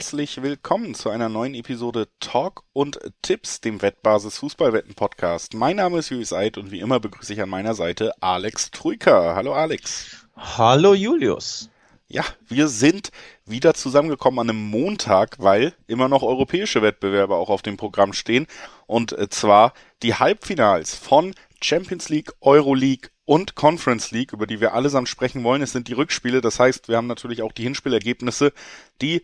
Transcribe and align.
herzlich 0.00 0.40
willkommen 0.40 0.94
zu 0.94 1.10
einer 1.10 1.28
neuen 1.28 1.52
Episode 1.52 2.08
Talk 2.20 2.62
und 2.72 2.98
Tipps, 3.20 3.60
dem 3.60 3.82
Wettbasis 3.82 4.38
Fußballwetten 4.38 4.94
Podcast. 4.94 5.52
Mein 5.52 5.76
Name 5.76 5.98
ist 5.98 6.08
Julius 6.08 6.32
Eid 6.32 6.56
und 6.56 6.70
wie 6.70 6.80
immer 6.80 7.00
begrüße 7.00 7.34
ich 7.34 7.42
an 7.42 7.50
meiner 7.50 7.74
Seite 7.74 8.14
Alex 8.22 8.70
Trüker. 8.70 9.34
Hallo 9.34 9.52
Alex. 9.52 10.26
Hallo 10.34 10.94
Julius. 10.94 11.68
Ja, 12.08 12.24
wir 12.48 12.68
sind 12.68 13.10
wieder 13.44 13.74
zusammengekommen 13.74 14.40
an 14.40 14.48
einem 14.48 14.70
Montag, 14.70 15.36
weil 15.38 15.74
immer 15.86 16.08
noch 16.08 16.22
europäische 16.22 16.80
Wettbewerbe 16.80 17.34
auch 17.34 17.50
auf 17.50 17.60
dem 17.60 17.76
Programm 17.76 18.14
stehen. 18.14 18.46
Und 18.86 19.12
äh, 19.12 19.28
zwar 19.28 19.74
die 20.02 20.14
Halbfinals 20.14 20.94
von 20.94 21.34
Champions 21.60 22.08
League, 22.08 22.32
Euroleague 22.40 23.10
und 23.26 23.54
Conference 23.54 24.12
League, 24.12 24.32
über 24.32 24.46
die 24.46 24.62
wir 24.62 24.72
allesamt 24.72 25.10
sprechen 25.10 25.44
wollen. 25.44 25.60
Es 25.60 25.72
sind 25.72 25.88
die 25.88 25.92
Rückspiele. 25.92 26.40
Das 26.40 26.58
heißt, 26.58 26.88
wir 26.88 26.96
haben 26.96 27.06
natürlich 27.06 27.42
auch 27.42 27.52
die 27.52 27.64
Hinspielergebnisse, 27.64 28.54
die 29.02 29.22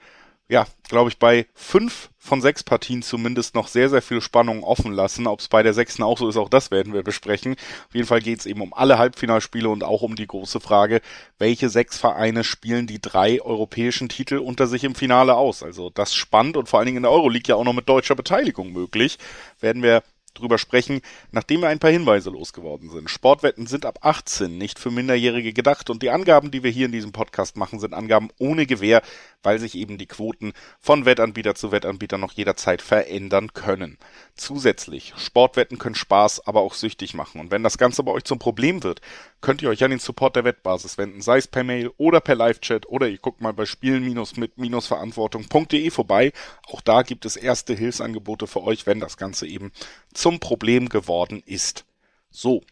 ja, 0.49 0.67
glaube 0.89 1.11
ich, 1.11 1.19
bei 1.19 1.47
fünf 1.55 2.11
von 2.19 2.41
sechs 2.41 2.63
Partien 2.63 3.03
zumindest 3.03 3.55
noch 3.55 3.67
sehr, 3.67 3.89
sehr 3.89 4.03
viel 4.03 4.21
Spannung 4.21 4.63
offen 4.63 4.93
lassen. 4.93 5.27
Ob 5.27 5.41
es 5.41 5.49
bei 5.49 5.63
der 5.63 5.75
sechsten 5.75 6.05
auch 6.05 6.19
so 6.19 6.29
ist, 6.29 6.37
auch 6.37 6.49
das 6.49 6.71
werden 6.71 6.93
wir 6.93 7.03
besprechen. 7.03 7.57
Auf 7.89 7.95
jeden 7.95 8.07
Fall 8.07 8.21
geht 8.21 8.41
es 8.41 8.47
eben 8.47 8.61
um 8.61 8.73
alle 8.73 8.99
Halbfinalspiele 8.99 9.69
und 9.69 9.83
auch 9.83 10.03
um 10.03 10.15
die 10.15 10.27
große 10.27 10.61
Frage, 10.61 11.01
welche 11.39 11.69
sechs 11.69 11.99
Vereine 11.99 12.45
spielen 12.45 12.87
die 12.87 13.01
drei 13.01 13.43
europäischen 13.43 14.09
Titel 14.09 14.39
unter 14.39 14.69
sich 14.69 14.85
im 14.85 14.95
Finale 14.95 15.35
aus. 15.35 15.65
Also 15.65 15.91
das 15.91 16.15
spannend 16.15 16.57
und 16.57 16.69
vor 16.69 16.79
allen 16.79 16.87
Dingen 16.87 16.99
in 16.99 17.03
der 17.05 17.13
Euroleague 17.13 17.49
ja 17.49 17.57
auch 17.57 17.65
noch 17.65 17.73
mit 17.73 17.89
deutscher 17.89 18.15
Beteiligung 18.15 18.73
möglich. 18.73 19.19
Werden 19.61 19.83
wir 19.83 20.03
drüber 20.37 20.59
sprechen, 20.59 21.01
nachdem 21.33 21.61
wir 21.61 21.69
ein 21.69 21.79
paar 21.79 21.91
Hinweise 21.91 22.31
losgeworden 22.31 22.91
sind. 22.91 23.11
Sportwetten 23.11 23.67
sind 23.67 23.85
ab 23.85 23.99
18 24.03 24.57
nicht 24.57 24.79
für 24.79 24.91
Minderjährige 24.91 25.53
gedacht 25.53 25.91
und 25.91 26.03
die 26.03 26.11
Angaben, 26.11 26.51
die 26.51 26.63
wir 26.63 26.71
hier 26.71 26.87
in 26.87 26.93
diesem 26.93 27.13
Podcast 27.13 27.57
machen, 27.57 27.81
sind 27.81 27.95
Angaben 27.95 28.29
ohne 28.39 28.67
Gewähr, 28.67 29.03
weil 29.47 29.59
sich 29.61 29.77
eben 29.77 29.97
die 29.97 30.07
Quoten 30.07 30.53
von 30.81 31.05
Wettanbieter 31.05 31.55
zu 31.55 31.71
Wettanbieter 31.71 32.19
noch 32.19 32.33
jederzeit 32.33 32.83
verändern 32.83 33.53
können. 33.55 33.97
Zusätzlich, 34.35 35.13
Sportwetten 35.17 35.79
können 35.79 35.95
Spaß, 35.95 36.49
aber 36.49 36.63
auch 36.63 36.75
süchtig 36.75 37.15
machen. 37.15 37.41
Und 37.41 37.53
wenn 37.53 37.63
das 37.63 37.79
Ganze 37.79 38.03
bei 38.03 38.11
euch 38.11 38.25
zum 38.25 38.41
Problem 38.41 38.83
wird, 38.83 39.01
könnt 39.41 39.63
ihr 39.63 39.69
euch 39.69 39.85
an 39.85 39.91
den 39.91 40.01
Support 40.01 40.35
der 40.35 40.43
Wettbasis 40.43 40.99
wenden, 40.99 41.23
sei 41.23 41.39
es 41.39 41.47
per 41.47 41.63
Mail 41.63 41.93
oder 41.97 42.21
per 42.21 42.35
Live-Chat 42.35 42.89
oder 42.89 43.09
ihr 43.09 43.19
guckt 43.19 43.41
mal 43.41 43.53
bei 43.53 43.67
spielen-mit-verantwortung.de 43.67 45.91
vorbei. 45.91 46.33
Auch 46.67 46.81
da 46.81 47.03
gibt 47.03 47.25
es 47.25 47.37
erste 47.37 47.75
Hilfsangebote 47.75 48.49
für 48.49 48.65
euch, 48.65 48.89
wenn 48.89 48.99
das 48.99 49.17
Ganze 49.17 49.47
eben 49.47 49.71
zum 50.13 50.41
Problem 50.41 50.89
geworden 50.89 51.41
ist. 51.47 51.85
So, 52.31 52.65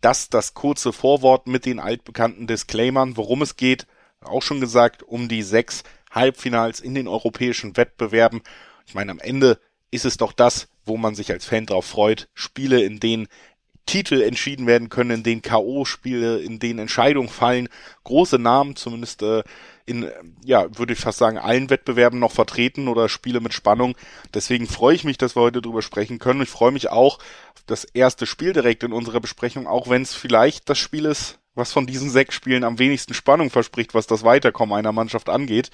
das 0.00 0.30
das 0.30 0.54
kurze 0.54 0.94
Vorwort 0.94 1.46
mit 1.46 1.66
den 1.66 1.78
altbekannten 1.78 2.46
Disclaimern, 2.46 3.18
worum 3.18 3.42
es 3.42 3.56
geht. 3.56 3.86
Auch 4.20 4.42
schon 4.42 4.60
gesagt, 4.60 5.02
um 5.02 5.28
die 5.28 5.42
sechs 5.42 5.82
Halbfinals 6.12 6.80
in 6.80 6.94
den 6.94 7.08
europäischen 7.08 7.76
Wettbewerben. 7.76 8.42
Ich 8.86 8.94
meine, 8.94 9.12
am 9.12 9.18
Ende 9.18 9.58
ist 9.90 10.04
es 10.04 10.16
doch 10.16 10.32
das, 10.32 10.68
wo 10.84 10.96
man 10.96 11.14
sich 11.14 11.30
als 11.30 11.44
Fan 11.44 11.66
drauf 11.66 11.86
freut. 11.86 12.28
Spiele, 12.34 12.82
in 12.82 13.00
denen 13.00 13.28
Titel 13.86 14.22
entschieden 14.22 14.66
werden 14.66 14.88
können, 14.88 15.10
in 15.10 15.22
denen 15.22 15.42
K.O.-Spiele, 15.42 16.38
in 16.38 16.58
denen 16.58 16.78
Entscheidungen 16.78 17.28
fallen. 17.28 17.68
Große 18.04 18.38
Namen, 18.38 18.76
zumindest 18.76 19.22
äh, 19.22 19.42
in, 19.86 20.10
ja, 20.44 20.66
würde 20.78 20.92
ich 20.92 21.00
fast 21.00 21.18
sagen, 21.18 21.38
allen 21.38 21.68
Wettbewerben 21.68 22.18
noch 22.18 22.32
vertreten 22.32 22.86
oder 22.88 23.08
Spiele 23.08 23.40
mit 23.40 23.52
Spannung. 23.52 23.96
Deswegen 24.34 24.66
freue 24.66 24.94
ich 24.94 25.04
mich, 25.04 25.18
dass 25.18 25.34
wir 25.36 25.42
heute 25.42 25.60
drüber 25.60 25.82
sprechen 25.82 26.18
können. 26.18 26.42
Ich 26.42 26.48
freue 26.48 26.70
mich 26.70 26.90
auch 26.90 27.18
auf 27.18 27.62
das 27.66 27.84
erste 27.84 28.26
Spiel 28.26 28.52
direkt 28.52 28.84
in 28.84 28.92
unserer 28.92 29.20
Besprechung, 29.20 29.66
auch 29.66 29.88
wenn 29.90 30.02
es 30.02 30.14
vielleicht 30.14 30.68
das 30.68 30.78
Spiel 30.78 31.04
ist, 31.04 31.38
was 31.54 31.72
von 31.72 31.86
diesen 31.86 32.10
sechs 32.10 32.34
Spielen 32.34 32.64
am 32.64 32.78
wenigsten 32.78 33.14
Spannung 33.14 33.50
verspricht, 33.50 33.94
was 33.94 34.06
das 34.06 34.24
Weiterkommen 34.24 34.76
einer 34.76 34.92
Mannschaft 34.92 35.28
angeht. 35.28 35.70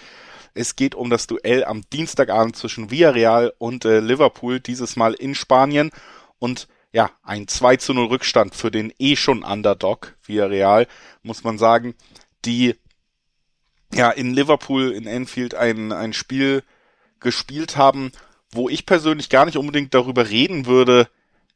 Es 0.54 0.76
geht 0.76 0.94
um 0.94 1.10
das 1.10 1.26
Duell 1.26 1.64
am 1.64 1.82
Dienstagabend 1.92 2.56
zwischen 2.56 2.90
Villarreal 2.90 3.52
und 3.58 3.84
äh, 3.84 4.00
Liverpool, 4.00 4.60
dieses 4.60 4.96
Mal 4.96 5.14
in 5.14 5.34
Spanien. 5.34 5.90
Und 6.38 6.68
ja, 6.92 7.10
ein 7.22 7.46
2 7.46 7.76
zu 7.76 7.94
0 7.94 8.06
Rückstand 8.06 8.54
für 8.54 8.70
den 8.70 8.92
eh 8.98 9.16
schon 9.16 9.44
Underdog 9.44 10.16
Villarreal, 10.24 10.86
muss 11.22 11.44
man 11.44 11.58
sagen, 11.58 11.94
die 12.44 12.74
ja 13.92 14.10
in 14.10 14.34
Liverpool 14.34 14.92
in 14.92 15.06
Anfield 15.06 15.54
ein, 15.54 15.92
ein 15.92 16.12
Spiel 16.12 16.62
gespielt 17.20 17.76
haben, 17.76 18.12
wo 18.50 18.68
ich 18.68 18.86
persönlich 18.86 19.28
gar 19.28 19.44
nicht 19.44 19.56
unbedingt 19.56 19.94
darüber 19.94 20.28
reden 20.28 20.66
würde, 20.66 21.08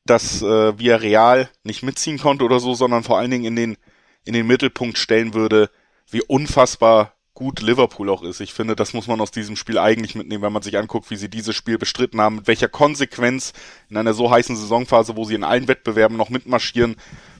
dass 0.05 0.43
äh, 0.43 0.79
Villarreal 0.79 1.49
nicht 1.63 1.83
mitziehen 1.83 2.19
konnte 2.19 2.45
oder 2.45 2.61
so, 2.61 2.75
sondern 2.75 3.05
vor 3.05 3.19
allen 3.19 3.31
Dingen 3.31 3.45
in 3.45 3.57
den 3.57 3.77
in 4.25 4.35
den 4.35 4.47
Mittelpunkt 4.47 4.99
stellen 4.99 5.35
würde, 5.35 5.71
wie 6.11 6.23
unfassbar 6.23 7.15
gut 7.35 7.61
Liverpool 7.61 8.11
auch 8.11 8.23
ist. 8.23 8.41
Ich 8.41 8.53
finde, 8.53 8.77
das 8.77 8.93
muss 8.93 9.07
man 9.07 9.21
aus 9.21 9.31
diesem 9.31 9.57
Spiel 9.57 9.79
eigentlich 9.79 10.15
mitnehmen, 10.15 10.43
wenn 10.43 10.53
man 10.53 10.63
sich 10.63 10.77
anguckt, 10.77 11.11
wie 11.11 11.17
sie 11.17 11.31
dieses 11.31 11.57
Spiel 11.57 11.79
bestritten 11.79 12.21
haben, 12.21 12.37
mit 12.37 12.47
welcher 12.47 12.69
Konsequenz 12.69 13.53
in 13.89 13.97
einer 13.97 14.13
so 14.13 14.31
heißen 14.31 14.55
Saisonphase, 14.55 15.17
wo 15.17 15.25
sie 15.25 15.35
in 15.35 15.45
allen 15.45 15.67
Wettbewerben 15.67 16.17
noch 16.17 16.29
mitmarschieren, 16.29 16.97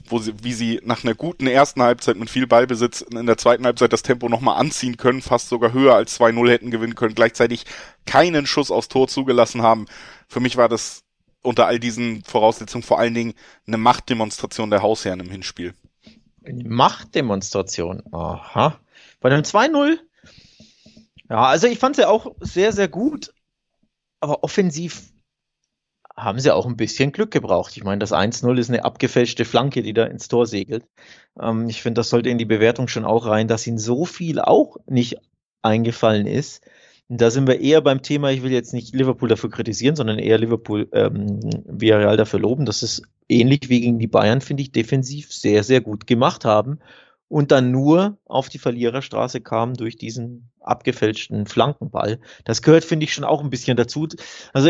wo 0.07 0.17
sie, 0.17 0.33
wie 0.41 0.53
sie 0.53 0.81
nach 0.83 1.03
einer 1.03 1.13
guten 1.13 1.45
ersten 1.45 1.83
Halbzeit 1.83 2.17
mit 2.17 2.31
viel 2.31 2.47
Ballbesitz 2.47 3.01
in 3.01 3.27
der 3.27 3.37
zweiten 3.37 3.65
Halbzeit 3.65 3.93
das 3.93 4.01
Tempo 4.01 4.29
nochmal 4.29 4.59
anziehen 4.59 4.97
können, 4.97 5.21
fast 5.21 5.49
sogar 5.49 5.73
höher 5.73 5.95
als 5.95 6.19
2-0 6.19 6.49
hätten 6.49 6.71
gewinnen 6.71 6.95
können, 6.95 7.15
gleichzeitig 7.15 7.65
keinen 8.07 8.47
Schuss 8.47 8.71
aufs 8.71 8.89
Tor 8.89 9.07
zugelassen 9.07 9.61
haben. 9.61 9.85
Für 10.27 10.39
mich 10.39 10.57
war 10.57 10.69
das 10.69 11.03
unter 11.43 11.67
all 11.67 11.79
diesen 11.79 12.23
Voraussetzungen 12.23 12.83
vor 12.83 12.99
allen 12.99 13.13
Dingen 13.13 13.33
eine 13.67 13.77
Machtdemonstration 13.77 14.71
der 14.71 14.81
Hausherren 14.81 15.19
im 15.19 15.29
Hinspiel. 15.29 15.75
Machtdemonstration. 16.45 18.03
Aha. 18.11 18.79
Bei 19.19 19.29
einem 19.29 19.43
2-0. 19.43 19.97
Ja, 21.29 21.45
also 21.45 21.67
ich 21.67 21.79
fand 21.79 21.95
sie 21.95 22.07
auch 22.07 22.35
sehr, 22.39 22.71
sehr 22.71 22.87
gut. 22.87 23.33
Aber 24.19 24.43
offensiv 24.43 25.13
haben 26.15 26.39
sie 26.39 26.53
auch 26.53 26.65
ein 26.65 26.77
bisschen 26.77 27.11
Glück 27.11 27.31
gebraucht. 27.31 27.75
Ich 27.75 27.83
meine, 27.83 27.99
das 27.99 28.13
1-0 28.13 28.57
ist 28.57 28.69
eine 28.69 28.85
abgefälschte 28.85 29.45
Flanke, 29.45 29.81
die 29.81 29.93
da 29.93 30.05
ins 30.05 30.27
Tor 30.27 30.45
segelt. 30.45 30.85
Ähm, 31.39 31.67
ich 31.69 31.81
finde, 31.81 31.99
das 31.99 32.09
sollte 32.09 32.29
in 32.29 32.37
die 32.37 32.45
Bewertung 32.45 32.87
schon 32.87 33.05
auch 33.05 33.25
rein, 33.25 33.47
dass 33.47 33.67
ihnen 33.67 33.79
so 33.79 34.05
viel 34.05 34.39
auch 34.39 34.77
nicht 34.85 35.17
eingefallen 35.61 36.27
ist. 36.27 36.63
Da 37.09 37.31
sind 37.31 37.47
wir 37.47 37.59
eher 37.59 37.81
beim 37.81 38.01
Thema, 38.01 38.31
ich 38.31 38.43
will 38.43 38.51
jetzt 38.51 38.73
nicht 38.73 38.95
Liverpool 38.95 39.29
dafür 39.29 39.49
kritisieren, 39.49 39.95
sondern 39.95 40.19
eher 40.19 40.37
Liverpool 40.37 40.87
ähm, 40.93 41.39
Villarreal 41.65 42.17
dafür 42.17 42.39
loben, 42.39 42.65
dass 42.65 42.81
es 42.81 43.01
ähnlich 43.29 43.69
wie 43.69 43.81
gegen 43.81 43.99
die 43.99 44.07
Bayern, 44.07 44.41
finde 44.41 44.63
ich, 44.63 44.71
defensiv 44.71 45.31
sehr, 45.31 45.63
sehr 45.63 45.81
gut 45.81 46.07
gemacht 46.07 46.45
haben 46.45 46.79
und 47.27 47.51
dann 47.51 47.71
nur 47.71 48.17
auf 48.25 48.49
die 48.49 48.59
Verliererstraße 48.59 49.41
kam 49.41 49.73
durch 49.73 49.97
diesen 49.97 50.51
abgefälschten 50.59 51.47
Flankenball. 51.47 52.19
Das 52.45 52.61
gehört, 52.61 52.85
finde 52.85 53.05
ich, 53.05 53.13
schon 53.13 53.23
auch 53.23 53.41
ein 53.41 53.49
bisschen 53.49 53.75
dazu. 53.75 54.07
Also 54.53 54.69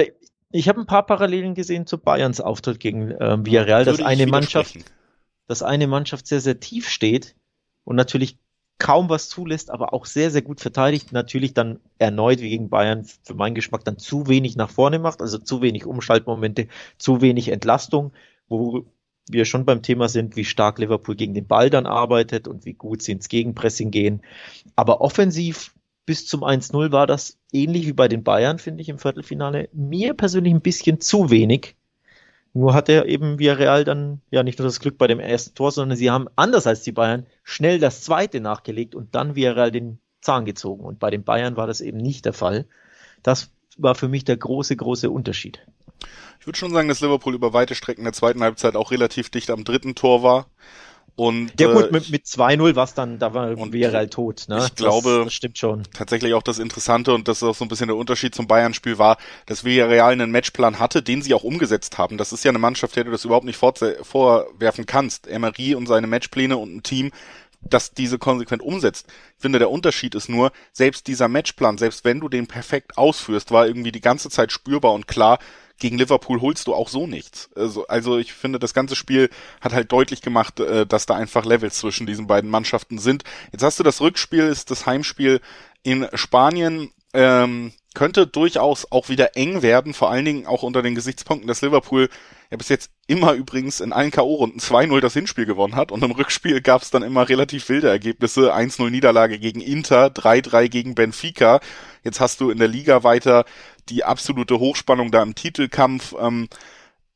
ich 0.51 0.69
habe 0.69 0.79
ein 0.79 0.85
paar 0.85 1.05
Parallelen 1.05 1.55
gesehen 1.55 1.87
zu 1.87 1.97
Bayerns 1.97 2.39
Auftritt 2.39 2.79
gegen 2.79 3.11
äh, 3.11 3.45
Villarreal, 3.45 3.85
dass 3.85 4.01
eine 4.01 4.27
Mannschaft, 4.27 4.77
dass 5.47 5.61
eine 5.61 5.87
Mannschaft 5.87 6.27
sehr, 6.27 6.39
sehr 6.39 6.59
tief 6.59 6.87
steht 6.87 7.35
und 7.83 7.95
natürlich 7.95 8.37
kaum 8.77 9.09
was 9.09 9.29
zulässt, 9.29 9.69
aber 9.69 9.93
auch 9.93 10.05
sehr, 10.05 10.31
sehr 10.31 10.41
gut 10.41 10.61
verteidigt. 10.61 11.11
Natürlich 11.11 11.53
dann 11.53 11.79
erneut 11.97 12.39
wie 12.39 12.49
gegen 12.49 12.69
Bayern 12.69 13.05
für 13.23 13.33
meinen 13.33 13.55
Geschmack 13.55 13.83
dann 13.85 13.97
zu 13.97 14.27
wenig 14.27 14.55
nach 14.55 14.69
vorne 14.69 14.99
macht, 14.99 15.21
also 15.21 15.37
zu 15.37 15.61
wenig 15.61 15.85
Umschaltmomente, 15.85 16.67
zu 16.97 17.21
wenig 17.21 17.49
Entlastung, 17.49 18.13
wo 18.47 18.85
wir 19.29 19.45
schon 19.45 19.65
beim 19.65 19.81
Thema 19.81 20.09
sind, 20.09 20.35
wie 20.35 20.45
stark 20.45 20.79
Liverpool 20.79 21.15
gegen 21.15 21.33
den 21.33 21.47
Ball 21.47 21.69
dann 21.69 21.85
arbeitet 21.85 22.47
und 22.47 22.65
wie 22.65 22.73
gut 22.73 23.01
sie 23.01 23.13
ins 23.13 23.29
Gegenpressing 23.29 23.91
gehen. 23.91 24.21
Aber 24.75 25.01
offensiv 25.01 25.73
bis 26.05 26.25
zum 26.25 26.43
1-0 26.43 26.91
war 26.91 27.07
das 27.07 27.37
ähnlich 27.51 27.87
wie 27.87 27.93
bei 27.93 28.07
den 28.07 28.23
Bayern, 28.23 28.59
finde 28.59 28.81
ich, 28.81 28.89
im 28.89 28.99
Viertelfinale. 28.99 29.69
Mir 29.71 30.13
persönlich 30.13 30.53
ein 30.53 30.61
bisschen 30.61 30.99
zu 30.99 31.29
wenig. 31.29 31.75
Nur 32.53 32.73
hat 32.73 32.89
er 32.89 33.07
eben 33.07 33.39
Villarreal 33.39 33.83
dann 33.83 34.21
ja 34.29 34.43
nicht 34.43 34.59
nur 34.59 34.67
das 34.67 34.79
Glück 34.79 34.97
bei 34.97 35.07
dem 35.07 35.19
ersten 35.19 35.55
Tor, 35.55 35.71
sondern 35.71 35.97
sie 35.97 36.11
haben 36.11 36.27
anders 36.35 36.67
als 36.67 36.83
die 36.83 36.91
Bayern 36.91 37.25
schnell 37.43 37.79
das 37.79 38.03
zweite 38.03 38.41
nachgelegt 38.41 38.93
und 38.93 39.15
dann 39.15 39.35
Villarreal 39.35 39.71
den 39.71 39.99
Zahn 40.21 40.45
gezogen. 40.45 40.83
Und 40.83 40.99
bei 40.99 41.09
den 41.09 41.23
Bayern 41.23 41.55
war 41.55 41.65
das 41.65 41.81
eben 41.81 41.97
nicht 41.97 42.25
der 42.25 42.33
Fall. 42.33 42.67
Das 43.23 43.51
war 43.77 43.95
für 43.95 44.07
mich 44.07 44.23
der 44.23 44.37
große, 44.37 44.75
große 44.75 45.09
Unterschied. 45.09 45.65
Ich 46.39 46.47
würde 46.47 46.59
schon 46.59 46.73
sagen, 46.73 46.87
dass 46.87 47.01
Liverpool 47.01 47.35
über 47.35 47.53
weite 47.53 47.75
Strecken 47.75 48.03
der 48.03 48.13
zweiten 48.13 48.41
Halbzeit 48.43 48.75
auch 48.75 48.91
relativ 48.91 49.29
dicht 49.29 49.49
am 49.49 49.63
dritten 49.63 49.95
Tor 49.95 50.23
war. 50.23 50.47
Und, 51.15 51.59
ja 51.59 51.71
gut, 51.71 51.89
äh, 51.89 51.91
mit, 51.91 52.09
mit 52.09 52.25
2-0 52.25 52.75
war 52.75 52.89
dann, 52.95 53.19
da 53.19 53.35
war 53.35 53.55
Villarreal 53.55 54.09
tot. 54.09 54.45
Ne? 54.47 54.63
Ich 54.65 54.73
glaube, 54.73 55.21
das 55.25 55.33
stimmt 55.33 55.59
schon. 55.59 55.83
Tatsächlich 55.93 56.33
auch 56.33 56.41
das 56.41 56.57
Interessante 56.57 57.13
und 57.13 57.27
das 57.27 57.37
ist 57.37 57.43
auch 57.43 57.53
so 57.53 57.63
ein 57.63 57.67
bisschen 57.67 57.87
der 57.87 57.97
Unterschied 57.97 58.33
zum 58.33 58.47
Bayern-Spiel 58.47 58.97
war, 58.97 59.17
dass 59.45 59.63
Villarreal 59.63 60.11
einen 60.11 60.31
Matchplan 60.31 60.79
hatte, 60.79 61.03
den 61.03 61.21
sie 61.21 61.35
auch 61.35 61.43
umgesetzt 61.43 61.99
haben. 61.99 62.17
Das 62.17 62.33
ist 62.33 62.43
ja 62.43 62.49
eine 62.49 62.57
Mannschaft, 62.57 62.95
der 62.95 63.03
du 63.03 63.11
das 63.11 63.25
überhaupt 63.25 63.45
nicht 63.45 63.57
vorwerfen 63.57 64.85
kannst. 64.87 65.27
Emery 65.27 65.75
und 65.75 65.85
seine 65.85 66.07
Matchpläne 66.07 66.57
und 66.57 66.77
ein 66.77 66.83
Team, 66.83 67.11
das 67.61 67.93
diese 67.93 68.17
konsequent 68.17 68.63
umsetzt. 68.63 69.05
Ich 69.37 69.41
finde, 69.41 69.59
der 69.59 69.69
Unterschied 69.69 70.15
ist 70.15 70.29
nur, 70.29 70.51
selbst 70.71 71.05
dieser 71.05 71.27
Matchplan, 71.27 71.77
selbst 71.77 72.05
wenn 72.05 72.21
du 72.21 72.27
den 72.27 72.47
perfekt 72.47 72.97
ausführst, 72.97 73.51
war 73.51 73.67
irgendwie 73.67 73.91
die 73.91 74.01
ganze 74.01 74.31
Zeit 74.31 74.51
spürbar 74.51 74.93
und 74.93 75.07
klar, 75.07 75.37
gegen 75.79 75.97
Liverpool 75.97 76.41
holst 76.41 76.67
du 76.67 76.73
auch 76.73 76.87
so 76.87 77.07
nichts. 77.07 77.49
Also, 77.55 77.87
also 77.87 78.17
ich 78.17 78.33
finde, 78.33 78.59
das 78.59 78.73
ganze 78.73 78.95
Spiel 78.95 79.29
hat 79.61 79.73
halt 79.73 79.91
deutlich 79.91 80.21
gemacht, 80.21 80.59
äh, 80.59 80.85
dass 80.85 81.05
da 81.05 81.15
einfach 81.15 81.45
Levels 81.45 81.77
zwischen 81.77 82.07
diesen 82.07 82.27
beiden 82.27 82.49
Mannschaften 82.49 82.99
sind. 82.99 83.23
Jetzt 83.51 83.63
hast 83.63 83.79
du 83.79 83.83
das 83.83 84.01
Rückspiel, 84.01 84.43
ist 84.43 84.71
das 84.71 84.85
Heimspiel 84.85 85.41
in 85.83 86.07
Spanien. 86.13 86.91
Ähm, 87.13 87.73
könnte 87.93 88.27
durchaus 88.27 88.91
auch 88.91 89.09
wieder 89.09 89.35
eng 89.35 89.61
werden, 89.61 89.93
vor 89.93 90.09
allen 90.09 90.25
Dingen 90.25 90.45
auch 90.45 90.63
unter 90.63 90.81
den 90.81 90.95
Gesichtspunkten, 90.95 91.47
dass 91.47 91.61
Liverpool 91.61 92.09
ja 92.49 92.57
bis 92.57 92.69
jetzt 92.69 92.91
immer 93.07 93.33
übrigens 93.33 93.79
in 93.79 93.93
allen 93.93 94.11
K.O.-Runden 94.11 94.59
2-0 94.61 94.99
das 94.99 95.13
Hinspiel 95.13 95.45
gewonnen 95.45 95.75
hat 95.75 95.91
und 95.91 96.03
im 96.03 96.11
Rückspiel 96.11 96.61
gab 96.61 96.81
es 96.81 96.91
dann 96.91 97.03
immer 97.03 97.27
relativ 97.29 97.69
wilde 97.69 97.89
Ergebnisse. 97.89 98.53
1-0 98.53 98.89
Niederlage 98.89 99.39
gegen 99.39 99.61
Inter, 99.61 100.07
3-3 100.07 100.69
gegen 100.69 100.95
Benfica. 100.95 101.59
Jetzt 102.03 102.19
hast 102.19 102.41
du 102.41 102.49
in 102.49 102.59
der 102.59 102.67
Liga 102.67 103.03
weiter 103.03 103.45
die 103.89 104.03
absolute 104.03 104.59
Hochspannung 104.59 105.11
da 105.11 105.21
im 105.21 105.35
Titelkampf. 105.35 106.15
Ähm, 106.19 106.47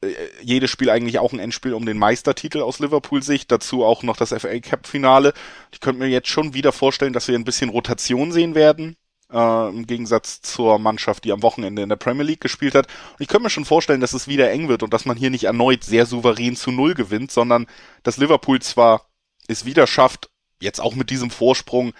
äh, 0.01 0.09
jedes 0.41 0.69
Spiel 0.69 0.89
eigentlich 0.89 1.19
auch 1.19 1.33
ein 1.33 1.39
Endspiel 1.39 1.73
um 1.73 1.85
den 1.85 1.97
Meistertitel 1.97 2.61
aus 2.61 2.79
Liverpool-Sicht, 2.79 3.51
dazu 3.51 3.83
auch 3.83 4.03
noch 4.03 4.17
das 4.17 4.29
FA 4.29 4.59
Cup-Finale. 4.59 5.33
Ich 5.71 5.79
könnte 5.79 5.99
mir 5.99 6.09
jetzt 6.09 6.29
schon 6.29 6.53
wieder 6.53 6.71
vorstellen, 6.71 7.13
dass 7.13 7.27
wir 7.27 7.35
ein 7.35 7.45
bisschen 7.45 7.69
Rotation 7.69 8.31
sehen 8.31 8.53
werden 8.53 8.97
äh, 9.31 9.69
im 9.69 9.85
Gegensatz 9.87 10.41
zur 10.41 10.79
Mannschaft, 10.79 11.23
die 11.23 11.31
am 11.31 11.43
Wochenende 11.43 11.81
in 11.81 11.89
der 11.89 11.95
Premier 11.95 12.23
League 12.23 12.41
gespielt 12.41 12.75
hat. 12.75 12.87
Und 12.87 13.21
ich 13.21 13.27
könnte 13.27 13.43
mir 13.43 13.49
schon 13.49 13.65
vorstellen, 13.65 14.01
dass 14.01 14.13
es 14.13 14.27
wieder 14.27 14.51
eng 14.51 14.69
wird 14.69 14.83
und 14.83 14.93
dass 14.93 15.05
man 15.05 15.17
hier 15.17 15.29
nicht 15.29 15.45
erneut 15.45 15.83
sehr 15.83 16.05
souverän 16.05 16.55
zu 16.55 16.71
Null 16.71 16.93
gewinnt, 16.93 17.31
sondern 17.31 17.67
dass 18.03 18.17
Liverpool 18.17 18.61
zwar 18.61 19.05
es 19.47 19.65
wieder 19.65 19.87
schafft, 19.87 20.29
jetzt 20.61 20.79
auch 20.79 20.95
mit 20.95 21.09
diesem 21.09 21.29
Vorsprung, 21.29 21.93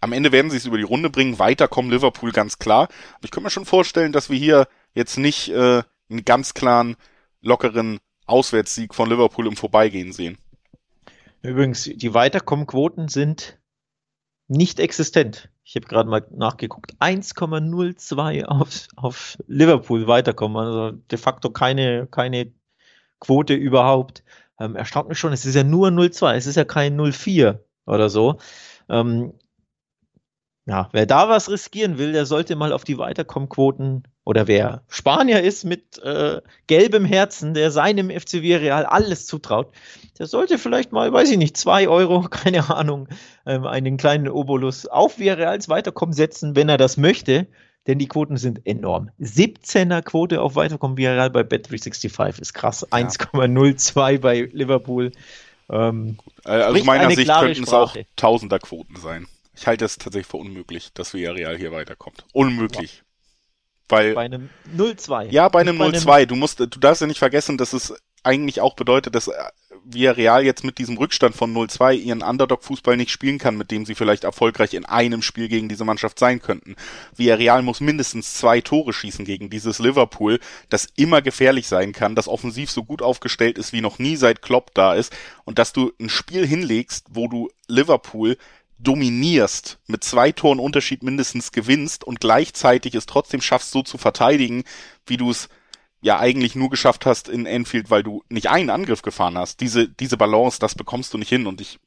am 0.00 0.12
Ende 0.12 0.32
werden 0.32 0.50
sie 0.50 0.58
es 0.58 0.66
über 0.66 0.76
die 0.76 0.82
Runde 0.82 1.08
bringen, 1.08 1.38
weiter 1.38 1.66
kommen 1.66 1.90
Liverpool 1.90 2.30
ganz 2.30 2.58
klar. 2.58 2.88
Aber 3.14 3.24
ich 3.24 3.30
könnte 3.30 3.44
mir 3.44 3.50
schon 3.50 3.64
vorstellen, 3.64 4.12
dass 4.12 4.28
wir 4.28 4.38
hier 4.38 4.68
jetzt 4.94 5.16
nicht 5.16 5.48
äh, 5.48 5.82
einen 6.10 6.24
ganz 6.24 6.52
klaren, 6.52 6.96
lockeren 7.40 8.00
Auswärtssieg 8.26 8.94
von 8.94 9.08
Liverpool 9.08 9.46
im 9.46 9.56
Vorbeigehen 9.56 10.12
sehen. 10.12 10.38
Übrigens, 11.42 11.84
die 11.84 12.14
Weiterkommenquoten 12.14 13.08
sind 13.08 13.58
nicht 14.48 14.78
existent. 14.78 15.50
Ich 15.64 15.74
habe 15.76 15.86
gerade 15.86 16.08
mal 16.08 16.26
nachgeguckt. 16.30 16.94
1,02 17.00 18.44
auf, 18.44 18.86
auf 18.96 19.38
Liverpool 19.46 20.06
weiterkommen. 20.06 20.56
Also 20.58 20.92
de 21.10 21.18
facto 21.18 21.50
keine, 21.50 22.06
keine 22.06 22.52
Quote 23.18 23.54
überhaupt. 23.54 24.22
Ähm, 24.60 24.76
erstaunt 24.76 25.08
mich 25.08 25.18
schon. 25.18 25.32
Es 25.32 25.46
ist 25.46 25.54
ja 25.54 25.64
nur 25.64 25.88
0,2. 25.88 26.34
Es 26.34 26.46
ist 26.46 26.56
ja 26.56 26.64
kein 26.64 26.96
0,4 27.00 27.60
oder 27.86 28.10
so. 28.10 28.38
Ähm, 28.88 29.32
ja, 30.66 30.88
wer 30.92 31.04
da 31.06 31.28
was 31.28 31.50
riskieren 31.50 31.98
will, 31.98 32.12
der 32.12 32.24
sollte 32.24 32.56
mal 32.56 32.72
auf 32.72 32.84
die 32.84 32.96
Weiterkommquoten 32.96 34.04
oder 34.24 34.46
wer 34.46 34.82
Spanier 34.88 35.42
ist 35.42 35.64
mit 35.64 35.98
äh, 36.02 36.40
gelbem 36.66 37.04
Herzen, 37.04 37.52
der 37.52 37.70
seinem 37.70 38.08
FC 38.08 38.40
Villarreal 38.40 38.86
alles 38.86 39.26
zutraut, 39.26 39.72
der 40.18 40.26
sollte 40.26 40.56
vielleicht 40.56 40.92
mal, 40.92 41.12
weiß 41.12 41.30
ich 41.30 41.36
nicht, 41.36 41.58
zwei 41.58 41.86
Euro, 41.88 42.22
keine 42.30 42.70
Ahnung, 42.74 43.08
ähm, 43.44 43.66
einen 43.66 43.98
kleinen 43.98 44.28
Obolus 44.28 44.86
auf 44.86 45.18
Villarreals 45.18 45.68
Weiterkommen 45.68 46.14
setzen, 46.14 46.56
wenn 46.56 46.70
er 46.70 46.78
das 46.78 46.96
möchte, 46.96 47.46
denn 47.86 47.98
die 47.98 48.08
Quoten 48.08 48.38
sind 48.38 48.66
enorm. 48.66 49.10
17er 49.20 50.00
Quote 50.00 50.40
auf 50.40 50.56
Weiterkommen 50.56 50.96
Villarreal 50.96 51.28
bei 51.28 51.42
Bet365 51.42 52.40
ist 52.40 52.54
krass, 52.54 52.86
ja. 52.90 52.98
1,02 52.98 54.18
bei 54.18 54.48
Liverpool. 54.50 55.12
Ähm, 55.70 56.16
also 56.44 56.78
aus 56.78 56.84
meiner 56.84 57.10
Sicht 57.10 57.30
könnten 57.30 57.64
es 57.64 57.72
auch 57.74 57.94
Tausender 58.16 58.58
Quoten 58.58 58.96
sein. 58.96 59.26
Ich 59.56 59.66
halte 59.66 59.84
es 59.84 59.98
tatsächlich 59.98 60.26
für 60.26 60.38
unmöglich, 60.38 60.92
dass 60.94 61.14
Villarreal 61.14 61.56
hier 61.56 61.72
weiterkommt. 61.72 62.26
Unmöglich. 62.32 62.98
Ja. 62.98 63.04
Weil, 63.88 64.14
bei 64.14 64.24
einem 64.24 64.48
0-2. 64.76 65.30
Ja, 65.30 65.48
bei 65.48 65.60
einem 65.60 65.80
0-2. 65.80 66.26
Du 66.26 66.36
musst, 66.36 66.58
du 66.58 66.66
darfst 66.66 67.02
ja 67.02 67.06
nicht 67.06 67.18
vergessen, 67.18 67.58
dass 67.58 67.72
es 67.72 67.94
eigentlich 68.22 68.60
auch 68.60 68.74
bedeutet, 68.74 69.14
dass 69.14 69.30
Villarreal 69.84 70.44
jetzt 70.44 70.64
mit 70.64 70.78
diesem 70.78 70.96
Rückstand 70.96 71.36
von 71.36 71.54
0-2 71.54 71.94
ihren 71.94 72.22
Underdog-Fußball 72.22 72.96
nicht 72.96 73.10
spielen 73.10 73.38
kann, 73.38 73.58
mit 73.58 73.70
dem 73.70 73.84
sie 73.84 73.94
vielleicht 73.94 74.24
erfolgreich 74.24 74.72
in 74.72 74.86
einem 74.86 75.20
Spiel 75.20 75.48
gegen 75.48 75.68
diese 75.68 75.84
Mannschaft 75.84 76.18
sein 76.18 76.40
könnten. 76.40 76.74
Villarreal 77.14 77.62
muss 77.62 77.80
mindestens 77.80 78.34
zwei 78.34 78.62
Tore 78.62 78.94
schießen 78.94 79.26
gegen 79.26 79.50
dieses 79.50 79.78
Liverpool, 79.78 80.40
das 80.70 80.88
immer 80.96 81.20
gefährlich 81.20 81.68
sein 81.68 81.92
kann, 81.92 82.14
das 82.14 82.28
offensiv 82.28 82.70
so 82.70 82.84
gut 82.84 83.02
aufgestellt 83.02 83.58
ist 83.58 83.74
wie 83.74 83.82
noch 83.82 83.98
nie 83.98 84.16
seit 84.16 84.40
Klopp 84.40 84.72
da 84.72 84.94
ist 84.94 85.14
und 85.44 85.58
dass 85.58 85.74
du 85.74 85.92
ein 86.00 86.08
Spiel 86.08 86.46
hinlegst, 86.46 87.08
wo 87.10 87.28
du 87.28 87.50
Liverpool 87.68 88.38
dominierst, 88.84 89.78
mit 89.86 90.04
zwei 90.04 90.32
Toren 90.32 90.60
Unterschied 90.60 91.02
mindestens 91.02 91.52
gewinnst 91.52 92.04
und 92.04 92.20
gleichzeitig 92.20 92.94
es 92.94 93.06
trotzdem 93.06 93.40
schaffst, 93.40 93.70
so 93.72 93.82
zu 93.82 93.98
verteidigen, 93.98 94.64
wie 95.06 95.16
du 95.16 95.30
es 95.30 95.48
ja 96.00 96.18
eigentlich 96.18 96.54
nur 96.54 96.70
geschafft 96.70 97.06
hast 97.06 97.28
in 97.28 97.46
Enfield, 97.46 97.90
weil 97.90 98.02
du 98.02 98.22
nicht 98.28 98.50
einen 98.50 98.70
Angriff 98.70 99.02
gefahren 99.02 99.38
hast. 99.38 99.60
Diese, 99.60 99.88
diese 99.88 100.16
Balance, 100.16 100.60
das 100.60 100.74
bekommst 100.74 101.14
du 101.14 101.18
nicht 101.18 101.30
hin 101.30 101.46
und 101.46 101.60
ich, 101.60 101.80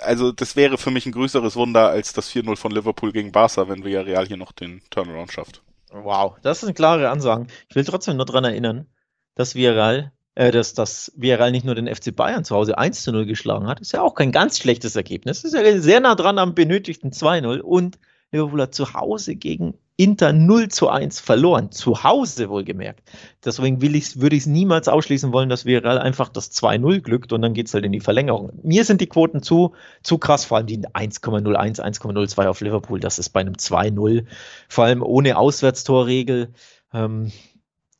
also 0.00 0.32
das 0.32 0.56
wäre 0.56 0.76
für 0.76 0.90
mich 0.90 1.06
ein 1.06 1.12
größeres 1.12 1.54
Wunder 1.54 1.88
als 1.88 2.12
das 2.12 2.30
4-0 2.30 2.56
von 2.56 2.72
Liverpool 2.72 3.12
gegen 3.12 3.30
Barca, 3.30 3.68
wenn 3.68 3.84
wir 3.84 3.92
ja 3.92 4.00
Real 4.00 4.26
hier 4.26 4.36
noch 4.36 4.52
den 4.52 4.82
Turnaround 4.90 5.32
schafft. 5.32 5.62
Wow, 5.92 6.36
das 6.42 6.60
sind 6.60 6.74
klare 6.74 7.10
Ansagen. 7.10 7.46
Ich 7.68 7.76
will 7.76 7.84
trotzdem 7.84 8.16
nur 8.16 8.26
dran 8.26 8.44
erinnern, 8.44 8.86
dass 9.34 9.54
Real 9.54 10.12
äh, 10.34 10.50
dass 10.50 10.74
das 10.74 11.12
Villarreal 11.16 11.52
nicht 11.52 11.64
nur 11.64 11.74
den 11.74 11.92
FC 11.92 12.14
Bayern 12.14 12.44
zu 12.44 12.54
Hause 12.54 12.78
1 12.78 13.02
zu 13.02 13.12
0 13.12 13.26
geschlagen 13.26 13.66
hat, 13.66 13.80
ist 13.80 13.92
ja 13.92 14.02
auch 14.02 14.14
kein 14.14 14.32
ganz 14.32 14.58
schlechtes 14.58 14.96
Ergebnis. 14.96 15.44
Ist 15.44 15.54
ja 15.54 15.80
sehr 15.80 16.00
nah 16.00 16.14
dran 16.14 16.38
am 16.38 16.54
benötigten 16.54 17.10
2-0 17.10 17.60
und 17.60 17.98
Liverpool 18.32 18.62
hat 18.62 18.74
zu 18.74 18.94
Hause 18.94 19.36
gegen 19.36 19.74
Inter 19.96 20.32
0 20.32 20.68
zu 20.68 20.88
1 20.88 21.20
verloren. 21.20 21.70
Zu 21.70 22.02
Hause 22.02 22.48
wohlgemerkt. 22.48 23.02
Deswegen 23.44 23.82
will 23.82 23.94
ich's, 23.94 24.20
würde 24.20 24.36
ich 24.36 24.42
es 24.42 24.46
niemals 24.46 24.88
ausschließen 24.88 25.32
wollen, 25.32 25.50
dass 25.50 25.66
Villarreal 25.66 25.98
einfach 25.98 26.30
das 26.30 26.50
2-0 26.52 27.00
glückt 27.02 27.32
und 27.34 27.42
dann 27.42 27.52
geht's 27.52 27.74
halt 27.74 27.84
in 27.84 27.92
die 27.92 28.00
Verlängerung. 28.00 28.52
Mir 28.62 28.84
sind 28.86 29.02
die 29.02 29.06
Quoten 29.06 29.42
zu, 29.42 29.74
zu 30.02 30.16
krass, 30.16 30.46
vor 30.46 30.56
allem 30.56 30.66
die 30.66 30.78
1,01, 30.78 31.78
1,02 31.80 32.46
auf 32.46 32.60
Liverpool. 32.62 33.00
Das 33.00 33.18
ist 33.18 33.30
bei 33.30 33.40
einem 33.40 33.54
2-0, 33.54 34.24
vor 34.68 34.84
allem 34.84 35.02
ohne 35.02 35.36
Auswärtstorregel. 35.36 36.54
Ähm, 36.94 37.30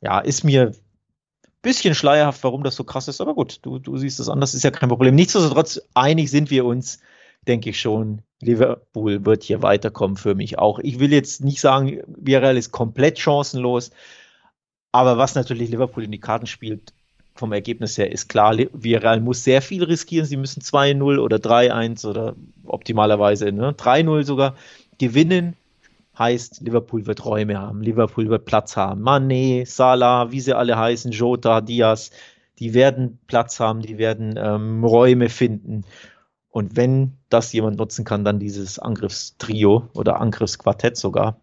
ja, 0.01 0.19
ist 0.19 0.43
mir 0.43 0.73
bisschen 1.63 1.95
schleierhaft, 1.95 2.43
warum 2.43 2.63
das 2.63 2.75
so 2.75 2.83
krass 2.83 3.07
ist, 3.07 3.19
aber 3.19 3.33
gut, 3.33 3.59
du, 3.63 3.79
du 3.79 3.97
siehst 3.97 4.19
es 4.19 4.29
anders, 4.29 4.53
ist 4.53 4.63
ja 4.63 4.69
kein 4.69 4.89
Problem. 4.89 5.15
Nichtsdestotrotz, 5.15 5.81
einig 5.95 6.29
sind 6.29 6.51
wir 6.51 6.65
uns, 6.65 6.99
denke 7.47 7.71
ich 7.71 7.79
schon. 7.79 8.21
Liverpool 8.41 9.25
wird 9.25 9.43
hier 9.43 9.63
weiterkommen 9.63 10.17
für 10.17 10.35
mich 10.35 10.59
auch. 10.59 10.79
Ich 10.79 10.99
will 10.99 11.11
jetzt 11.11 11.43
nicht 11.43 11.59
sagen, 11.59 12.01
Villarreal 12.05 12.57
ist 12.57 12.71
komplett 12.71 13.17
chancenlos, 13.17 13.89
aber 14.91 15.17
was 15.17 15.33
natürlich 15.33 15.71
Liverpool 15.71 16.03
in 16.03 16.11
die 16.11 16.19
Karten 16.19 16.45
spielt, 16.45 16.93
vom 17.35 17.51
Ergebnis 17.51 17.97
her 17.97 18.11
ist 18.11 18.29
klar, 18.29 18.55
Villarreal 18.73 19.19
muss 19.19 19.43
sehr 19.43 19.61
viel 19.61 19.83
riskieren. 19.83 20.27
Sie 20.27 20.37
müssen 20.37 20.61
2-0 20.61 21.17
oder 21.17 21.37
3-1 21.37 22.05
oder 22.07 22.35
optimalerweise 22.65 23.51
ne, 23.51 23.71
3-0 23.71 24.23
sogar 24.23 24.55
gewinnen. 24.99 25.55
Heißt, 26.17 26.61
Liverpool 26.61 27.05
wird 27.07 27.25
Räume 27.25 27.59
haben, 27.59 27.81
Liverpool 27.81 28.29
wird 28.29 28.45
Platz 28.45 28.77
haben. 28.77 29.01
Mané, 29.01 29.65
Salah, 29.65 30.31
wie 30.31 30.41
sie 30.41 30.55
alle 30.55 30.77
heißen, 30.77 31.11
Jota, 31.11 31.61
Diaz, 31.61 32.11
die 32.59 32.73
werden 32.73 33.19
Platz 33.27 33.59
haben, 33.59 33.81
die 33.81 33.97
werden 33.97 34.35
ähm, 34.37 34.83
Räume 34.83 35.29
finden. 35.29 35.85
Und 36.49 36.75
wenn 36.75 37.17
das 37.29 37.51
jemand 37.51 37.77
nutzen 37.77 38.05
kann, 38.05 38.23
dann 38.23 38.39
dieses 38.39 38.77
Angriffstrio 38.77 39.89
oder 39.93 40.21
Angriffsquartett 40.21 40.97
sogar. 40.97 41.41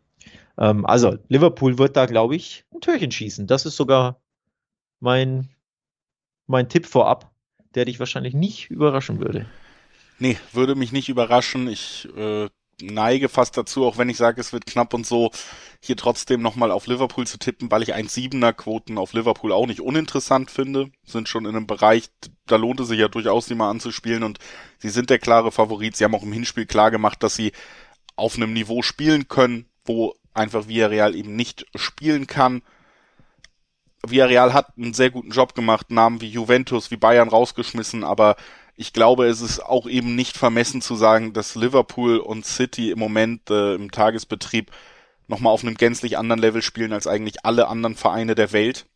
Ähm, 0.56 0.86
also, 0.86 1.18
Liverpool 1.28 1.78
wird 1.78 1.96
da, 1.96 2.06
glaube 2.06 2.36
ich, 2.36 2.64
ein 2.72 2.80
Türchen 2.80 3.10
schießen. 3.10 3.48
Das 3.48 3.66
ist 3.66 3.76
sogar 3.76 4.20
mein, 5.00 5.48
mein 6.46 6.68
Tipp 6.68 6.86
vorab, 6.86 7.32
der 7.74 7.86
dich 7.86 7.98
wahrscheinlich 7.98 8.34
nicht 8.34 8.70
überraschen 8.70 9.18
würde. 9.18 9.46
Nee, 10.20 10.36
würde 10.52 10.76
mich 10.76 10.92
nicht 10.92 11.08
überraschen. 11.08 11.66
Ich 11.68 12.08
äh, 12.16 12.48
neige 12.82 13.28
fast 13.28 13.56
dazu, 13.56 13.84
auch 13.84 13.98
wenn 13.98 14.08
ich 14.08 14.16
sage, 14.16 14.40
es 14.40 14.52
wird 14.52 14.66
knapp 14.66 14.94
und 14.94 15.06
so, 15.06 15.30
hier 15.80 15.96
trotzdem 15.96 16.42
nochmal 16.42 16.70
auf 16.70 16.86
Liverpool 16.86 17.26
zu 17.26 17.38
tippen, 17.38 17.70
weil 17.70 17.82
ich 17.82 17.94
1,7er 17.94 18.52
Quoten 18.52 18.98
auf 18.98 19.12
Liverpool 19.12 19.52
auch 19.52 19.66
nicht 19.66 19.80
uninteressant 19.80 20.50
finde. 20.50 20.90
Sind 21.04 21.28
schon 21.28 21.46
in 21.46 21.56
einem 21.56 21.66
Bereich, 21.66 22.10
da 22.46 22.56
lohnt 22.56 22.80
es 22.80 22.88
sich 22.88 22.98
ja 22.98 23.08
durchaus, 23.08 23.46
die 23.46 23.54
mal 23.54 23.70
anzuspielen 23.70 24.22
und 24.22 24.38
sie 24.78 24.90
sind 24.90 25.10
der 25.10 25.18
klare 25.18 25.52
Favorit. 25.52 25.96
Sie 25.96 26.04
haben 26.04 26.14
auch 26.14 26.22
im 26.22 26.32
Hinspiel 26.32 26.66
klar 26.66 26.90
gemacht, 26.90 27.22
dass 27.22 27.34
sie 27.34 27.52
auf 28.16 28.36
einem 28.36 28.52
Niveau 28.52 28.82
spielen 28.82 29.28
können, 29.28 29.66
wo 29.84 30.14
einfach 30.34 30.68
Villarreal 30.68 31.14
eben 31.14 31.36
nicht 31.36 31.66
spielen 31.74 32.26
kann. 32.26 32.62
Villarreal 34.06 34.52
hat 34.52 34.76
einen 34.76 34.94
sehr 34.94 35.10
guten 35.10 35.30
Job 35.30 35.54
gemacht, 35.54 35.90
Namen 35.90 36.20
wie 36.20 36.28
Juventus, 36.28 36.90
wie 36.90 36.96
Bayern 36.96 37.28
rausgeschmissen, 37.28 38.04
aber 38.04 38.36
ich 38.80 38.94
glaube, 38.94 39.26
es 39.26 39.42
ist 39.42 39.60
auch 39.60 39.86
eben 39.86 40.14
nicht 40.14 40.38
vermessen 40.38 40.80
zu 40.80 40.94
sagen, 40.94 41.34
dass 41.34 41.54
Liverpool 41.54 42.16
und 42.16 42.46
City 42.46 42.90
im 42.90 42.98
Moment 42.98 43.50
äh, 43.50 43.74
im 43.74 43.90
Tagesbetrieb 43.90 44.70
nochmal 45.28 45.52
auf 45.52 45.62
einem 45.62 45.74
gänzlich 45.74 46.16
anderen 46.16 46.40
Level 46.40 46.62
spielen 46.62 46.94
als 46.94 47.06
eigentlich 47.06 47.44
alle 47.44 47.68
anderen 47.68 47.94
Vereine 47.94 48.34
der 48.34 48.52
Welt. 48.52 48.86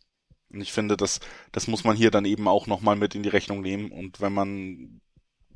Und 0.50 0.62
ich 0.62 0.72
finde, 0.72 0.96
das, 0.96 1.20
das 1.52 1.66
muss 1.66 1.84
man 1.84 1.96
hier 1.96 2.10
dann 2.10 2.24
eben 2.24 2.48
auch 2.48 2.66
nochmal 2.66 2.96
mit 2.96 3.14
in 3.14 3.22
die 3.22 3.28
Rechnung 3.28 3.60
nehmen. 3.60 3.92
Und 3.92 4.22
wenn 4.22 4.32
man, 4.32 5.02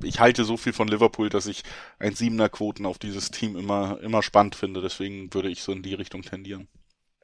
ich 0.02 0.20
halte 0.20 0.44
so 0.44 0.58
viel 0.58 0.74
von 0.74 0.88
Liverpool, 0.88 1.30
dass 1.30 1.46
ich 1.46 1.62
ein 1.98 2.14
Siebener 2.14 2.50
Quoten 2.50 2.84
auf 2.84 2.98
dieses 2.98 3.30
Team 3.30 3.56
immer, 3.56 3.98
immer 4.02 4.22
spannend 4.22 4.56
finde. 4.56 4.82
Deswegen 4.82 5.32
würde 5.32 5.48
ich 5.48 5.62
so 5.62 5.72
in 5.72 5.82
die 5.82 5.94
Richtung 5.94 6.20
tendieren. 6.20 6.68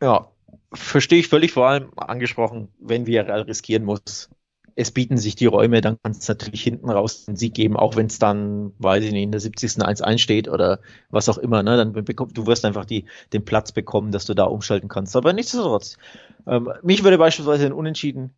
Ja, 0.01 0.33
verstehe 0.73 1.21
ich 1.21 1.29
völlig 1.29 1.53
vor 1.53 1.69
allem 1.69 1.91
angesprochen, 1.99 2.73
wenn 2.79 3.05
wir 3.05 3.29
riskieren 3.47 3.85
muss 3.85 4.31
es 4.77 4.91
bieten 4.91 5.17
sich 5.17 5.37
die 5.37 5.47
Räume, 5.47 5.81
dann 5.81 5.99
kann 6.03 6.13
es 6.13 6.27
natürlich 6.27 6.63
hinten 6.63 6.91
raus 6.91 7.25
einen 7.27 7.37
Sieg 7.37 7.55
geben, 7.55 7.77
auch 7.77 7.97
wenn 7.97 8.07
es 8.07 8.19
dann, 8.19 8.73
weiß 8.79 9.05
ich 9.05 9.13
nicht, 9.13 9.23
in 9.23 9.31
der 9.31 9.41
70. 9.41 9.71
1-1 9.71 10.19
steht 10.19 10.49
oder 10.49 10.81
was 11.11 11.29
auch 11.29 11.39
immer, 11.39 11.63
ne? 11.63 11.77
Dann 11.77 11.93
bekomm, 11.93 12.33
du 12.33 12.47
wirst 12.47 12.65
einfach 12.65 12.85
die, 12.85 13.05
den 13.33 13.45
Platz 13.45 13.73
bekommen, 13.73 14.11
dass 14.13 14.25
du 14.25 14.35
da 14.35 14.45
umschalten 14.45 14.89
kannst. 14.89 15.17
Aber 15.17 15.33
nichtsdestotrotz, 15.33 15.97
ähm, 16.47 16.71
mich 16.83 17.05
würde 17.05 17.19
beispielsweise 17.19 17.67
ein 17.67 17.73
Unentschieden 17.73 18.33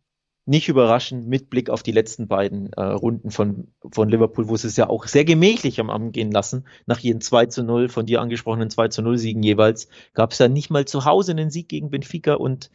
nicht 0.47 0.69
überraschen 0.69 1.27
mit 1.27 1.49
Blick 1.49 1.69
auf 1.69 1.83
die 1.83 1.91
letzten 1.91 2.27
beiden 2.27 2.71
äh, 2.73 2.81
Runden 2.81 3.31
von, 3.31 3.67
von 3.91 4.07
Liverpool, 4.07 4.47
wo 4.47 4.55
sie 4.55 4.67
es 4.67 4.77
ja 4.77 4.87
auch 4.87 5.05
sehr 5.05 5.25
gemächlich 5.25 5.79
am 5.81 5.89
Abend 5.89 6.13
gehen 6.13 6.31
lassen. 6.31 6.65
Nach 6.85 7.01
ihren 7.01 7.19
2 7.19 7.47
zu 7.47 7.63
0, 7.63 7.89
von 7.89 8.05
dir 8.05 8.21
angesprochenen 8.21 8.69
2 8.69 8.87
zu 8.87 9.01
0 9.01 9.17
Siegen 9.17 9.43
jeweils, 9.43 9.89
gab 10.13 10.31
es 10.31 10.39
ja 10.39 10.47
nicht 10.47 10.69
mal 10.69 10.85
zu 10.85 11.03
Hause 11.03 11.33
einen 11.33 11.49
Sieg 11.49 11.67
gegen 11.67 11.89
Benfica 11.89 12.35
und, 12.35 12.71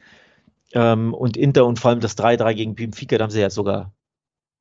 ähm, 0.72 1.14
und 1.14 1.36
Inter 1.36 1.66
und 1.66 1.78
vor 1.78 1.90
allem 1.90 2.00
das 2.00 2.16
3-3 2.16 2.54
gegen 2.54 2.74
Benfica, 2.74 3.18
da 3.18 3.24
haben 3.24 3.30
sie 3.30 3.40
ja 3.40 3.50
sogar 3.50 3.92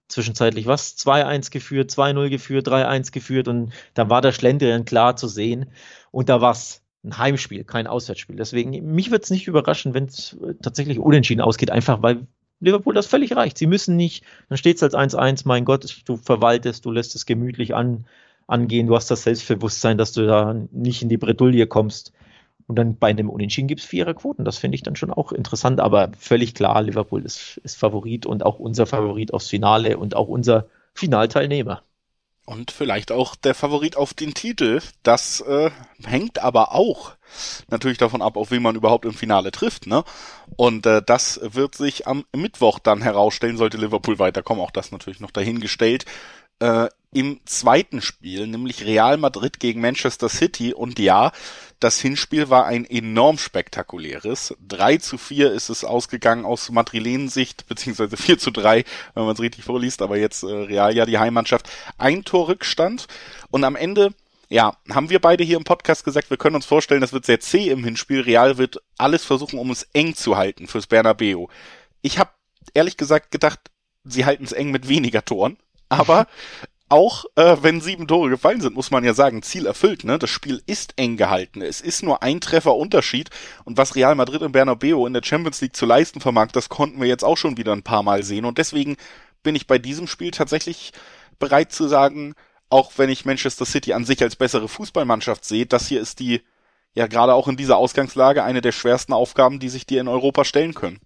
zwischenzeitlich 0.08 0.68
was? 0.68 0.98
2-1 0.98 1.52
geführt, 1.52 1.90
2-0 1.92 2.30
geführt, 2.30 2.68
3-1 2.68 3.12
geführt 3.12 3.48
und 3.48 3.72
da 3.94 4.10
war 4.10 4.22
der 4.22 4.34
Schlendrian 4.34 4.86
klar 4.86 5.16
zu 5.16 5.28
sehen. 5.28 5.72
Und 6.12 6.30
da 6.30 6.42
war 6.42 6.52
es 6.52 6.82
ein 7.04 7.18
Heimspiel, 7.18 7.64
kein 7.64 7.88
Auswärtsspiel. 7.88 8.36
Deswegen, 8.36 8.94
mich 8.94 9.10
wird 9.10 9.24
es 9.24 9.32
nicht 9.32 9.48
überraschen, 9.48 9.94
wenn 9.94 10.06
es 10.06 10.38
tatsächlich 10.62 11.00
unentschieden 11.00 11.42
ausgeht, 11.42 11.72
einfach 11.72 12.02
weil 12.02 12.28
Liverpool 12.60 12.94
das 12.94 13.08
völlig 13.08 13.36
reicht. 13.36 13.58
Sie 13.58 13.66
müssen 13.68 13.96
nicht, 13.96 14.24
dann 14.50 14.58
steht 14.58 14.78
es 14.78 14.84
als 14.84 14.96
1-1, 14.96 15.44
mein 15.46 15.66
Gott, 15.66 16.04
du 16.06 16.18
verwaltest, 16.18 16.86
du 16.86 16.92
lässt 16.92 17.16
es 17.16 17.26
gemütlich 17.26 17.74
an, 17.74 18.06
angehen, 18.48 18.88
du 18.88 18.96
hast 18.96 19.10
das 19.10 19.24
Selbstbewusstsein, 19.24 19.98
dass 19.98 20.12
du 20.12 20.28
da 20.28 20.54
nicht 20.72 21.02
in 21.02 21.10
die 21.10 21.18
Bredouille 21.18 21.68
kommst. 21.68 22.14
Und 22.72 22.78
dann 22.78 22.96
bei 22.96 23.10
einem 23.10 23.30
Unentschieden 23.30 23.68
gibt 23.68 23.82
es 23.82 23.86
vierer 23.86 24.14
Quoten. 24.14 24.46
Das 24.46 24.58
finde 24.58 24.76
ich 24.76 24.82
dann 24.82 24.96
schon 24.96 25.12
auch 25.12 25.34
interessant, 25.34 25.82
aber 25.82 26.10
völlig 26.18 26.56
klar, 26.56 26.82
Liverpool 26.82 27.22
ist, 27.22 27.58
ist 27.66 27.78
Favorit 27.78 28.26
und 28.26 28.46
auch 28.46 28.60
unser 28.60 28.86
Favorit 28.86 29.34
aufs 29.34 29.50
Finale 29.50 29.98
und 29.98 30.16
auch 30.16 30.30
unser 30.30 30.68
Finalteilnehmer. 30.94 31.84
Und 32.46 32.72
vielleicht 32.72 33.12
auch 33.12 33.36
der 33.36 33.56
Favorit 33.56 33.98
auf 33.98 34.14
den 34.14 34.34
Titel. 34.34 34.80
Das 35.04 35.42
äh, 35.42 35.70
hängt 36.06 36.40
aber 36.40 36.74
auch 36.74 37.12
natürlich 37.70 37.98
davon 37.98 38.22
ab, 38.22 38.38
auf 38.38 38.52
wen 38.52 38.62
man 38.64 38.78
überhaupt 38.78 39.04
im 39.04 39.12
Finale 39.12 39.52
trifft. 39.52 39.86
Ne? 39.86 40.06
Und 40.56 40.86
äh, 40.86 41.02
das 41.06 41.42
wird 41.44 41.76
sich 41.76 42.08
am 42.08 42.24
Mittwoch 42.34 42.80
dann 42.80 43.02
herausstellen, 43.02 43.58
sollte 43.58 43.76
Liverpool 43.76 44.18
weiterkommen. 44.18 44.64
Auch 44.64 44.72
das 44.72 44.94
natürlich 44.94 45.20
noch 45.20 45.32
dahingestellt. 45.32 46.06
Äh, 46.60 46.88
Im 47.14 47.42
zweiten 47.46 48.02
Spiel, 48.02 48.48
nämlich 48.48 48.86
Real 48.86 49.18
Madrid 49.18 49.60
gegen 49.60 49.82
Manchester 49.82 50.30
City. 50.30 50.74
Und 50.74 50.98
ja, 50.98 51.32
das 51.82 52.00
Hinspiel 52.00 52.50
war 52.50 52.66
ein 52.66 52.86
enorm 52.86 53.38
spektakuläres. 53.38 54.56
3 54.68 54.98
zu 54.98 55.18
4 55.18 55.52
ist 55.52 55.70
es 55.70 55.84
ausgegangen 55.84 56.46
aus 56.46 56.70
Madrilensicht, 56.70 57.68
beziehungsweise 57.68 58.16
4 58.16 58.38
zu 58.38 58.52
3, 58.52 58.86
wenn 59.14 59.26
man 59.26 59.34
es 59.34 59.42
richtig 59.42 59.66
vorliest, 59.66 60.02
aber 60.02 60.18
jetzt 60.18 60.44
äh, 60.44 60.48
Real 60.48 60.96
ja 60.96 61.06
die 61.06 61.18
Heimmannschaft. 61.18 61.70
Ein 61.98 62.24
Torrückstand 62.24 63.08
und 63.50 63.64
am 63.64 63.76
Ende 63.76 64.14
ja, 64.52 64.76
haben 64.90 65.10
wir 65.10 65.20
beide 65.20 65.46
hier 65.46 65.56
im 65.56 65.64
Podcast 65.64 66.04
gesagt, 66.04 66.30
wir 66.30 66.36
können 66.36 66.58
uns 66.58 66.66
vorstellen, 66.66 67.00
das 67.00 67.14
wird 67.14 67.26
sehr 67.26 67.40
zäh 67.40 67.70
im 67.70 67.86
Hinspiel. 67.86 68.20
Real 68.20 68.58
wird 68.58 68.80
alles 68.98 69.24
versuchen, 69.24 69.58
um 69.58 69.72
es 69.72 69.88
eng 69.94 70.14
zu 70.14 70.36
halten 70.36 70.68
fürs 70.68 70.88
Bernabeu. 70.88 71.48
Ich 72.02 72.20
habe 72.20 72.32
ehrlich 72.74 72.98
gesagt 72.98 73.32
gedacht, 73.32 73.60
sie 74.04 74.26
halten 74.26 74.44
es 74.44 74.52
eng 74.52 74.72
mit 74.72 74.90
weniger 74.90 75.24
Toren, 75.24 75.58
aber 75.88 76.28
auch 76.92 77.26
äh, 77.36 77.58
wenn 77.62 77.82
sieben 77.82 78.08
Tore 78.08 78.30
gefallen 78.30 78.62
sind, 78.62 78.76
muss 78.76 78.92
man 78.92 79.04
ja 79.04 79.14
sagen, 79.14 79.44
Ziel 79.44 79.66
erfüllt. 79.66 80.04
Ne? 80.04 80.20
Das 80.20 80.30
Spiel 80.30 80.62
ist 80.66 80.94
eng 80.98 81.18
gehalten. 81.18 81.62
Es 81.62 81.82
ist 81.82 82.04
nur 82.04 82.22
ein 82.22 82.42
Treffer 82.42 82.76
Unterschied. 82.76 83.30
Und 83.64 83.78
was 83.78 83.96
Real 83.96 84.16
Madrid 84.16 84.42
und 84.42 84.52
Bernabeu 84.52 85.06
in 85.06 85.14
der 85.14 85.24
Champions 85.24 85.62
League 85.62 85.76
zu 85.76 85.86
leisten 85.86 86.20
vermag, 86.20 86.48
das 86.52 86.70
konnten 86.70 87.00
wir 87.00 87.08
jetzt 87.08 87.24
auch 87.24 87.38
schon 87.38 87.58
wieder 87.58 87.72
ein 87.72 87.84
paar 87.84 88.04
Mal 88.04 88.24
sehen. 88.24 88.46
Und 88.46 88.58
deswegen 88.58 88.98
bin 89.42 89.56
ich 89.56 89.68
bei 89.68 89.78
diesem 89.78 90.08
Spiel 90.08 90.32
tatsächlich 90.32 90.92
bereit 91.40 91.72
zu 91.72 91.88
sagen, 91.88 92.34
auch 92.70 92.92
wenn 92.98 93.10
ich 93.10 93.26
Manchester 93.26 93.66
City 93.66 93.94
an 93.94 94.06
sich 94.06 94.22
als 94.22 94.36
bessere 94.36 94.68
Fußballmannschaft 94.68 95.46
sehe, 95.46 95.66
das 95.66 95.88
hier 95.88 96.02
ist 96.02 96.20
die, 96.20 96.42
ja 96.94 97.08
gerade 97.08 97.34
auch 97.34 97.48
in 97.48 97.58
dieser 97.58 97.78
Ausgangslage, 97.78 98.44
eine 98.44 98.62
der 98.62 98.72
schwersten 98.72 99.14
Aufgaben, 99.14 99.60
die 99.60 99.70
sich 99.70 99.86
dir 99.86 100.02
in 100.02 100.08
Europa 100.08 100.46
stellen 100.46 100.74
können. 100.74 101.00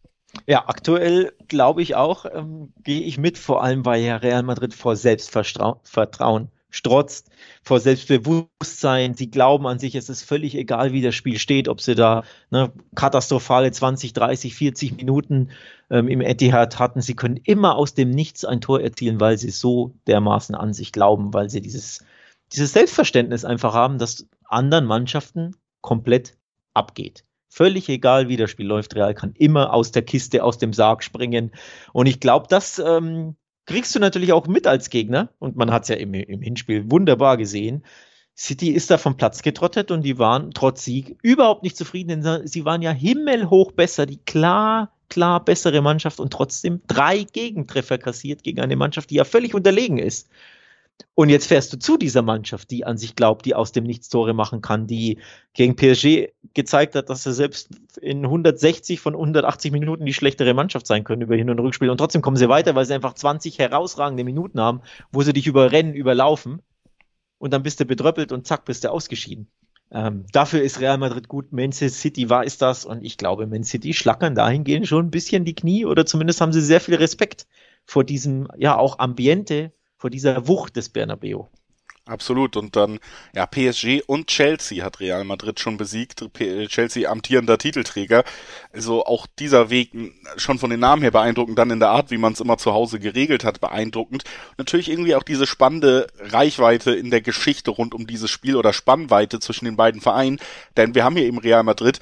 Ja, 0.47 0.67
aktuell 0.67 1.33
glaube 1.47 1.81
ich 1.81 1.95
auch, 1.95 2.25
ähm, 2.25 2.73
gehe 2.83 3.01
ich 3.01 3.17
mit, 3.17 3.37
vor 3.37 3.63
allem 3.63 3.85
weil 3.85 4.01
ja 4.01 4.17
Real 4.17 4.43
Madrid 4.43 4.73
vor 4.73 4.95
Selbstvertrauen 4.95 6.49
strotzt, 6.75 7.29
vor 7.63 7.79
Selbstbewusstsein. 7.79 9.13
Sie 9.13 9.31
glauben 9.31 9.65
an 9.65 9.79
sich, 9.79 9.95
es 9.95 10.09
ist 10.09 10.23
völlig 10.23 10.55
egal, 10.55 10.91
wie 10.91 11.01
das 11.01 11.15
Spiel 11.15 11.39
steht, 11.39 11.69
ob 11.69 11.79
sie 11.79 11.95
da 11.95 12.23
ne, 12.51 12.71
katastrophale 12.95 13.71
20, 13.71 14.13
30, 14.13 14.55
40 14.55 14.97
Minuten 14.97 15.51
ähm, 15.89 16.09
im 16.09 16.21
Etihad 16.21 16.77
hatten. 16.77 17.01
Sie 17.01 17.15
können 17.15 17.37
immer 17.37 17.75
aus 17.75 17.93
dem 17.93 18.09
Nichts 18.09 18.43
ein 18.43 18.61
Tor 18.61 18.81
erzielen, 18.81 19.21
weil 19.21 19.37
sie 19.37 19.51
so 19.51 19.93
dermaßen 20.07 20.53
an 20.53 20.73
sich 20.73 20.91
glauben, 20.91 21.33
weil 21.33 21.49
sie 21.49 21.61
dieses, 21.61 22.03
dieses 22.51 22.73
Selbstverständnis 22.73 23.45
einfach 23.45 23.73
haben, 23.73 23.97
dass 23.97 24.27
anderen 24.43 24.85
Mannschaften 24.85 25.55
komplett 25.81 26.37
abgeht. 26.73 27.23
Völlig 27.47 27.87
egal, 27.89 28.27
wie 28.27 28.37
das 28.37 28.51
Spiel 28.51 28.65
läuft, 28.65 28.95
Real 28.95 29.13
kann 29.13 29.33
immer 29.33 29.73
aus 29.73 29.91
der 29.91 30.01
Kiste, 30.01 30.43
aus 30.43 30.57
dem 30.57 30.73
Sarg 30.73 31.03
springen. 31.03 31.51
Und 31.93 32.07
ich 32.07 32.19
glaube, 32.19 32.47
das 32.49 32.79
ähm, 32.79 33.35
kriegst 33.65 33.95
du 33.95 33.99
natürlich 33.99 34.33
auch 34.33 34.47
mit 34.47 34.67
als 34.67 34.89
Gegner. 34.89 35.29
Und 35.39 35.55
man 35.55 35.71
hat 35.71 35.83
es 35.83 35.89
ja 35.89 35.95
im, 35.95 36.13
im 36.13 36.41
Hinspiel 36.41 36.89
wunderbar 36.91 37.37
gesehen. 37.37 37.83
City 38.37 38.71
ist 38.71 38.91
da 38.91 38.97
vom 38.97 39.15
Platz 39.15 39.41
getrottet 39.43 39.91
und 39.91 40.01
die 40.01 40.19
waren 40.19 40.51
trotz 40.51 40.83
Sieg 40.83 41.17
überhaupt 41.21 41.63
nicht 41.63 41.77
zufrieden, 41.77 42.21
denn 42.21 42.47
sie 42.47 42.65
waren 42.65 42.81
ja 42.81 42.91
himmelhoch 42.91 43.71
besser, 43.71 44.05
die 44.05 44.17
klar, 44.17 44.91
klar 45.07 45.43
bessere 45.43 45.81
Mannschaft 45.81 46.19
und 46.19 46.33
trotzdem 46.33 46.81
drei 46.87 47.23
Gegentreffer 47.23 47.97
kassiert 47.97 48.43
gegen 48.43 48.59
eine 48.59 48.75
Mannschaft, 48.75 49.09
die 49.09 49.15
ja 49.15 49.23
völlig 49.23 49.53
unterlegen 49.55 49.99
ist. 49.99 50.29
Und 51.13 51.29
jetzt 51.29 51.47
fährst 51.47 51.71
du 51.71 51.79
zu 51.79 51.97
dieser 51.97 52.21
Mannschaft, 52.21 52.71
die 52.71 52.85
an 52.85 52.97
sich 52.97 53.15
glaubt, 53.15 53.45
die 53.45 53.55
aus 53.55 53.71
dem 53.71 53.85
Nichts 53.85 54.09
Tore 54.09 54.33
machen 54.33 54.61
kann, 54.61 54.85
die 54.85 55.19
gegen 55.53 55.75
PSG 55.75 56.33
gezeigt 56.53 56.95
hat, 56.95 57.09
dass 57.09 57.23
sie 57.23 57.33
selbst 57.33 57.69
in 58.01 58.25
160 58.25 58.99
von 58.99 59.13
180 59.13 59.71
Minuten 59.71 60.05
die 60.05 60.13
schlechtere 60.13 60.53
Mannschaft 60.53 60.85
sein 60.87 61.05
können 61.05 61.21
über 61.21 61.35
Hin- 61.35 61.49
und 61.49 61.59
Rückspiel. 61.59 61.89
Und 61.89 61.97
trotzdem 61.97 62.21
kommen 62.21 62.37
sie 62.37 62.49
weiter, 62.49 62.75
weil 62.75 62.85
sie 62.85 62.93
einfach 62.93 63.13
20 63.13 63.59
herausragende 63.59 64.25
Minuten 64.25 64.59
haben, 64.59 64.81
wo 65.11 65.21
sie 65.21 65.31
dich 65.31 65.47
überrennen, 65.47 65.93
überlaufen. 65.93 66.61
Und 67.37 67.53
dann 67.53 67.63
bist 67.63 67.79
du 67.79 67.85
bedröppelt 67.85 68.33
und 68.33 68.45
zack, 68.45 68.65
bist 68.65 68.83
du 68.83 68.91
ausgeschieden. 68.91 69.47
Ähm, 69.91 70.25
dafür 70.33 70.61
ist 70.61 70.81
Real 70.81 70.97
Madrid 70.97 71.27
gut. 71.29 71.53
Manchester 71.53 71.89
City 71.89 72.29
war 72.29 72.43
ist 72.43 72.61
das. 72.61 72.85
Und 72.85 73.03
ich 73.05 73.17
glaube, 73.17 73.47
Man 73.47 73.63
City 73.63 73.93
schlackern 73.93 74.35
dahingehend 74.35 74.87
schon 74.87 75.05
ein 75.05 75.11
bisschen 75.11 75.45
die 75.45 75.55
Knie 75.55 75.85
oder 75.85 76.05
zumindest 76.05 76.41
haben 76.41 76.51
sie 76.51 76.61
sehr 76.61 76.81
viel 76.81 76.95
Respekt 76.95 77.47
vor 77.85 78.03
diesem, 78.03 78.49
ja, 78.57 78.75
auch 78.77 78.99
Ambiente, 78.99 79.71
vor 80.05 80.11
dieser 80.11 80.47
Wucht 80.47 80.75
des 80.75 80.89
Bernabeu. 80.89 81.45
Absolut. 82.05 82.57
Und 82.57 82.75
dann, 82.75 82.99
ja, 83.33 83.47
PSG 83.47 84.03
und 84.05 84.27
Chelsea 84.27 84.85
hat 84.85 84.99
Real 84.99 85.23
Madrid 85.23 85.59
schon 85.59 85.77
besiegt. 85.77 86.23
Chelsea 86.67 87.09
amtierender 87.09 87.57
Titelträger. 87.57 88.23
Also 88.71 89.03
auch 89.03 89.25
dieser 89.39 89.71
Weg 89.71 89.93
schon 90.37 90.59
von 90.59 90.69
den 90.69 90.79
Namen 90.79 91.01
her 91.01 91.09
beeindruckend, 91.09 91.57
dann 91.57 91.71
in 91.71 91.79
der 91.79 91.89
Art, 91.89 92.11
wie 92.11 92.19
man 92.19 92.33
es 92.33 92.39
immer 92.39 92.59
zu 92.59 92.71
Hause 92.71 92.99
geregelt 92.99 93.43
hat, 93.43 93.61
beeindruckend. 93.61 94.25
Natürlich 94.59 94.91
irgendwie 94.91 95.15
auch 95.15 95.23
diese 95.23 95.47
spannende 95.47 96.05
Reichweite 96.19 96.93
in 96.93 97.09
der 97.09 97.21
Geschichte 97.21 97.71
rund 97.71 97.95
um 97.95 98.05
dieses 98.05 98.29
Spiel 98.29 98.57
oder 98.57 98.73
Spannweite 98.73 99.39
zwischen 99.39 99.65
den 99.65 99.75
beiden 99.75 100.01
Vereinen. 100.01 100.37
Denn 100.77 100.93
wir 100.93 101.03
haben 101.03 101.15
hier 101.15 101.25
eben 101.25 101.39
Real 101.39 101.63
Madrid, 101.63 101.97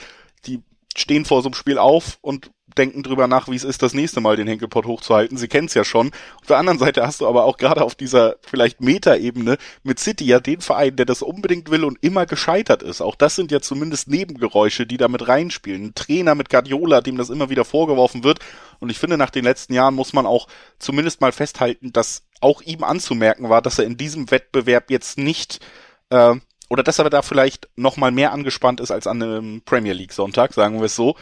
die 0.46 0.62
stehen 0.94 1.24
vor 1.24 1.42
so 1.42 1.48
einem 1.48 1.56
Spiel 1.56 1.78
auf 1.78 2.18
und 2.20 2.52
denken 2.74 3.04
drüber 3.04 3.28
nach, 3.28 3.48
wie 3.48 3.56
es 3.56 3.64
ist, 3.64 3.82
das 3.82 3.94
nächste 3.94 4.22
Mal 4.22 4.36
den 4.36 4.48
Henkelpot 4.48 4.86
hochzuhalten. 4.86 5.38
Sie 5.38 5.48
kennen 5.48 5.68
es 5.68 5.74
ja 5.74 5.84
schon. 5.84 6.12
Auf 6.42 6.48
der 6.48 6.58
anderen 6.58 6.80
Seite 6.80 7.06
hast 7.06 7.22
du 7.22 7.28
aber 7.28 7.46
auch 7.46 7.58
gerade 7.58 7.84
auf 7.84 7.96
dieser 7.96 8.36
vielleicht 8.42 8.82
Metaebene 8.82 9.58
mit 9.84 10.00
City 10.00 10.26
ja 10.26 10.40
den 10.40 10.62
Verein, 10.62 10.96
der 10.96 11.06
das 11.06 11.22
unbedingt 11.22 11.70
will 11.70 11.84
und 11.84 11.98
immer 12.02 12.26
gescheitert 12.26 12.84
ist. 12.84 13.02
Auch 13.02 13.16
das 13.16 13.36
sind 13.36 13.52
ja 13.52 13.62
zumindest 13.62 14.08
Nebengeräusche, 14.08 14.86
die 14.86 14.98
da 14.98 15.08
mit 15.08 15.28
reinspielen. 15.28 15.86
Ein 15.86 15.96
Trainer 15.96 16.36
mit 16.36 16.50
Guardiola, 16.50 17.02
dem 17.02 17.18
das 17.18 17.30
immer 17.30 17.50
wieder 17.50 17.66
vorgeworfen 17.66 18.24
wird. 18.24 18.40
Und 18.80 18.90
ich 18.90 19.00
finde, 19.00 19.18
nach 19.18 19.30
den 19.30 19.44
letzten 19.44 19.74
Jahren 19.74 19.96
muss 19.96 20.14
man 20.14 20.26
auch 20.26 20.48
zumindest 20.80 21.22
mal 21.22 21.32
festhalten, 21.32 21.94
dass 21.94 22.24
auch 22.42 22.62
ihm 22.62 22.84
anzumerken 22.84 23.50
war, 23.50 23.62
dass 23.62 23.80
er 23.80 23.86
in 23.86 23.98
diesem 23.98 24.30
Wettbewerb 24.30 24.92
jetzt 24.92 25.18
nicht 25.18 25.60
äh, 26.10 26.36
oder 26.74 26.82
dass 26.82 26.98
er 26.98 27.08
da 27.12 27.22
vielleicht 27.22 27.70
noch 27.76 27.98
mal 27.98 28.10
mehr 28.10 28.32
angespannt 28.32 28.80
ist 28.80 28.90
als 28.90 29.06
an 29.06 29.22
einem 29.22 29.62
Premier 29.64 29.94
League 29.94 30.12
Sonntag, 30.12 30.56
sagen 30.56 30.80
wir 30.80 30.86
es 30.86 30.96
so. 30.96 31.16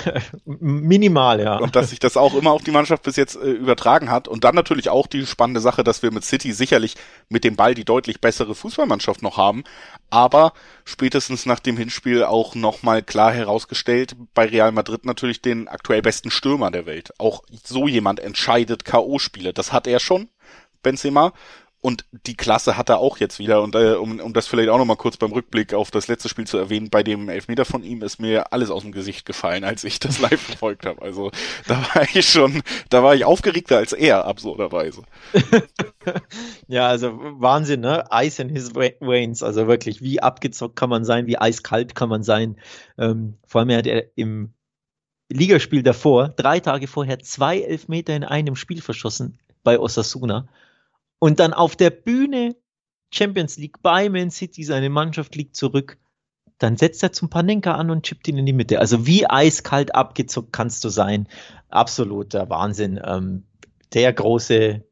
Minimal, 0.44 1.40
ja. 1.40 1.56
Und 1.56 1.74
dass 1.74 1.90
sich 1.90 1.98
das 1.98 2.16
auch 2.16 2.36
immer 2.36 2.52
auf 2.52 2.62
die 2.62 2.70
Mannschaft 2.70 3.02
bis 3.02 3.16
jetzt 3.16 3.34
äh, 3.34 3.50
übertragen 3.50 4.12
hat. 4.12 4.28
Und 4.28 4.44
dann 4.44 4.54
natürlich 4.54 4.90
auch 4.90 5.08
die 5.08 5.26
spannende 5.26 5.60
Sache, 5.60 5.82
dass 5.82 6.04
wir 6.04 6.12
mit 6.12 6.24
City 6.24 6.52
sicherlich 6.52 6.94
mit 7.28 7.42
dem 7.42 7.56
Ball 7.56 7.74
die 7.74 7.84
deutlich 7.84 8.20
bessere 8.20 8.54
Fußballmannschaft 8.54 9.22
noch 9.22 9.38
haben. 9.38 9.64
Aber 10.08 10.52
spätestens 10.84 11.46
nach 11.46 11.58
dem 11.58 11.76
Hinspiel 11.76 12.22
auch 12.22 12.54
noch 12.54 12.84
mal 12.84 13.02
klar 13.02 13.32
herausgestellt, 13.32 14.14
bei 14.34 14.46
Real 14.46 14.70
Madrid 14.70 15.04
natürlich 15.04 15.42
den 15.42 15.66
aktuell 15.66 16.02
besten 16.02 16.30
Stürmer 16.30 16.70
der 16.70 16.86
Welt. 16.86 17.12
Auch 17.18 17.42
so 17.64 17.88
jemand 17.88 18.20
entscheidet 18.20 18.84
K.O.-Spiele. 18.84 19.52
Das 19.52 19.72
hat 19.72 19.88
er 19.88 19.98
schon, 19.98 20.28
Benzema. 20.84 21.32
Und 21.84 22.04
die 22.28 22.36
Klasse 22.36 22.76
hat 22.76 22.90
er 22.90 23.00
auch 23.00 23.18
jetzt 23.18 23.40
wieder. 23.40 23.60
Und 23.60 23.74
äh, 23.74 23.94
um, 23.94 24.20
um 24.20 24.32
das 24.32 24.46
vielleicht 24.46 24.68
auch 24.68 24.78
nochmal 24.78 24.96
kurz 24.96 25.16
beim 25.16 25.32
Rückblick 25.32 25.74
auf 25.74 25.90
das 25.90 26.06
letzte 26.06 26.28
Spiel 26.28 26.46
zu 26.46 26.56
erwähnen, 26.56 26.90
bei 26.90 27.02
dem 27.02 27.28
Elfmeter 27.28 27.64
von 27.64 27.82
ihm 27.82 28.02
ist 28.02 28.20
mir 28.20 28.52
alles 28.52 28.70
aus 28.70 28.82
dem 28.82 28.92
Gesicht 28.92 29.26
gefallen, 29.26 29.64
als 29.64 29.82
ich 29.82 29.98
das 29.98 30.18
live 30.20 30.40
verfolgt 30.40 30.86
habe. 30.86 31.02
Also 31.02 31.32
da 31.66 31.84
war 31.92 32.06
ich 32.14 32.28
schon, 32.28 32.62
da 32.88 33.02
war 33.02 33.16
ich 33.16 33.24
aufgeregter 33.24 33.78
als 33.78 33.92
er, 33.92 34.26
absurderweise. 34.26 35.02
ja, 36.68 36.86
also 36.86 37.18
Wahnsinn, 37.18 37.80
ne? 37.80 38.04
Ice 38.12 38.40
in 38.40 38.48
his 38.48 38.76
veins. 38.76 39.42
Also 39.42 39.66
wirklich, 39.66 40.00
wie 40.02 40.22
abgezockt 40.22 40.76
kann 40.76 40.88
man 40.88 41.04
sein, 41.04 41.26
wie 41.26 41.38
eiskalt 41.38 41.96
kann 41.96 42.08
man 42.08 42.22
sein. 42.22 42.60
Ähm, 42.96 43.38
vor 43.44 43.60
allem 43.60 43.76
hat 43.76 43.88
er 43.88 44.16
im 44.16 44.54
Ligaspiel 45.28 45.82
davor, 45.82 46.28
drei 46.28 46.60
Tage 46.60 46.86
vorher, 46.86 47.18
zwei 47.18 47.58
Elfmeter 47.60 48.14
in 48.14 48.22
einem 48.22 48.54
Spiel 48.54 48.80
verschossen 48.80 49.40
bei 49.64 49.80
Osasuna. 49.80 50.46
Und 51.22 51.38
dann 51.38 51.52
auf 51.52 51.76
der 51.76 51.90
Bühne 51.90 52.56
Champions 53.14 53.56
League 53.56 53.80
bei 53.80 54.08
Man 54.08 54.32
City, 54.32 54.64
seine 54.64 54.90
Mannschaft 54.90 55.36
liegt 55.36 55.54
zurück. 55.54 55.96
Dann 56.58 56.76
setzt 56.76 57.00
er 57.04 57.12
zum 57.12 57.30
Panenka 57.30 57.76
an 57.76 57.90
und 57.90 58.02
chippt 58.02 58.26
ihn 58.26 58.38
in 58.38 58.46
die 58.46 58.52
Mitte. 58.52 58.80
Also 58.80 59.06
wie 59.06 59.30
eiskalt 59.30 59.94
abgezockt 59.94 60.52
kannst 60.52 60.82
du 60.82 60.88
sein. 60.88 61.28
Absoluter 61.68 62.50
Wahnsinn. 62.50 63.00
Ähm, 63.04 63.44
der 63.94 64.12
große 64.12 64.84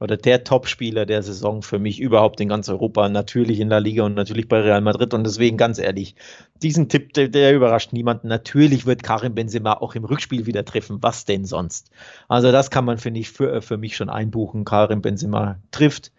oder 0.00 0.16
der 0.16 0.44
Topspieler 0.44 1.06
der 1.06 1.22
Saison 1.22 1.62
für 1.62 1.78
mich 1.78 2.00
überhaupt 2.00 2.40
in 2.40 2.48
ganz 2.48 2.68
Europa, 2.68 3.08
natürlich 3.08 3.58
in 3.58 3.68
der 3.68 3.80
Liga 3.80 4.04
und 4.04 4.14
natürlich 4.14 4.48
bei 4.48 4.60
Real 4.60 4.80
Madrid. 4.80 5.12
Und 5.12 5.24
deswegen 5.24 5.56
ganz 5.56 5.78
ehrlich, 5.78 6.14
diesen 6.62 6.88
Tipp, 6.88 7.12
der, 7.14 7.28
der, 7.28 7.54
überrascht 7.54 7.92
niemanden. 7.92 8.28
Natürlich 8.28 8.86
wird 8.86 9.02
Karim 9.02 9.34
Benzema 9.34 9.72
auch 9.72 9.94
im 9.96 10.04
Rückspiel 10.04 10.46
wieder 10.46 10.64
treffen. 10.64 10.98
Was 11.02 11.24
denn 11.24 11.44
sonst? 11.44 11.90
Also 12.28 12.52
das 12.52 12.70
kann 12.70 12.84
man, 12.84 12.98
finde 12.98 13.20
ich, 13.20 13.30
für, 13.30 13.60
für 13.60 13.76
mich 13.76 13.96
schon 13.96 14.08
einbuchen. 14.08 14.64
Karim 14.64 15.02
Benzema 15.02 15.58
trifft, 15.72 16.12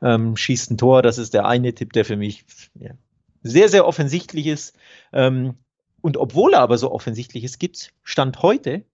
ähm, 0.00 0.36
schießt 0.36 0.70
ein 0.70 0.78
Tor. 0.78 1.02
Das 1.02 1.18
ist 1.18 1.34
der 1.34 1.46
eine 1.46 1.74
Tipp, 1.74 1.92
der 1.92 2.06
für 2.06 2.16
mich 2.16 2.44
ja, 2.74 2.92
sehr, 3.42 3.68
sehr 3.68 3.86
offensichtlich 3.86 4.46
ist. 4.46 4.74
Ähm, 5.12 5.56
und 6.00 6.16
obwohl 6.16 6.54
er 6.54 6.60
aber 6.60 6.78
so 6.78 6.90
offensichtlich 6.90 7.44
ist, 7.44 7.58
gibt 7.58 7.92
Stand 8.02 8.40
heute 8.42 8.84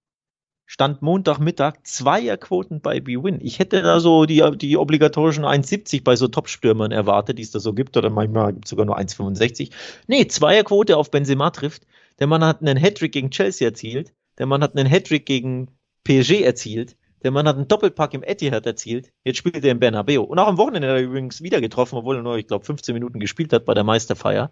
Stand 0.72 1.02
Montagmittag 1.02 1.80
Zweierquoten 1.82 2.80
bei 2.80 2.98
B-Win. 2.98 3.40
Ich 3.42 3.58
hätte 3.58 3.82
da 3.82 4.00
so 4.00 4.24
die, 4.24 4.42
die 4.56 4.78
obligatorischen 4.78 5.44
1,70 5.44 6.02
bei 6.02 6.16
so 6.16 6.28
Topstürmern 6.28 6.92
erwartet, 6.92 7.36
die 7.36 7.42
es 7.42 7.50
da 7.50 7.60
so 7.60 7.74
gibt, 7.74 7.94
oder 7.98 8.08
manchmal 8.08 8.54
gibt 8.54 8.64
es 8.64 8.70
sogar 8.70 8.86
nur 8.86 8.98
1,65. 8.98 9.70
Nee, 10.06 10.26
Zweierquote 10.28 10.96
auf 10.96 11.10
Benzema 11.10 11.50
trifft. 11.50 11.86
Der 12.20 12.26
Mann 12.26 12.42
hat 12.42 12.62
einen 12.62 12.78
Hattrick 12.78 13.12
gegen 13.12 13.30
Chelsea 13.30 13.68
erzielt. 13.68 14.14
Der 14.38 14.46
Mann 14.46 14.62
hat 14.62 14.74
einen 14.74 14.88
Hattrick 14.88 15.26
gegen 15.26 15.68
PSG 16.04 16.40
erzielt. 16.40 16.96
Der 17.22 17.32
Mann 17.32 17.46
hat 17.46 17.56
einen 17.56 17.68
Doppelpack 17.68 18.14
im 18.14 18.22
Etihad 18.22 18.64
erzielt. 18.64 19.12
Jetzt 19.24 19.36
spielt 19.36 19.62
er 19.62 19.72
im 19.72 19.78
Bernabeu. 19.78 20.22
Und 20.22 20.38
auch 20.38 20.48
am 20.48 20.56
Wochenende 20.56 20.88
hat 20.88 20.96
er 20.96 21.02
übrigens 21.02 21.42
wieder 21.42 21.60
getroffen, 21.60 21.98
obwohl 21.98 22.16
er 22.16 22.22
nur, 22.22 22.38
ich 22.38 22.46
glaube, 22.46 22.64
15 22.64 22.94
Minuten 22.94 23.20
gespielt 23.20 23.52
hat 23.52 23.66
bei 23.66 23.74
der 23.74 23.84
Meisterfeier. 23.84 24.50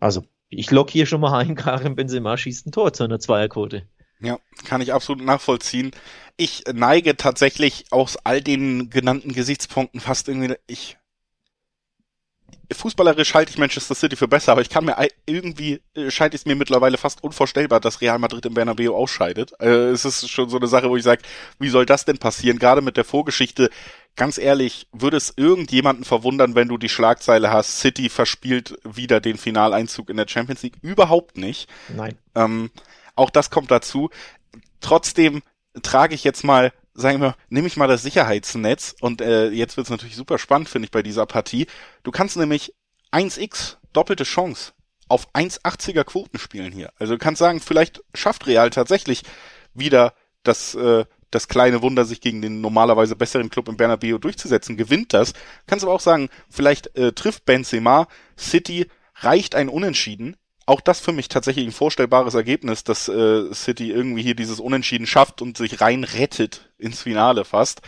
Also, 0.00 0.24
ich 0.48 0.72
lock 0.72 0.90
hier 0.90 1.06
schon 1.06 1.20
mal 1.20 1.38
ein, 1.38 1.54
Karim 1.54 1.94
Benzema 1.94 2.36
schießt 2.36 2.66
ein 2.66 2.72
Tor 2.72 2.92
zu 2.92 3.04
einer 3.04 3.20
Zweierquote. 3.20 3.84
Ja, 4.20 4.38
kann 4.64 4.80
ich 4.80 4.92
absolut 4.92 5.24
nachvollziehen. 5.24 5.92
Ich 6.36 6.64
neige 6.72 7.16
tatsächlich 7.16 7.86
aus 7.90 8.16
all 8.24 8.40
den 8.40 8.90
genannten 8.90 9.32
Gesichtspunkten 9.32 10.00
fast 10.00 10.28
irgendwie, 10.28 10.54
ich, 10.66 10.96
fußballerisch 12.72 13.34
halte 13.34 13.50
ich 13.50 13.58
Manchester 13.58 13.94
City 13.94 14.16
für 14.16 14.28
besser, 14.28 14.52
aber 14.52 14.60
ich 14.60 14.68
kann 14.68 14.84
mir 14.84 14.96
irgendwie 15.26 15.80
äh, 15.94 16.10
scheint 16.10 16.34
es 16.34 16.46
mir 16.46 16.54
mittlerweile 16.54 16.98
fast 16.98 17.22
unvorstellbar, 17.22 17.80
dass 17.80 18.00
Real 18.00 18.18
Madrid 18.18 18.44
im 18.46 18.54
Bernabeu 18.54 18.94
ausscheidet. 18.94 19.52
Äh, 19.60 19.90
es 19.90 20.04
ist 20.04 20.28
schon 20.28 20.48
so 20.48 20.58
eine 20.58 20.66
Sache, 20.66 20.90
wo 20.90 20.96
ich 20.96 21.02
sage, 21.02 21.22
wie 21.58 21.68
soll 21.68 21.86
das 21.86 22.04
denn 22.04 22.18
passieren? 22.18 22.58
Gerade 22.58 22.82
mit 22.82 22.96
der 22.96 23.04
Vorgeschichte. 23.04 23.70
Ganz 24.16 24.36
ehrlich, 24.36 24.88
würde 24.92 25.16
es 25.16 25.32
irgendjemanden 25.36 26.04
verwundern, 26.04 26.56
wenn 26.56 26.68
du 26.68 26.76
die 26.76 26.88
Schlagzeile 26.88 27.52
hast, 27.52 27.78
City 27.78 28.08
verspielt 28.08 28.76
wieder 28.84 29.20
den 29.20 29.38
Finaleinzug 29.38 30.10
in 30.10 30.16
der 30.16 30.26
Champions 30.28 30.62
League? 30.62 30.76
Überhaupt 30.82 31.36
nicht. 31.36 31.68
Nein. 31.88 32.18
Ähm, 32.34 32.70
auch 33.18 33.30
das 33.30 33.50
kommt 33.50 33.70
dazu. 33.70 34.10
Trotzdem 34.80 35.42
trage 35.82 36.14
ich 36.14 36.24
jetzt 36.24 36.44
mal, 36.44 36.72
sagen 36.94 37.20
wir, 37.20 37.36
nehme 37.48 37.66
ich 37.66 37.76
mal 37.76 37.88
das 37.88 38.02
Sicherheitsnetz 38.02 38.94
und 39.00 39.20
äh, 39.20 39.48
jetzt 39.50 39.76
wird 39.76 39.86
es 39.86 39.90
natürlich 39.90 40.16
super 40.16 40.38
spannend, 40.38 40.68
finde 40.68 40.86
ich, 40.86 40.90
bei 40.90 41.02
dieser 41.02 41.26
Partie. 41.26 41.66
Du 42.02 42.10
kannst 42.10 42.36
nämlich 42.36 42.74
1x, 43.12 43.76
doppelte 43.92 44.24
Chance, 44.24 44.72
auf 45.08 45.32
1,80er 45.34 46.04
Quoten 46.04 46.38
spielen 46.38 46.72
hier. 46.72 46.92
Also 46.98 47.14
du 47.14 47.18
kannst 47.18 47.38
sagen, 47.38 47.60
vielleicht 47.60 48.02
schafft 48.14 48.46
Real 48.46 48.70
tatsächlich 48.70 49.22
wieder 49.74 50.12
das, 50.42 50.74
äh, 50.74 51.04
das 51.30 51.48
kleine 51.48 51.82
Wunder, 51.82 52.04
sich 52.04 52.20
gegen 52.20 52.42
den 52.42 52.60
normalerweise 52.60 53.16
besseren 53.16 53.50
Club 53.50 53.68
im 53.68 53.76
Bernabeu 53.76 54.18
durchzusetzen, 54.18 54.76
gewinnt 54.76 55.12
das. 55.12 55.34
Kannst 55.66 55.84
aber 55.84 55.94
auch 55.94 56.00
sagen, 56.00 56.30
vielleicht 56.50 56.96
äh, 56.96 57.12
trifft 57.12 57.44
Benzema, 57.44 58.08
City 58.38 58.86
reicht 59.16 59.54
ein 59.54 59.68
Unentschieden, 59.68 60.36
auch 60.68 60.80
das 60.82 61.00
für 61.00 61.12
mich 61.12 61.28
tatsächlich 61.28 61.66
ein 61.66 61.72
vorstellbares 61.72 62.34
Ergebnis, 62.34 62.84
dass 62.84 63.08
äh, 63.08 63.52
City 63.54 63.90
irgendwie 63.90 64.22
hier 64.22 64.34
dieses 64.34 64.60
Unentschieden 64.60 65.06
schafft 65.06 65.40
und 65.40 65.56
sich 65.56 65.80
rein 65.80 66.04
rettet 66.04 66.70
ins 66.76 67.02
Finale 67.02 67.46
fast. 67.46 67.80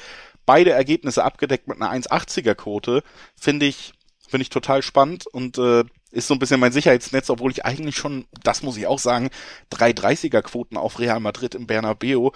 Beide 0.46 0.70
Ergebnisse 0.70 1.22
abgedeckt 1.22 1.68
mit 1.68 1.80
einer 1.80 1.92
1,80er 1.92 2.54
Quote 2.54 3.02
finde 3.36 3.66
ich 3.66 3.92
finde 4.26 4.42
ich 4.42 4.48
total 4.48 4.82
spannend 4.82 5.26
und 5.26 5.58
äh, 5.58 5.84
ist 6.10 6.26
so 6.26 6.34
ein 6.34 6.38
bisschen 6.38 6.60
mein 6.60 6.72
Sicherheitsnetz, 6.72 7.30
obwohl 7.30 7.52
ich 7.52 7.64
eigentlich 7.64 7.96
schon, 7.96 8.26
das 8.42 8.62
muss 8.62 8.76
ich 8.76 8.86
auch 8.86 8.98
sagen, 8.98 9.30
330er 9.72 10.42
Quoten 10.42 10.76
auf 10.76 10.98
Real 10.98 11.20
Madrid 11.20 11.54
im 11.54 11.66
Bernabeu. 11.66 12.30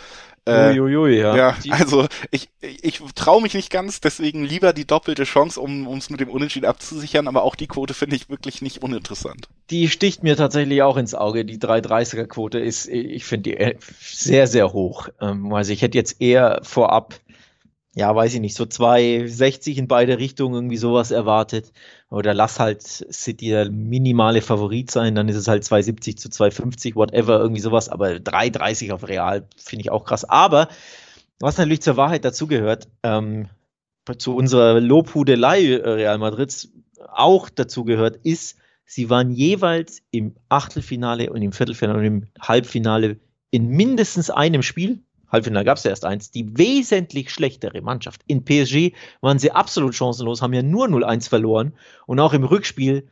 Äh, 0.46 0.78
Uiuiui, 0.78 1.18
ja. 1.18 1.34
ja, 1.34 1.56
also 1.70 2.06
ich, 2.30 2.50
ich 2.60 3.00
traue 3.14 3.40
mich 3.40 3.54
nicht 3.54 3.70
ganz, 3.70 4.00
deswegen 4.00 4.44
lieber 4.44 4.74
die 4.74 4.87
doppelte 4.87 5.24
Chance, 5.24 5.58
um 5.58 5.87
es 5.96 6.10
mit 6.10 6.20
dem 6.20 6.28
Unentschieden 6.28 6.66
abzusichern, 6.66 7.28
aber 7.28 7.42
auch 7.42 7.54
die 7.54 7.66
Quote 7.66 7.94
finde 7.94 8.16
ich 8.16 8.28
wirklich 8.28 8.60
nicht 8.60 8.82
uninteressant. 8.82 9.48
Die 9.70 9.88
sticht 9.88 10.22
mir 10.22 10.37
tatsächlich 10.37 10.82
auch 10.82 10.98
ins 10.98 11.14
Auge. 11.14 11.46
Die 11.46 11.58
330er 11.58 12.26
Quote 12.26 12.58
ist, 12.58 12.87
ich 12.88 13.24
finde 13.24 13.50
die 13.50 13.56
äh, 13.56 13.76
sehr, 14.00 14.46
sehr 14.46 14.72
hoch. 14.74 15.08
Ähm, 15.20 15.52
also 15.54 15.72
ich 15.72 15.80
hätte 15.80 15.96
jetzt 15.96 16.20
eher 16.20 16.60
vorab 16.62 17.14
ja, 17.96 18.14
weiß 18.14 18.35
ich 18.35 18.40
nicht, 18.40 18.57
so 18.57 18.66
260 18.66 19.78
in 19.78 19.87
beide 19.87 20.18
Richtungen 20.18 20.54
irgendwie 20.54 20.76
sowas 20.76 21.12
erwartet. 21.12 21.72
Oder 22.11 22.35
lass 22.35 22.59
halt 22.59 22.83
City 22.83 23.48
der 23.50 23.70
minimale 23.70 24.42
Favorit 24.42 24.90
sein, 24.90 25.14
dann 25.14 25.28
ist 25.28 25.37
es 25.37 25.46
halt 25.46 25.64
270 25.64 26.18
zu 26.18 26.28
250, 26.28 26.96
whatever, 26.96 27.38
irgendwie 27.38 27.61
sowas. 27.61 27.88
Aber 27.88 28.18
330 28.18 28.92
auf 28.92 29.07
Real 29.07 29.46
finde 29.57 29.83
ich 29.83 29.90
auch 29.90 30.04
krass. 30.04 30.24
Aber 30.24 30.68
was 31.38 31.57
natürlich 31.59 31.83
zur 31.83 31.96
Wahrheit 31.96 32.24
dazugehört, 32.24 32.88
ähm, 33.04 33.48
zu 34.18 34.35
unserer 34.35 34.80
Lobhudelei 34.80 35.64
äh, 35.64 35.88
Real 35.88 36.18
Madrids 36.18 36.70
auch 37.12 37.48
dazugehört, 37.48 38.16
ist, 38.24 38.59
sie 38.85 39.09
waren 39.09 39.30
jeweils 39.30 40.02
im 40.11 40.35
Achtelfinale 40.48 41.30
und 41.30 41.42
im 41.42 41.52
Viertelfinale 41.52 41.98
und 42.00 42.04
im 42.04 42.26
Halbfinale 42.40 43.18
in 43.50 43.68
mindestens 43.68 44.30
einem 44.30 44.62
Spiel 44.62 45.00
Halbfinale 45.30 45.64
gab 45.64 45.78
es 45.78 45.84
ja 45.84 45.90
erst 45.90 46.04
eins, 46.04 46.30
die 46.30 46.56
wesentlich 46.56 47.30
schlechtere 47.30 47.80
Mannschaft. 47.82 48.22
In 48.26 48.44
PSG 48.44 48.92
waren 49.20 49.38
sie 49.38 49.52
absolut 49.52 49.94
chancenlos, 49.94 50.42
haben 50.42 50.52
ja 50.52 50.62
nur 50.62 50.87
0-1 50.87 51.28
verloren 51.28 51.74
und 52.06 52.20
auch 52.20 52.32
im 52.32 52.44
Rückspiel 52.44 53.08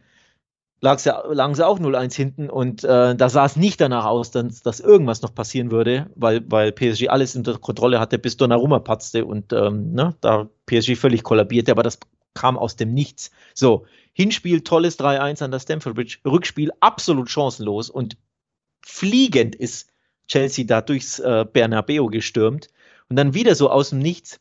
lag's 0.83 1.05
ja, 1.05 1.23
lagen 1.33 1.55
sie 1.55 1.67
auch 1.67 1.79
0-1 1.79 2.15
hinten 2.15 2.51
und 2.51 2.85
äh, 2.85 3.15
da 3.15 3.29
sah 3.29 3.47
es 3.47 3.57
nicht 3.57 3.81
danach 3.81 4.05
aus, 4.05 4.33
dass, 4.33 4.63
dass 4.63 4.81
irgendwas 4.81 5.23
noch 5.23 5.35
passieren 5.35 5.71
würde, 5.71 6.11
weil, 6.17 6.45
weil 6.51 6.73
PSG 6.73 7.09
alles 7.09 7.37
unter 7.37 7.57
Kontrolle 7.59 8.01
hatte, 8.01 8.19
bis 8.19 8.37
Donnarumma 8.37 8.81
patzte 8.81 9.25
und 9.25 9.53
ähm, 9.53 9.93
ne, 9.93 10.17
da 10.21 10.49
PSG 10.67 10.97
völlig 10.97 11.23
kollabierte, 11.23 11.71
aber 11.71 11.85
das 11.85 12.01
kam 12.35 12.59
aus 12.59 12.77
dem 12.77 12.93
Nichts. 12.93 13.31
So, 13.55 13.87
Hinspiel 14.13 14.63
tolles 14.63 14.99
3-1 14.99 15.45
an 15.45 15.53
der 15.53 15.61
Stamford 15.61 15.95
Bridge, 15.95 16.19
Rückspiel 16.27 16.73
absolut 16.81 17.31
chancenlos 17.31 17.89
und 17.89 18.17
fliegend 18.85 19.55
ist 19.55 19.92
Chelsea 20.29 20.65
da 20.65 20.81
durchs 20.81 21.19
äh, 21.19 21.45
Bernabeu 21.51 22.07
gestürmt 22.07 22.69
und 23.09 23.17
dann 23.17 23.35
wieder 23.35 23.55
so 23.55 23.71
aus 23.71 23.91
dem 23.91 23.99
Nichts 23.99 24.41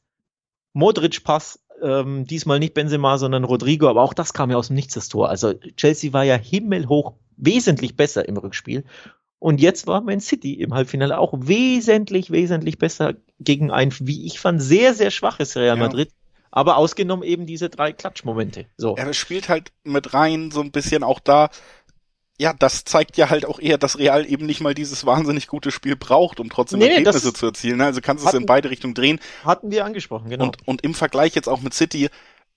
Modric 0.73 1.23
Pass, 1.23 1.59
ähm, 1.81 2.25
diesmal 2.25 2.59
nicht 2.59 2.73
Benzema, 2.73 3.17
sondern 3.17 3.43
Rodrigo, 3.43 3.89
aber 3.89 4.01
auch 4.01 4.13
das 4.13 4.33
kam 4.33 4.51
ja 4.51 4.57
aus 4.57 4.67
dem 4.67 4.75
Nichts 4.75 4.93
das 4.93 5.09
Tor. 5.09 5.29
Also 5.29 5.53
Chelsea 5.75 6.13
war 6.13 6.23
ja 6.23 6.35
himmelhoch 6.35 7.13
wesentlich 7.37 7.97
besser 7.97 8.27
im 8.27 8.37
Rückspiel 8.37 8.85
und 9.41 9.59
jetzt 9.59 9.87
war 9.87 10.01
Man 10.01 10.19
City 10.19 10.53
im 10.53 10.75
Halbfinale 10.75 11.17
auch 11.17 11.33
wesentlich, 11.35 12.29
wesentlich 12.29 12.77
besser 12.77 13.15
gegen 13.39 13.71
ein, 13.71 13.91
wie 13.99 14.27
ich 14.27 14.39
fand, 14.39 14.61
sehr, 14.61 14.93
sehr 14.93 15.09
schwaches 15.09 15.57
Real 15.57 15.77
Madrid. 15.77 16.09
Ja. 16.09 16.15
Aber 16.51 16.77
ausgenommen 16.77 17.23
eben 17.23 17.47
diese 17.47 17.69
drei 17.69 17.91
Klatschmomente. 17.91 18.67
So. 18.77 18.93
Das 18.93 19.17
spielt 19.17 19.49
halt 19.49 19.71
mit 19.83 20.13
rein, 20.13 20.51
so 20.51 20.61
ein 20.61 20.71
bisschen 20.71 21.01
auch 21.01 21.19
da, 21.19 21.49
ja, 22.41 22.53
das 22.57 22.85
zeigt 22.85 23.17
ja 23.17 23.29
halt 23.29 23.45
auch 23.45 23.59
eher, 23.59 23.77
dass 23.77 23.99
Real 23.99 24.25
eben 24.25 24.47
nicht 24.47 24.61
mal 24.61 24.73
dieses 24.73 25.05
wahnsinnig 25.05 25.45
gute 25.45 25.69
Spiel 25.69 25.95
braucht, 25.95 26.39
um 26.39 26.49
trotzdem 26.49 26.79
nee, 26.79 26.87
Ergebnisse 26.87 27.33
zu 27.33 27.45
erzielen. 27.45 27.77
Ne? 27.77 27.85
Also 27.85 28.01
kannst 28.01 28.25
du 28.25 28.29
es 28.29 28.33
in 28.33 28.47
beide 28.47 28.71
Richtungen 28.71 28.95
drehen. 28.95 29.19
Hatten 29.45 29.69
wir 29.69 29.85
angesprochen, 29.85 30.27
genau. 30.27 30.45
Und, 30.45 30.67
und 30.67 30.83
im 30.83 30.95
Vergleich 30.95 31.35
jetzt 31.35 31.47
auch 31.47 31.61
mit 31.61 31.75
City, 31.75 32.09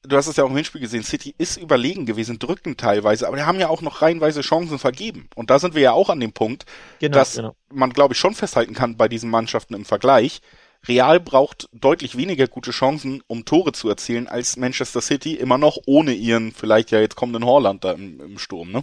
du 0.03 0.16
hast 0.16 0.27
es 0.27 0.37
ja 0.37 0.44
auch 0.44 0.49
im 0.49 0.57
Hinspiel 0.57 0.81
gesehen, 0.81 1.03
City 1.03 1.35
ist 1.37 1.59
überlegen 1.59 2.07
gewesen, 2.07 2.38
drücken 2.38 2.79
teilweise, 2.79 3.29
aber 3.29 3.37
die 3.37 3.42
haben 3.42 3.61
ja 3.61 3.68
auch 3.68 3.83
noch 3.83 4.01
reihenweise 4.01 4.40
Chancen 4.40 4.79
vergeben. 4.79 5.29
Und 5.35 5.51
da 5.51 5.59
sind 5.59 5.75
wir 5.75 5.83
ja 5.83 5.92
auch 5.92 6.09
an 6.09 6.18
dem 6.18 6.33
Punkt, 6.33 6.64
genau, 6.99 7.18
dass 7.18 7.37
genau. 7.37 7.55
man, 7.70 7.92
glaube 7.92 8.14
ich, 8.14 8.18
schon 8.18 8.35
festhalten 8.35 8.73
kann 8.73 8.97
bei 8.97 9.09
diesen 9.09 9.29
Mannschaften 9.29 9.75
im 9.75 9.85
Vergleich, 9.85 10.40
Real 10.88 11.20
braucht 11.20 11.68
deutlich 11.73 12.16
weniger 12.16 12.49
gute 12.49 12.70
Chancen, 12.70 13.23
um 13.27 13.44
Tore 13.44 13.73
zu 13.73 13.90
erzielen, 13.90 14.29
als 14.29 14.57
Manchester 14.57 15.03
City, 15.03 15.35
immer 15.35 15.59
noch 15.59 15.77
ohne 15.85 16.14
ihren 16.14 16.53
vielleicht 16.53 16.90
ja 16.90 17.01
jetzt 17.01 17.16
kommenden 17.16 17.44
Horland 17.44 17.85
da 17.85 17.92
im, 17.92 18.18
im 18.20 18.38
Sturm, 18.38 18.70
ne? 18.70 18.83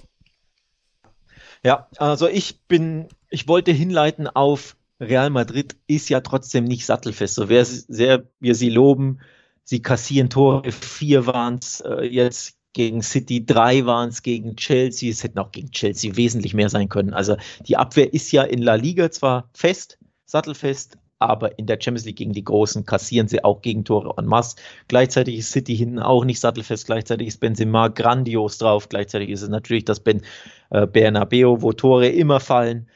Ja, 1.64 1.88
also 1.98 2.28
ich 2.28 2.62
bin, 2.68 3.08
ich 3.30 3.48
wollte 3.48 3.72
hinleiten 3.72 4.28
auf 4.28 4.76
Real 5.00 5.30
Madrid 5.30 5.76
ist 5.88 6.10
ja 6.10 6.22
trotzdem 6.22 6.64
nicht 6.64 6.86
sattelfest. 6.86 7.36
So 7.36 7.50
wer 7.50 7.66
sehr 7.66 8.24
wir 8.40 8.56
sie 8.56 8.70
loben, 8.70 9.20
sie 9.64 9.82
kassieren 9.82 10.30
Tore, 10.30 10.72
vier 10.72 11.26
waren 11.26 11.60
es 11.62 11.82
äh, 11.82 12.04
jetzt 12.06 12.58
gegen 12.74 13.02
City, 13.02 13.46
drei 13.46 13.86
waren 13.86 14.10
es 14.10 14.22
gegen 14.22 14.56
Chelsea, 14.56 15.12
es 15.12 15.24
hätten 15.24 15.40
auch 15.40 15.52
gegen 15.52 15.72
Chelsea 15.72 16.16
wesentlich 16.16 16.54
mehr 16.54 16.70
sein 16.70 16.88
können. 16.88 17.14
Also 17.14 17.36
die 17.68 17.78
Abwehr 17.78 18.14
ist 18.14 18.32
ja 18.32 18.44
in 18.44 18.62
La 18.62 18.76
Liga 18.76 19.12
zwar 19.12 19.50
fest, 19.54 19.98
sattelfest, 20.26 20.98
aber 21.20 21.60
in 21.60 21.68
der 21.68 21.78
Champions 21.80 22.06
League 22.06 22.18
gegen 22.18 22.34
die 22.34 22.44
Großen 22.44 22.86
kassieren 22.86 23.28
sie 23.28 23.44
auch 23.44 23.62
Gegentore 23.62 24.16
en 24.18 24.26
masse. 24.26 24.56
Gleichzeitig 24.88 25.38
ist 25.38 25.52
City 25.52 25.76
hinten 25.76 26.00
auch 26.00 26.26
nicht 26.26 26.40
sattelfest, 26.40 26.86
gleichzeitig 26.86 27.28
ist 27.28 27.40
Benzema 27.40 27.90
grandios 27.90 28.58
drauf, 28.58 28.90
gleichzeitig 28.90 29.30
ist 29.30 29.42
es 29.42 29.50
natürlich 29.50 29.86
das 29.86 30.00
ben, 30.00 30.22
äh, 30.72 30.88
Bernabeu, 30.88 31.58
wo 31.60 31.74
Tore 31.74 32.10
immer 32.10 32.40
fallen. 32.40 32.90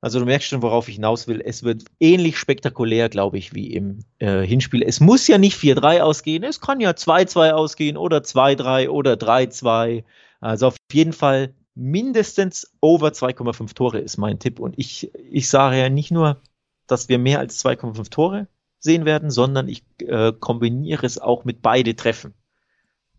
Also 0.00 0.18
du 0.18 0.24
merkst 0.24 0.48
schon, 0.48 0.62
worauf 0.62 0.88
ich 0.88 0.96
hinaus 0.96 1.28
will. 1.28 1.40
Es 1.44 1.62
wird 1.62 1.84
ähnlich 2.00 2.36
spektakulär, 2.36 3.08
glaube 3.08 3.38
ich, 3.38 3.54
wie 3.54 3.72
im 3.72 4.00
äh, 4.18 4.44
Hinspiel. 4.44 4.82
Es 4.82 4.98
muss 4.98 5.28
ja 5.28 5.38
nicht 5.38 5.56
4-3 5.56 6.00
ausgehen, 6.00 6.42
es 6.42 6.60
kann 6.60 6.80
ja 6.80 6.90
2-2 6.90 7.52
ausgehen 7.52 7.96
oder 7.96 8.18
2-3 8.18 8.88
oder 8.88 9.12
3-2. 9.12 10.02
Also 10.40 10.66
auf 10.66 10.76
jeden 10.90 11.12
Fall 11.12 11.54
mindestens 11.76 12.72
over 12.80 13.08
2,5 13.08 13.74
Tore 13.74 14.00
ist 14.00 14.16
mein 14.16 14.40
Tipp. 14.40 14.58
Und 14.58 14.74
ich, 14.76 15.12
ich 15.30 15.48
sage 15.48 15.78
ja 15.78 15.88
nicht 15.88 16.10
nur, 16.10 16.40
dass 16.88 17.08
wir 17.08 17.18
mehr 17.18 17.38
als 17.38 17.64
2,5 17.64 18.10
Tore 18.10 18.48
sehen 18.80 19.04
werden, 19.04 19.30
sondern 19.30 19.68
ich 19.68 19.84
äh, 20.00 20.32
kombiniere 20.32 21.06
es 21.06 21.18
auch 21.20 21.44
mit 21.44 21.62
beide 21.62 21.94
Treffen. 21.94 22.34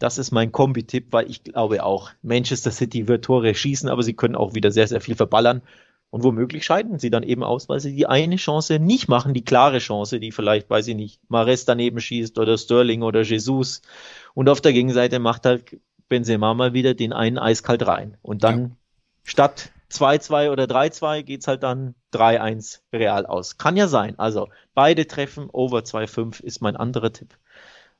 Das 0.04 0.18
ist 0.18 0.32
mein 0.32 0.52
Kombi-Tipp, 0.52 1.08
weil 1.12 1.32
ich 1.32 1.46
glaube 1.46 1.82
auch, 1.82 2.12
Manchester 2.24 2.72
City 2.72 3.08
wird 3.08 3.24
Tore 3.24 3.56
schießen, 3.56 3.88
aber 3.88 4.04
sie 4.04 4.14
können 4.14 4.36
auch 4.36 4.54
wieder 4.54 4.70
sehr, 4.70 4.86
sehr 4.86 5.00
viel 5.00 5.16
verballern. 5.16 5.62
Und 6.10 6.24
womöglich 6.24 6.66
scheiden 6.66 7.00
sie 7.00 7.10
dann 7.10 7.24
eben 7.24 7.42
aus, 7.42 7.70
weil 7.70 7.80
sie 7.80 7.96
die 7.96 8.06
eine 8.06 8.36
Chance 8.36 8.80
nicht 8.80 9.08
machen, 9.08 9.34
die 9.34 9.46
klare 9.46 9.80
Chance, 9.80 10.20
die 10.20 10.34
vielleicht, 10.34 10.70
weiß 10.70 10.90
ich 10.90 10.98
nicht, 10.98 11.22
Mares 11.30 11.64
daneben 11.64 12.02
schießt 12.02 12.38
oder 12.38 12.58
Sterling 12.58 13.02
oder 13.02 13.22
Jesus. 13.22 13.82
Und 14.34 14.50
auf 14.50 14.60
der 14.60 14.74
Gegenseite 14.74 15.20
macht 15.20 15.46
halt 15.46 15.80
Benzema 16.10 16.54
mal 16.54 16.74
wieder 16.74 16.96
den 16.96 17.14
einen 17.14 17.38
eiskalt 17.38 17.88
rein. 17.88 18.18
Und 18.22 18.44
dann 18.44 18.60
ja. 18.60 18.70
statt 19.24 19.72
2-2 19.90 20.52
oder 20.52 20.66
3-2 20.66 21.24
geht's 21.24 21.48
halt 21.48 21.64
dann 21.64 21.96
3-1 22.12 22.82
real 22.92 23.26
aus. 23.26 23.58
Kann 23.58 23.78
ja 23.78 23.88
sein. 23.88 24.20
Also 24.20 24.50
beide 24.74 25.08
treffen, 25.08 25.50
over 25.50 25.80
2-5 25.80 26.44
ist 26.44 26.62
mein 26.62 26.76
anderer 26.76 27.14
Tipp. 27.14 27.38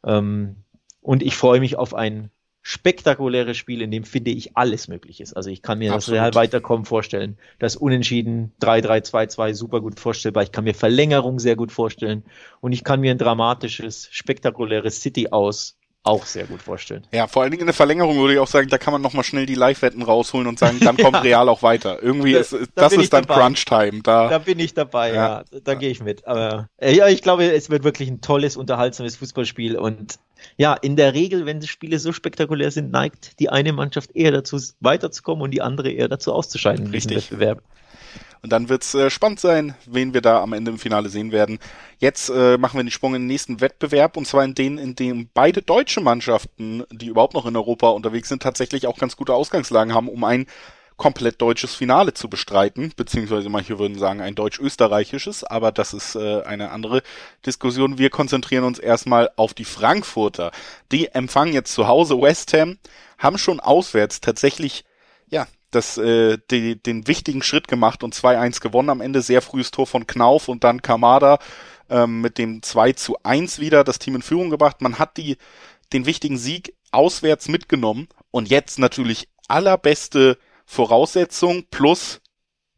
Ähm, 0.04 0.58
und 1.04 1.22
ich 1.22 1.36
freue 1.36 1.60
mich 1.60 1.78
auf 1.78 1.94
ein 1.94 2.32
spektakuläres 2.64 3.58
Spiel, 3.58 3.82
in 3.82 3.92
dem 3.92 4.06
finde 4.06 4.32
ich 4.32 4.56
alles 4.56 4.88
möglich 4.88 5.20
ist. 5.20 5.34
Also 5.34 5.50
ich 5.50 5.62
kann 5.62 5.80
mir 5.80 5.94
Absolut. 5.94 6.18
das 6.18 6.24
Real 6.24 6.36
weiterkommen 6.36 6.86
vorstellen. 6.86 7.38
Das 7.60 7.76
Unentschieden 7.76 8.54
3-3-2-2 8.62 9.54
super 9.54 9.82
gut 9.82 10.00
vorstellbar. 10.00 10.44
Ich 10.44 10.54
kann 10.54 10.64
mir 10.64 10.74
Verlängerung 10.74 11.40
sehr 11.40 11.58
gut 11.58 11.74
vorstellen. 11.74 12.24
Und 12.62 12.72
ich 12.72 12.86
kann 12.86 13.02
mir 13.02 13.12
ein 13.12 13.18
dramatisches, 13.18 14.08
spektakuläres 14.12 15.02
City 15.02 15.28
aus 15.30 15.78
auch 16.06 16.26
sehr 16.26 16.46
gut 16.46 16.62
vorstellen. 16.62 17.08
Ja, 17.14 17.28
vor 17.28 17.44
allen 17.44 17.52
Dingen 17.52 17.62
in 17.62 17.68
der 17.68 17.74
Verlängerung 17.74 18.18
würde 18.18 18.34
ich 18.34 18.40
auch 18.40 18.48
sagen, 18.48 18.68
da 18.68 18.78
kann 18.78 18.92
man 18.92 19.02
nochmal 19.02 19.24
schnell 19.24 19.46
die 19.46 19.56
Live-Wetten 19.56 20.02
rausholen 20.02 20.48
und 20.48 20.60
sagen, 20.60 20.80
dann 20.82 20.98
kommt 20.98 21.14
ja. 21.16 21.22
Real 21.22 21.50
auch 21.50 21.64
weiter. 21.64 22.04
Irgendwie 22.04 22.34
da, 22.34 22.40
ist 22.40 22.52
da 22.52 22.68
das 22.76 22.94
ist 22.94 23.14
dann 23.14 23.26
Crunch-Time. 23.26 24.02
Da, 24.04 24.28
da 24.28 24.38
bin 24.38 24.60
ich 24.60 24.74
dabei, 24.74 25.10
ja. 25.10 25.16
ja. 25.16 25.44
Da 25.64 25.74
ja. 25.74 25.78
gehe 25.80 25.90
ich 25.90 26.04
mit. 26.04 26.28
Aber 26.28 26.68
äh, 26.78 26.94
ja, 26.94 27.08
ich 27.08 27.22
glaube, 27.22 27.46
es 27.46 27.70
wird 27.70 27.86
wirklich 27.86 28.10
ein 28.10 28.20
tolles, 28.20 28.58
unterhaltsames 28.58 29.16
Fußballspiel 29.16 29.78
und 29.78 30.20
ja, 30.58 30.74
in 30.74 30.96
der 30.96 31.14
Regel, 31.14 31.46
wenn 31.46 31.60
die 31.60 31.68
Spiele 31.68 32.00
so 32.00 32.12
spektakulär 32.12 32.72
sind, 32.72 32.92
neigt 32.92 33.40
die 33.40 33.50
eine 33.50 33.74
Mannschaft 33.74 34.16
eher 34.16 34.32
dazu, 34.32 34.60
weiterzukommen 34.80 35.44
und 35.44 35.52
die 35.52 35.62
andere 35.62 35.92
eher 35.92 36.08
dazu 36.08 36.34
auszuscheiden 36.34 36.88
Richtig. 36.88 37.12
in 37.12 37.20
diesem 37.20 37.40
Wettbewerb. 37.40 37.64
Und 38.44 38.52
dann 38.52 38.68
wird's 38.68 38.94
äh, 38.94 39.10
spannend 39.10 39.40
sein, 39.40 39.74
wen 39.86 40.14
wir 40.14 40.20
da 40.20 40.42
am 40.42 40.52
Ende 40.52 40.72
im 40.72 40.78
Finale 40.78 41.08
sehen 41.08 41.32
werden. 41.32 41.60
Jetzt 42.00 42.30
äh, 42.30 42.58
machen 42.58 42.78
wir 42.78 42.84
den 42.84 42.92
Sprung 42.92 43.16
in 43.16 43.22
den 43.22 43.28
nächsten 43.28 43.62
Wettbewerb 43.62 44.18
und 44.18 44.28
zwar 44.28 44.44
in 44.44 44.54
den, 44.54 44.78
in 44.78 44.96
dem 44.96 45.30
beide 45.34 45.62
deutsche 45.62 46.02
Mannschaften, 46.02 46.84
die 46.92 47.08
überhaupt 47.08 47.36
noch 47.36 47.46
in 47.46 47.56
Europa 47.56 47.90
unterwegs 47.90 48.28
sind, 48.28 48.44
tatsächlich 48.44 48.86
auch 48.86 48.98
ganz 48.98 49.16
gute 49.16 49.34
Ausgangslagen 49.34 49.94
haben, 49.94 50.10
um 50.10 50.26
ein 50.26 50.46
komplett 50.98 51.42
deutsches 51.42 51.74
Finale 51.74 52.14
zu 52.14 52.30
bestreiten, 52.30 52.92
beziehungsweise 52.96 53.50
manche 53.50 53.80
würden 53.80 53.98
sagen 53.98 54.22
ein 54.22 54.36
deutsch-österreichisches, 54.36 55.44
aber 55.44 55.72
das 55.72 55.94
ist 55.94 56.16
äh, 56.16 56.42
eine 56.44 56.72
andere 56.72 57.02
Diskussion. 57.46 57.98
Wir 57.98 58.10
konzentrieren 58.10 58.64
uns 58.64 58.80
erstmal 58.80 59.30
auf 59.36 59.54
die 59.54 59.66
Frankfurter. 59.66 60.52
Die 60.92 61.08
empfangen 61.10 61.54
jetzt 61.54 61.74
zu 61.74 61.88
Hause 61.88 62.22
West 62.22 62.54
Ham, 62.54 62.78
haben 63.18 63.38
schon 63.38 63.60
auswärts 63.60 64.22
tatsächlich 64.22 64.84
ja 65.30 65.48
das, 65.72 65.98
äh, 65.98 66.38
die, 66.52 66.82
den 66.82 67.08
wichtigen 67.08 67.42
Schritt 67.42 67.68
gemacht 67.68 68.04
und 68.04 68.16
2-1 68.16 68.62
gewonnen 68.62 68.90
am 68.90 69.02
Ende. 69.02 69.22
Sehr 69.22 69.42
frühes 69.42 69.72
Tor 69.72 69.88
von 69.88 70.08
Knauf 70.08 70.48
und 70.48 70.64
dann 70.64 70.82
Kamada 70.82 71.40
ähm, 71.90 72.22
mit 72.22 72.38
dem 72.38 72.62
2 72.62 72.94
zu 72.94 73.18
1 73.24 73.60
wieder 73.60 73.84
das 73.84 74.00
Team 74.00 74.16
in 74.16 74.22
Führung 74.22 74.50
gebracht. 74.50 74.82
Man 74.82 75.00
hat 75.00 75.18
die, 75.18 75.38
den 75.92 76.06
wichtigen 76.06 76.38
Sieg 76.38 76.76
auswärts 76.92 77.48
mitgenommen 77.48 78.08
und 78.32 78.50
jetzt 78.50 78.80
natürlich 78.80 79.28
allerbeste 79.48 80.38
Voraussetzung 80.66 81.66
plus 81.70 82.22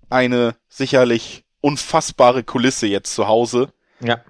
eine 0.10 0.56
sicherlich 0.70 1.46
unfassbare 1.62 2.44
Kulisse 2.44 2.88
jetzt 2.88 3.14
zu 3.14 3.28
Hause. 3.28 3.74
Ja. 4.00 4.22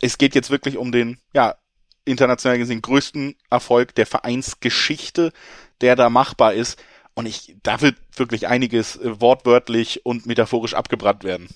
Es 0.00 0.18
geht 0.18 0.34
jetzt 0.34 0.50
wirklich 0.50 0.76
um 0.78 0.92
den, 0.92 1.18
ja, 1.34 1.56
international 2.04 2.58
gesehen 2.58 2.80
größten 2.82 3.36
Erfolg 3.50 3.94
der 3.94 4.06
Vereinsgeschichte, 4.06 5.32
der 5.80 5.96
da 5.96 6.08
machbar 6.08 6.54
ist. 6.54 6.82
Und 7.14 7.26
ich, 7.26 7.56
da 7.62 7.80
wird 7.80 7.96
wirklich 8.16 8.46
einiges 8.46 8.96
äh, 8.96 9.20
wortwörtlich 9.20 10.06
und 10.06 10.26
metaphorisch 10.26 10.74
abgebrannt 10.74 11.24
werden. 11.24 11.48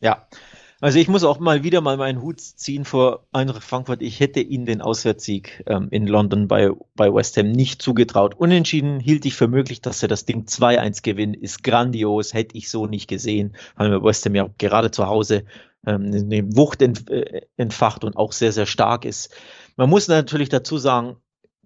Ja. 0.00 0.26
Also 0.82 0.98
ich 0.98 1.08
muss 1.08 1.24
auch 1.24 1.38
mal 1.38 1.62
wieder 1.62 1.82
mal 1.82 1.98
meinen 1.98 2.22
Hut 2.22 2.40
ziehen 2.40 2.86
vor 2.86 3.26
Eintracht 3.32 3.62
Frankfurt. 3.62 4.00
Ich 4.00 4.18
hätte 4.18 4.40
ihnen 4.40 4.64
den 4.64 4.80
Auswärtssieg 4.80 5.62
ähm, 5.66 5.88
in 5.90 6.06
London 6.06 6.48
bei, 6.48 6.70
bei 6.96 7.12
West 7.12 7.36
Ham 7.36 7.52
nicht 7.52 7.82
zugetraut. 7.82 8.34
Unentschieden 8.34 8.98
hielt 8.98 9.26
ich 9.26 9.34
für 9.34 9.46
möglich, 9.46 9.82
dass 9.82 10.00
sie 10.00 10.08
das 10.08 10.24
Ding 10.24 10.44
2-1 10.44 11.02
gewinnen. 11.02 11.34
Ist 11.34 11.62
grandios, 11.62 12.32
hätte 12.32 12.56
ich 12.56 12.70
so 12.70 12.86
nicht 12.86 13.08
gesehen, 13.08 13.54
weil 13.76 14.02
West 14.02 14.24
Ham 14.24 14.34
ja 14.34 14.48
gerade 14.56 14.90
zu 14.90 15.06
Hause 15.06 15.44
ähm, 15.86 16.12
eine 16.14 16.56
Wucht 16.56 16.80
äh, 16.80 17.42
entfacht 17.58 18.02
und 18.02 18.16
auch 18.16 18.32
sehr, 18.32 18.52
sehr 18.52 18.66
stark 18.66 19.04
ist. 19.04 19.30
Man 19.76 19.90
muss 19.90 20.08
natürlich 20.08 20.48
dazu 20.48 20.78
sagen, 20.78 21.16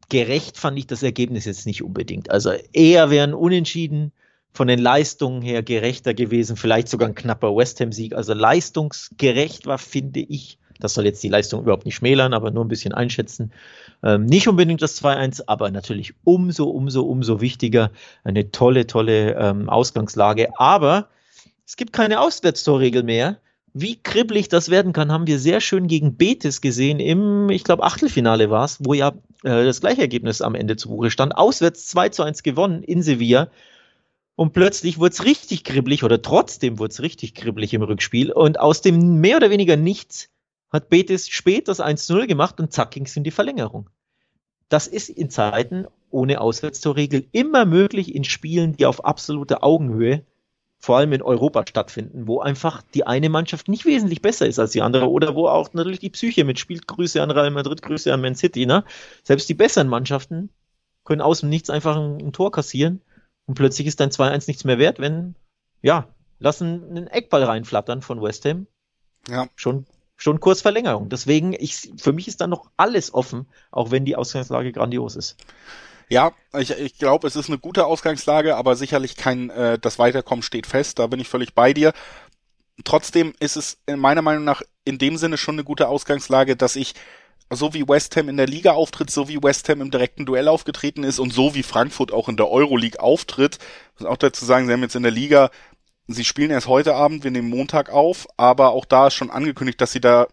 gerecht 0.09 0.59
fand 0.59 0.77
ich 0.77 0.89
das 0.89 1.05
Ergebnis 1.05 1.45
jetzt 1.45 1.67
nicht 1.67 1.85
unbedingt. 1.85 2.33
Also 2.33 2.51
eher 2.73 3.11
wären 3.11 3.33
Unentschieden 3.33 4.13
von 4.55 4.69
den 4.69 4.79
Leistungen 4.79 5.43
her 5.43 5.63
gerechter 5.65 6.15
gewesen, 6.15 6.57
vielleicht 6.57 6.89
sogar 6.89 7.09
ein 7.09 7.17
knapper 7.17 7.55
West 7.55 7.81
Ham-Sieg. 7.81 8.15
Also 8.15 8.35
leistungsgerecht 8.35 9.67
war, 9.67 9.79
finde 9.79 10.21
ich, 10.21 10.59
das 10.79 10.95
soll 10.95 11.05
jetzt 11.05 11.23
die 11.25 11.29
Leistung 11.29 11.63
überhaupt 11.63 11.85
nicht 11.85 11.97
schmälern, 11.97 12.33
aber 12.33 12.53
nur 12.53 12.65
ein 12.65 12.69
bisschen 12.69 12.95
einschätzen. 12.95 13.53
Ähm, 14.05 14.27
nicht 14.27 14.47
unbedingt 14.47 14.81
das 14.81 15.03
2-1, 15.03 15.43
aber 15.47 15.71
natürlich 15.73 16.15
umso, 16.23 16.67
umso, 16.67 17.03
umso 17.03 17.41
wichtiger. 17.41 17.91
Eine 18.23 18.53
tolle, 18.53 18.87
tolle 18.87 19.35
ähm, 19.35 19.69
Ausgangslage. 19.69 20.49
Aber 20.59 21.09
es 21.67 21.77
gibt 21.77 21.93
keine 21.93 22.21
Auswärtstorregel 22.21 23.03
mehr. 23.03 23.39
Wie 23.73 23.97
kribbelig 23.97 24.49
das 24.49 24.71
werden 24.71 24.93
kann, 24.93 25.11
haben 25.11 25.27
wir 25.27 25.41
sehr 25.41 25.61
schön 25.61 25.89
gegen 25.89 26.17
Betis 26.17 26.61
gesehen 26.61 27.01
im, 27.01 27.51
ich 27.51 27.65
glaube, 27.65 27.83
Achtelfinale 27.83 28.49
war 28.49 28.65
es, 28.65 28.79
wo 28.81 28.95
ja 28.95 29.09
äh, 29.43 29.65
das 29.65 29.81
gleiche 29.81 30.03
Ergebnis 30.03 30.43
am 30.43 30.55
Ende 30.55 30.77
zu 30.77 30.91
Buche 30.91 31.11
stand. 31.11 31.37
Auswärts 31.37 31.89
2 31.89 32.11
zu 32.11 32.23
1 32.23 32.45
gewonnen 32.45 32.85
in 32.85 33.03
Sevilla. 33.03 33.49
Und 34.37 34.53
plötzlich 34.53 34.99
wurde 34.99 35.13
es 35.13 35.25
richtig 35.25 35.63
kribbelig 35.63 36.03
oder 36.03 36.21
trotzdem 36.21 36.79
wurde 36.79 36.91
es 36.91 37.03
richtig 37.03 37.35
kribbelig 37.35 37.73
im 37.73 37.83
Rückspiel. 37.83 38.33
Und 38.33 38.59
aus 38.59 38.81
dem 38.81 39.21
mehr 39.21 39.37
oder 39.37 39.51
weniger 39.51 39.77
nichts 39.77 40.29
hat 40.71 40.89
Betis 40.89 41.29
spät 41.29 41.69
das 41.69 41.81
1-0 41.81 42.27
gemacht 42.27 42.59
und 42.59 42.73
zack 42.73 42.91
ging 42.91 43.07
es 43.07 43.17
in 43.17 43.23
die 43.23 43.31
Verlängerung. 43.31 43.91
Das 44.69 44.89
ist 44.89 45.09
in 45.09 45.31
Zeiten 45.31 45.87
ohne 46.11 46.41
Auswärtstorregel 46.41 47.27
immer 47.31 47.65
möglich 47.65 48.15
in 48.15 48.25
Spielen, 48.25 48.77
die 48.77 48.87
auf 48.87 49.05
absoluter 49.05 49.63
Augenhöhe 49.63 50.25
vor 50.81 50.99
allem 50.99 51.13
in 51.13 51.23
Europa 51.23 51.65
stattfinden, 51.67 52.27
wo 52.27 52.41
einfach 52.41 52.83
die 52.93 53.07
eine 53.07 53.29
Mannschaft 53.29 53.69
nicht 53.69 53.85
wesentlich 53.85 54.21
besser 54.21 54.47
ist 54.47 54.59
als 54.59 54.73
die 54.73 54.83
andere 54.83 55.09
oder 55.09 55.35
wo 55.35 55.47
auch 55.47 55.73
natürlich 55.73 56.01
die 56.01 56.11
Psyche 56.11 56.45
mitspielt. 56.45 56.87
Grüße 56.89 57.23
an 57.23 57.31
Real 57.31 57.51
Madrid, 57.53 57.81
Grüße 57.83 58.13
an 58.13 58.21
Man 58.21 58.35
City. 58.35 58.67
Ne? 58.67 58.85
Selbst 59.23 59.49
die 59.49 59.55
besseren 59.55 59.89
Mannschaften 59.89 60.51
können 61.05 61.23
aus 61.23 61.41
dem 61.41 61.49
Nichts 61.51 61.71
einfach 61.71 61.97
ein, 61.97 62.19
ein 62.19 62.33
Tor 62.33 62.51
kassieren 62.51 63.01
und 63.47 63.55
plötzlich 63.55 63.87
ist 63.87 64.01
dein 64.01 64.11
2-1 64.11 64.45
nichts 64.47 64.65
mehr 64.65 64.79
wert, 64.79 64.99
wenn, 64.99 65.35
ja, 65.83 66.09
lassen 66.39 66.85
einen 66.89 67.07
Eckball 67.07 67.45
reinflattern 67.45 68.03
von 68.03 68.23
West 68.23 68.45
Ham. 68.45 68.67
Ja. 69.29 69.49
Schon, 69.57 69.87
schon 70.17 70.41
kurz 70.41 70.61
Verlängerung. 70.61 71.09
Deswegen, 71.09 71.53
ich, 71.53 71.93
für 71.97 72.13
mich 72.13 72.29
ist 72.29 72.41
da 72.41 72.47
noch 72.47 72.71
alles 72.77 73.13
offen, 73.13 73.47
auch 73.71 73.91
wenn 73.91 74.05
die 74.05 74.17
Ausgangslage 74.17 74.73
grandios 74.73 75.17
ist. 75.17 75.37
Ja, 76.09 76.33
ich, 76.59 76.71
ich 76.71 76.99
glaube, 76.99 77.27
es 77.27 77.37
ist 77.37 77.49
eine 77.49 77.59
gute 77.59 77.87
Ausgangslage, 77.87 78.57
aber 78.57 78.77
sicherlich 78.77 79.17
kein, 79.17 79.51
äh, 79.51 79.79
das 79.79 79.99
Weiterkommen 79.99 80.43
steht 80.43 80.67
fest, 80.67 80.99
da 80.99 81.07
bin 81.07 81.21
ich 81.21 81.29
völlig 81.29 81.55
bei 81.55 81.73
dir. 81.73 81.93
Trotzdem 82.85 83.33
ist 83.41 83.57
es 83.57 83.79
in 83.87 83.99
meiner 83.99 84.21
Meinung 84.21 84.45
nach 84.45 84.63
in 84.85 84.99
dem 84.99 85.17
Sinne 85.17 85.39
schon 85.39 85.55
eine 85.55 85.65
gute 85.65 85.89
Ausgangslage, 85.89 86.57
dass 86.57 86.77
ich 86.77 86.95
so 87.51 87.75
wie 87.75 87.87
West 87.87 88.17
Ham 88.17 88.29
in 88.29 88.37
der 88.37 88.47
Liga 88.47 88.73
auftritt, 88.73 89.11
so 89.11 89.29
wie 89.29 89.43
West 89.43 89.69
Ham 89.69 89.81
im 89.81 89.91
direkten 89.91 90.27
Duell 90.27 90.49
aufgetreten 90.49 91.05
ist 91.05 91.19
und 91.19 91.33
so 91.33 91.55
wie 91.55 91.63
Frankfurt 91.63 92.13
auch 92.13 92.29
in 92.29 92.37
der 92.37 92.51
Euroleague 92.51 93.01
auftritt, 93.01 93.59
muss 93.99 94.09
auch 94.09 94.17
dazu 94.17 94.45
sagen, 94.45 94.67
sie 94.67 94.73
haben 94.73 94.83
jetzt 94.83 94.97
in 94.97 95.03
der 95.03 95.13
Liga, 95.13 95.51
sie 96.07 96.25
spielen 96.25 96.51
erst 96.51 96.69
heute 96.69 96.95
Abend, 96.95 97.25
wir 97.25 97.31
nehmen 97.31 97.51
Montag 97.51 97.91
auf, 97.91 98.27
aber 98.37 98.71
auch 98.71 98.85
da 98.85 99.09
ist 99.09 99.15
schon 99.15 99.31
angekündigt, 99.31 99.81
dass 99.81 99.93
sie 99.93 100.01
da 100.01 100.27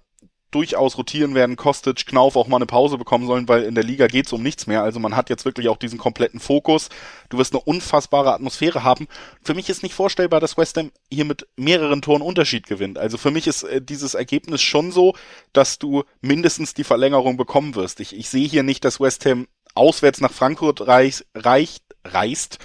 durchaus 0.51 0.97
rotieren 0.97 1.33
werden, 1.33 1.55
Kostic, 1.55 2.05
Knauf 2.05 2.35
auch 2.35 2.47
mal 2.47 2.57
eine 2.57 2.65
Pause 2.65 2.97
bekommen 2.97 3.25
sollen, 3.25 3.47
weil 3.47 3.63
in 3.63 3.75
der 3.75 3.83
Liga 3.83 4.07
geht's 4.07 4.33
um 4.33 4.43
nichts 4.43 4.67
mehr. 4.67 4.83
Also 4.83 4.99
man 4.99 5.15
hat 5.15 5.29
jetzt 5.29 5.45
wirklich 5.45 5.69
auch 5.69 5.77
diesen 5.77 5.97
kompletten 5.97 6.39
Fokus. 6.39 6.89
Du 7.29 7.37
wirst 7.37 7.53
eine 7.53 7.63
unfassbare 7.63 8.33
Atmosphäre 8.33 8.83
haben. 8.83 9.07
Für 9.41 9.53
mich 9.53 9.69
ist 9.69 9.83
nicht 9.83 9.95
vorstellbar, 9.95 10.39
dass 10.39 10.57
West 10.57 10.77
Ham 10.77 10.91
hier 11.09 11.25
mit 11.25 11.47
mehreren 11.55 12.01
Toren 12.01 12.21
Unterschied 12.21 12.67
gewinnt. 12.67 12.97
Also 12.97 13.17
für 13.17 13.31
mich 13.31 13.47
ist 13.47 13.63
äh, 13.63 13.81
dieses 13.81 14.13
Ergebnis 14.13 14.61
schon 14.61 14.91
so, 14.91 15.15
dass 15.53 15.79
du 15.79 16.03
mindestens 16.21 16.73
die 16.73 16.83
Verlängerung 16.83 17.37
bekommen 17.37 17.75
wirst. 17.75 17.99
Ich, 17.99 18.15
ich 18.15 18.29
sehe 18.29 18.47
hier 18.47 18.63
nicht, 18.63 18.85
dass 18.85 18.99
West 18.99 19.25
Ham 19.25 19.47
auswärts 19.73 20.21
nach 20.21 20.31
Frankfurt 20.31 20.85
reich, 20.87 21.25
reicht, 21.33 21.83
reist 22.03 22.59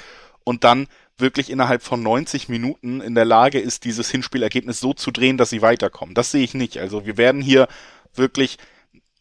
und 0.45 0.65
dann 0.65 0.89
wirklich 1.19 1.51
innerhalb 1.51 1.83
von 1.83 2.03
90 2.03 2.49
Minuten 2.49 3.01
in 3.01 3.15
der 3.15 3.25
Lage 3.25 3.59
ist, 3.59 3.85
dieses 3.85 4.11
Hinspielergebnis 4.11 4.81
so 4.81 4.93
zu 4.93 5.11
drehen, 5.11 5.39
dass 5.39 5.51
sie 5.51 5.63
weiterkommen. 5.63 6.15
Das 6.15 6.31
sehe 6.31 6.45
ich 6.45 6.55
nicht. 6.55 6.79
Also 6.79 7.07
wir 7.07 7.17
werden 7.17 7.41
hier 7.41 7.69
wirklich 8.15 8.59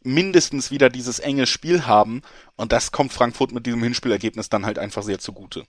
mindestens 0.03 0.71
wieder 0.71 0.89
dieses 0.89 1.19
enge 1.19 1.47
Spiel 1.47 1.86
haben 1.86 2.21
und 2.55 2.71
das 2.71 2.91
kommt 2.91 3.12
Frankfurt 3.12 3.51
mit 3.51 3.65
diesem 3.65 3.81
Hinspielergebnis 3.81 4.49
dann 4.49 4.65
halt 4.65 4.77
einfach 4.77 5.03
sehr 5.03 5.19
zugute. 5.19 5.63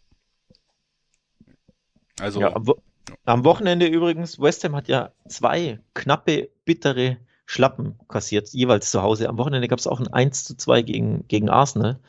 Also 2.21 2.41
ja, 2.41 2.55
am, 2.55 2.67
Wo 2.67 2.77
am 3.25 3.45
Wochenende 3.45 3.87
übrigens, 3.87 4.41
West 4.41 4.65
Ham 4.65 4.75
hat 4.75 4.89
ja 4.89 5.12
zwei 5.29 5.79
knappe, 5.95 6.51
bittere 6.65 7.19
Schlappen 7.47 7.99
kassiert, 8.09 8.49
jeweils 8.49 8.91
zu 8.91 9.03
Hause. 9.03 9.29
Am 9.29 9.39
Wochenende 9.39 9.69
gab 9.69 9.79
es 9.79 9.87
auch 9.87 10.01
ein 10.01 10.09
1 10.09 10.45
zu 10.45 10.57
2 10.57 10.83
gegen, 10.83 11.29
gegen 11.29 11.49
Arsenal. 11.49 12.01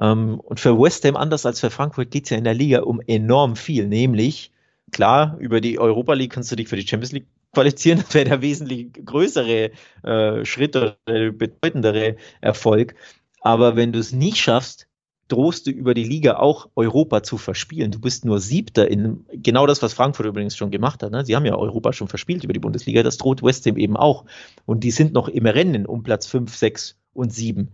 Ähm, 0.00 0.40
und 0.40 0.58
für 0.58 0.78
West 0.78 1.04
Ham, 1.04 1.16
anders 1.16 1.46
als 1.46 1.60
für 1.60 1.70
Frankfurt, 1.70 2.10
geht 2.10 2.24
es 2.24 2.30
ja 2.30 2.38
in 2.38 2.44
der 2.44 2.54
Liga 2.54 2.80
um 2.80 3.00
enorm 3.06 3.54
viel. 3.54 3.86
Nämlich, 3.86 4.50
klar, 4.90 5.36
über 5.38 5.60
die 5.60 5.78
Europa 5.78 6.14
League 6.14 6.32
kannst 6.32 6.50
du 6.50 6.56
dich 6.56 6.68
für 6.68 6.76
die 6.76 6.86
Champions 6.86 7.12
League 7.12 7.26
qualifizieren. 7.52 8.00
Das 8.00 8.14
wäre 8.14 8.24
der 8.24 8.42
wesentlich 8.42 8.92
größere 9.04 9.70
äh, 10.02 10.44
Schritt 10.44 10.74
oder 10.74 10.96
der 11.06 11.32
bedeutendere 11.32 12.16
Erfolg. 12.40 12.94
Aber 13.40 13.76
wenn 13.76 13.92
du 13.92 13.98
es 13.98 14.12
nicht 14.12 14.38
schaffst, 14.38 14.86
drohst 15.28 15.66
du 15.66 15.70
über 15.70 15.94
die 15.94 16.04
Liga 16.04 16.36
auch 16.36 16.68
Europa 16.74 17.22
zu 17.22 17.38
verspielen. 17.38 17.92
Du 17.92 18.00
bist 18.00 18.24
nur 18.24 18.40
Siebter 18.40 18.90
in 18.90 19.24
genau 19.32 19.66
das, 19.66 19.80
was 19.80 19.94
Frankfurt 19.94 20.26
übrigens 20.26 20.56
schon 20.56 20.72
gemacht 20.72 21.02
hat. 21.02 21.12
Ne? 21.12 21.24
Sie 21.24 21.36
haben 21.36 21.46
ja 21.46 21.54
Europa 21.54 21.92
schon 21.92 22.08
verspielt 22.08 22.42
über 22.42 22.52
die 22.52 22.58
Bundesliga. 22.58 23.02
Das 23.02 23.16
droht 23.16 23.42
West 23.42 23.64
Ham 23.66 23.76
eben 23.76 23.96
auch. 23.96 24.24
Und 24.66 24.82
die 24.82 24.90
sind 24.90 25.12
noch 25.12 25.28
im 25.28 25.46
Rennen 25.46 25.86
um 25.86 26.02
Platz 26.02 26.26
5, 26.26 26.54
6 26.54 26.96
und 27.14 27.32
7. 27.32 27.68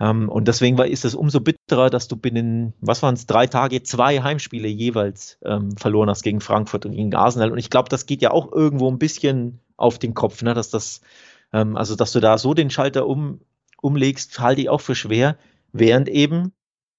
Ähm, 0.00 0.28
und 0.28 0.46
deswegen 0.46 0.78
war, 0.78 0.86
ist 0.86 1.04
es 1.04 1.14
umso 1.14 1.40
bitterer, 1.40 1.90
dass 1.90 2.08
du 2.08 2.16
binnen, 2.16 2.72
was 2.80 3.02
waren 3.02 3.14
es, 3.14 3.26
drei 3.26 3.46
Tage 3.46 3.82
zwei 3.82 4.22
Heimspiele 4.22 4.68
jeweils 4.68 5.38
ähm, 5.44 5.76
verloren 5.76 6.08
hast 6.08 6.22
gegen 6.22 6.40
Frankfurt 6.40 6.86
und 6.86 6.92
gegen 6.92 7.14
Arsenal. 7.14 7.50
Und 7.50 7.58
ich 7.58 7.70
glaube, 7.70 7.88
das 7.88 8.06
geht 8.06 8.22
ja 8.22 8.30
auch 8.30 8.52
irgendwo 8.52 8.90
ein 8.90 8.98
bisschen 8.98 9.60
auf 9.76 9.98
den 9.98 10.14
Kopf, 10.14 10.42
ne? 10.42 10.54
dass 10.54 10.70
das, 10.70 11.00
ähm, 11.52 11.76
also 11.76 11.96
dass 11.96 12.12
du 12.12 12.20
da 12.20 12.38
so 12.38 12.54
den 12.54 12.70
Schalter 12.70 13.06
um, 13.06 13.40
umlegst, 13.80 14.38
halte 14.40 14.60
ich 14.60 14.68
auch 14.68 14.80
für 14.80 14.94
schwer, 14.94 15.36
während 15.72 16.08
eben, 16.08 16.52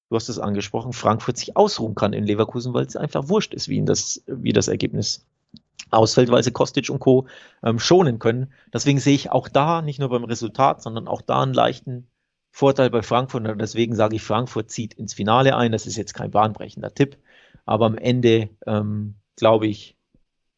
du 0.10 0.16
hast 0.16 0.30
es 0.30 0.40
angesprochen, 0.40 0.92
Frankfurt 0.92 1.38
sich 1.38 1.56
ausruhen 1.56 1.96
kann 1.96 2.14
in 2.14 2.26
Leverkusen, 2.26 2.74
weil 2.74 2.86
es 2.86 2.96
einfach 2.96 3.30
wurscht 3.30 3.54
ist, 3.54 3.70
wie, 3.70 3.84
das, 3.84 4.24
wie 4.28 4.54
das 4.54 4.68
Ergebnis 4.68 5.26
ausfällt, 5.92 6.32
weil 6.32 6.44
sie 6.44 6.52
Kostic 6.52 6.90
und 6.90 7.00
Co. 7.00 7.28
Ähm, 7.64 7.80
schonen 7.80 8.20
können. 8.20 8.52
Deswegen 8.74 9.00
sehe 9.00 9.16
ich 9.16 9.32
auch 9.32 9.48
da 9.48 9.82
nicht 9.82 10.00
nur 10.00 10.10
beim 10.10 10.24
Resultat, 10.24 10.82
sondern 10.82 11.08
auch 11.08 11.22
da 11.22 11.42
einen 11.42 11.54
leichten 11.54 12.08
Vorteil 12.52 12.90
bei 12.90 13.02
Frankfurt 13.02 13.48
und 13.48 13.60
deswegen 13.60 13.96
sage 13.96 14.16
ich, 14.16 14.22
Frankfurt 14.22 14.72
zieht 14.72 14.94
ins 14.96 15.14
Finale 15.14 15.56
ein. 15.56 15.72
Das 15.72 15.86
ist 15.86 15.98
jetzt 15.98 16.14
kein 16.14 16.32
bahnbrechender 16.32 16.94
Tipp, 16.94 17.18
aber 17.66 17.86
am 17.86 17.98
Ende, 17.98 18.50
ähm, 18.66 19.16
glaube 19.36 19.68
ich, 19.68 19.96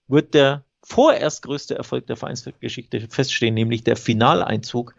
wird 0.08 0.34
der 0.34 0.63
vorerst 0.84 1.43
größte 1.43 1.75
Erfolg 1.75 2.08
der 2.08 2.17
Vereinsgeschichte 2.17 3.08
feststehen, 3.10 3.54
nämlich 3.54 3.84
der 3.84 3.95
Finaleinzug. 3.95 4.95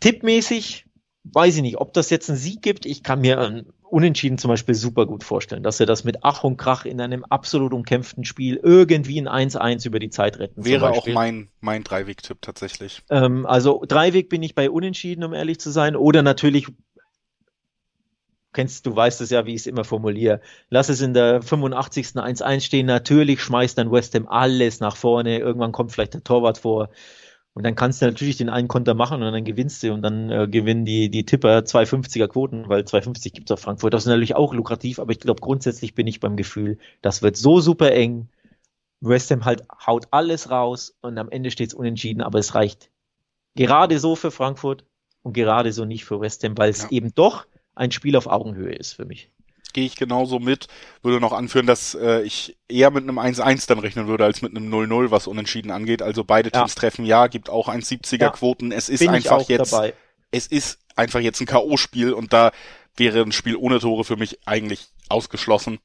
Tippmäßig 0.00 0.86
weiß 1.24 1.56
ich 1.56 1.62
nicht, 1.62 1.78
ob 1.78 1.92
das 1.92 2.10
jetzt 2.10 2.28
einen 2.28 2.38
Sieg 2.38 2.62
gibt. 2.62 2.86
Ich 2.86 3.02
kann 3.02 3.20
mir 3.20 3.38
einen 3.38 3.72
Unentschieden 3.94 4.38
zum 4.38 4.48
Beispiel 4.48 4.74
super 4.74 5.06
gut 5.06 5.22
vorstellen, 5.22 5.62
dass 5.62 5.78
er 5.78 5.86
das 5.86 6.02
mit 6.02 6.18
Ach 6.22 6.42
und 6.42 6.56
Krach 6.56 6.84
in 6.84 7.00
einem 7.00 7.24
absolut 7.24 7.72
umkämpften 7.72 8.24
Spiel 8.24 8.58
irgendwie 8.60 9.20
ein 9.20 9.28
1-1 9.28 9.86
über 9.86 10.00
die 10.00 10.10
Zeit 10.10 10.40
retten. 10.40 10.64
Wäre 10.64 10.90
auch 10.90 11.06
mein, 11.06 11.50
mein 11.60 11.84
Dreiweg-Tipp 11.84 12.38
tatsächlich. 12.42 13.02
Ähm, 13.08 13.46
also 13.46 13.84
Dreiweg 13.86 14.28
bin 14.28 14.42
ich 14.42 14.56
bei 14.56 14.68
Unentschieden, 14.68 15.22
um 15.22 15.32
ehrlich 15.32 15.60
zu 15.60 15.70
sein. 15.70 15.94
Oder 15.94 16.24
natürlich 16.24 16.66
kennst 18.52 18.84
du 18.84 18.96
weißt 18.96 19.20
es 19.20 19.30
ja, 19.30 19.46
wie 19.46 19.54
ich 19.54 19.60
es 19.60 19.66
immer 19.68 19.84
formuliere. 19.84 20.40
Lass 20.70 20.88
es 20.88 21.00
in 21.00 21.14
der 21.14 21.40
85. 21.40 22.06
1-1 22.16 22.62
stehen. 22.62 22.86
Natürlich 22.86 23.42
schmeißt 23.42 23.78
dann 23.78 23.92
West 23.92 24.16
Ham 24.16 24.26
alles 24.26 24.80
nach 24.80 24.96
vorne. 24.96 25.38
Irgendwann 25.38 25.70
kommt 25.70 25.92
vielleicht 25.92 26.14
der 26.14 26.24
Torwart 26.24 26.58
vor. 26.58 26.88
Und 27.54 27.62
dann 27.62 27.76
kannst 27.76 28.02
du 28.02 28.06
natürlich 28.06 28.36
den 28.36 28.48
einen 28.48 28.66
Konter 28.66 28.94
machen 28.94 29.22
und 29.22 29.32
dann 29.32 29.44
gewinnst 29.44 29.82
du 29.82 29.92
und 29.92 30.02
dann 30.02 30.28
äh, 30.28 30.48
gewinnen 30.48 30.84
die, 30.84 31.08
die 31.08 31.24
Tipper 31.24 31.58
250er 31.58 32.26
Quoten, 32.26 32.68
weil 32.68 32.84
250 32.84 33.32
gibt's 33.32 33.52
auf 33.52 33.60
Frankfurt. 33.60 33.94
Das 33.94 34.02
ist 34.02 34.08
natürlich 34.08 34.34
auch 34.34 34.52
lukrativ, 34.52 34.98
aber 34.98 35.12
ich 35.12 35.20
glaube 35.20 35.40
grundsätzlich 35.40 35.94
bin 35.94 36.08
ich 36.08 36.18
beim 36.18 36.36
Gefühl, 36.36 36.78
das 37.00 37.22
wird 37.22 37.36
so 37.36 37.60
super 37.60 37.92
eng. 37.92 38.28
West 39.00 39.30
Ham 39.30 39.44
halt 39.44 39.62
haut 39.86 40.08
alles 40.10 40.50
raus 40.50 40.96
und 41.00 41.16
am 41.16 41.30
Ende 41.30 41.52
steht's 41.52 41.74
unentschieden, 41.74 42.22
aber 42.22 42.40
es 42.40 42.56
reicht 42.56 42.90
gerade 43.54 44.00
so 44.00 44.16
für 44.16 44.32
Frankfurt 44.32 44.84
und 45.22 45.32
gerade 45.32 45.72
so 45.72 45.84
nicht 45.84 46.04
für 46.04 46.20
West 46.20 46.42
Ham, 46.42 46.58
weil 46.58 46.70
es 46.70 46.82
ja. 46.82 46.90
eben 46.90 47.14
doch 47.14 47.46
ein 47.76 47.92
Spiel 47.92 48.16
auf 48.16 48.26
Augenhöhe 48.26 48.74
ist 48.74 48.94
für 48.94 49.04
mich 49.04 49.30
gehe 49.74 49.84
ich 49.84 49.96
genauso 49.96 50.38
mit. 50.38 50.68
Würde 51.02 51.20
noch 51.20 51.32
anführen, 51.34 51.66
dass 51.66 51.94
äh, 51.94 52.22
ich 52.22 52.56
eher 52.68 52.90
mit 52.90 53.02
einem 53.02 53.18
1-1 53.18 53.68
dann 53.68 53.78
rechnen 53.78 54.06
würde, 54.06 54.24
als 54.24 54.40
mit 54.40 54.56
einem 54.56 54.72
0-0, 54.72 55.10
was 55.10 55.26
unentschieden 55.26 55.70
angeht. 55.70 56.00
Also 56.00 56.24
beide 56.24 56.50
ja. 56.50 56.60
Teams 56.60 56.74
treffen 56.74 57.04
ja, 57.04 57.26
gibt 57.26 57.50
auch 57.50 57.68
1,70er 57.68 58.20
ja. 58.20 58.30
Quoten. 58.30 58.72
Es 58.72 58.88
ist 58.88 59.00
Bin 59.00 59.10
einfach 59.10 59.46
jetzt, 59.48 59.74
dabei. 59.74 59.92
es 60.30 60.46
ist 60.46 60.78
einfach 60.96 61.20
jetzt 61.20 61.40
ein 61.40 61.46
K.O.-Spiel 61.46 62.12
und 62.12 62.32
da 62.32 62.52
wäre 62.96 63.20
ein 63.20 63.32
Spiel 63.32 63.56
ohne 63.56 63.80
Tore 63.80 64.04
für 64.04 64.16
mich 64.16 64.38
eigentlich 64.46 64.88
ausgeschlossen. 65.10 65.78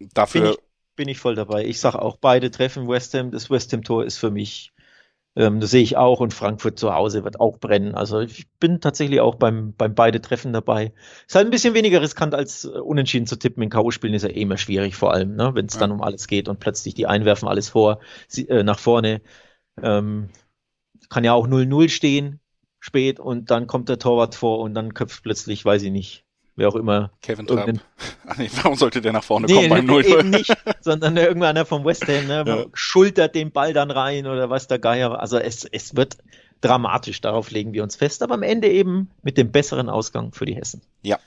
Dafür 0.00 0.40
bin 0.40 0.50
ich, 0.50 0.58
bin 0.96 1.08
ich 1.08 1.18
voll 1.18 1.36
dabei. 1.36 1.64
Ich 1.64 1.78
sage 1.78 2.02
auch, 2.02 2.16
beide 2.16 2.50
treffen 2.50 2.88
West 2.88 3.14
Ham. 3.14 3.30
Das 3.30 3.50
West 3.50 3.72
Ham-Tor 3.72 4.04
ist 4.04 4.18
für 4.18 4.30
mich 4.30 4.72
ähm, 5.36 5.60
das 5.60 5.70
sehe 5.70 5.82
ich 5.82 5.96
auch 5.96 6.20
und 6.20 6.32
Frankfurt 6.34 6.78
zu 6.78 6.94
Hause 6.94 7.22
wird 7.24 7.40
auch 7.40 7.58
brennen. 7.58 7.94
Also 7.94 8.20
ich 8.20 8.48
bin 8.58 8.80
tatsächlich 8.80 9.20
auch 9.20 9.34
beim, 9.36 9.74
beim 9.74 9.94
beide 9.94 10.20
Treffen 10.20 10.52
dabei. 10.52 10.92
Ist 11.26 11.34
halt 11.34 11.46
ein 11.46 11.50
bisschen 11.50 11.74
weniger 11.74 12.00
riskant 12.00 12.34
als 12.34 12.64
äh, 12.64 12.68
unentschieden 12.68 13.26
zu 13.26 13.36
tippen. 13.36 13.62
In 13.62 13.70
K.O.-Spielen 13.70 14.14
ist 14.14 14.22
ja 14.22 14.30
eh 14.30 14.42
immer 14.42 14.56
schwierig, 14.56 14.96
vor 14.96 15.12
allem, 15.12 15.36
ne? 15.36 15.54
wenn 15.54 15.66
es 15.66 15.78
dann 15.78 15.92
um 15.92 16.02
alles 16.02 16.26
geht 16.26 16.48
und 16.48 16.58
plötzlich 16.60 16.94
die 16.94 17.06
einwerfen 17.06 17.48
alles 17.48 17.68
vor, 17.68 18.00
sie, 18.28 18.48
äh, 18.48 18.64
nach 18.64 18.78
vorne. 18.78 19.20
Ähm, 19.82 20.30
kann 21.10 21.24
ja 21.24 21.34
auch 21.34 21.46
0-0 21.46 21.88
stehen, 21.88 22.40
spät 22.80 23.20
und 23.20 23.50
dann 23.50 23.66
kommt 23.66 23.88
der 23.88 23.98
Torwart 23.98 24.34
vor 24.34 24.60
und 24.60 24.74
dann 24.74 24.94
köpft 24.94 25.22
plötzlich, 25.22 25.64
weiß 25.64 25.82
ich 25.82 25.92
nicht, 25.92 26.25
wer 26.56 26.68
auch 26.68 26.74
immer. 26.74 27.10
Kevin 27.22 27.46
Trapp. 27.46 27.70
Ach 28.26 28.36
nee, 28.38 28.50
warum 28.62 28.76
sollte 28.76 29.00
der 29.00 29.12
nach 29.12 29.24
vorne 29.24 29.46
nee, 29.46 29.54
kommen 29.54 29.68
beim 29.68 29.86
0 29.86 30.06
eben 30.06 30.30
nicht, 30.30 30.52
sondern 30.80 31.16
irgendeiner 31.16 31.64
vom 31.64 31.84
West 31.84 32.06
Ham, 32.08 32.26
ne, 32.26 32.44
ja. 32.46 32.64
schultert 32.72 33.34
den 33.34 33.52
Ball 33.52 33.72
dann 33.72 33.90
rein 33.90 34.26
oder 34.26 34.50
was 34.50 34.66
der 34.66 34.78
Geier. 34.78 35.20
Also 35.20 35.38
es, 35.38 35.64
es 35.64 35.94
wird 35.94 36.16
dramatisch, 36.60 37.20
darauf 37.20 37.50
legen 37.50 37.72
wir 37.72 37.82
uns 37.82 37.96
fest, 37.96 38.22
aber 38.22 38.34
am 38.34 38.42
Ende 38.42 38.68
eben 38.68 39.10
mit 39.22 39.38
dem 39.38 39.52
besseren 39.52 39.88
Ausgang 39.88 40.32
für 40.32 40.46
die 40.46 40.56
Hessen. 40.56 40.82
Ja. 41.02 41.18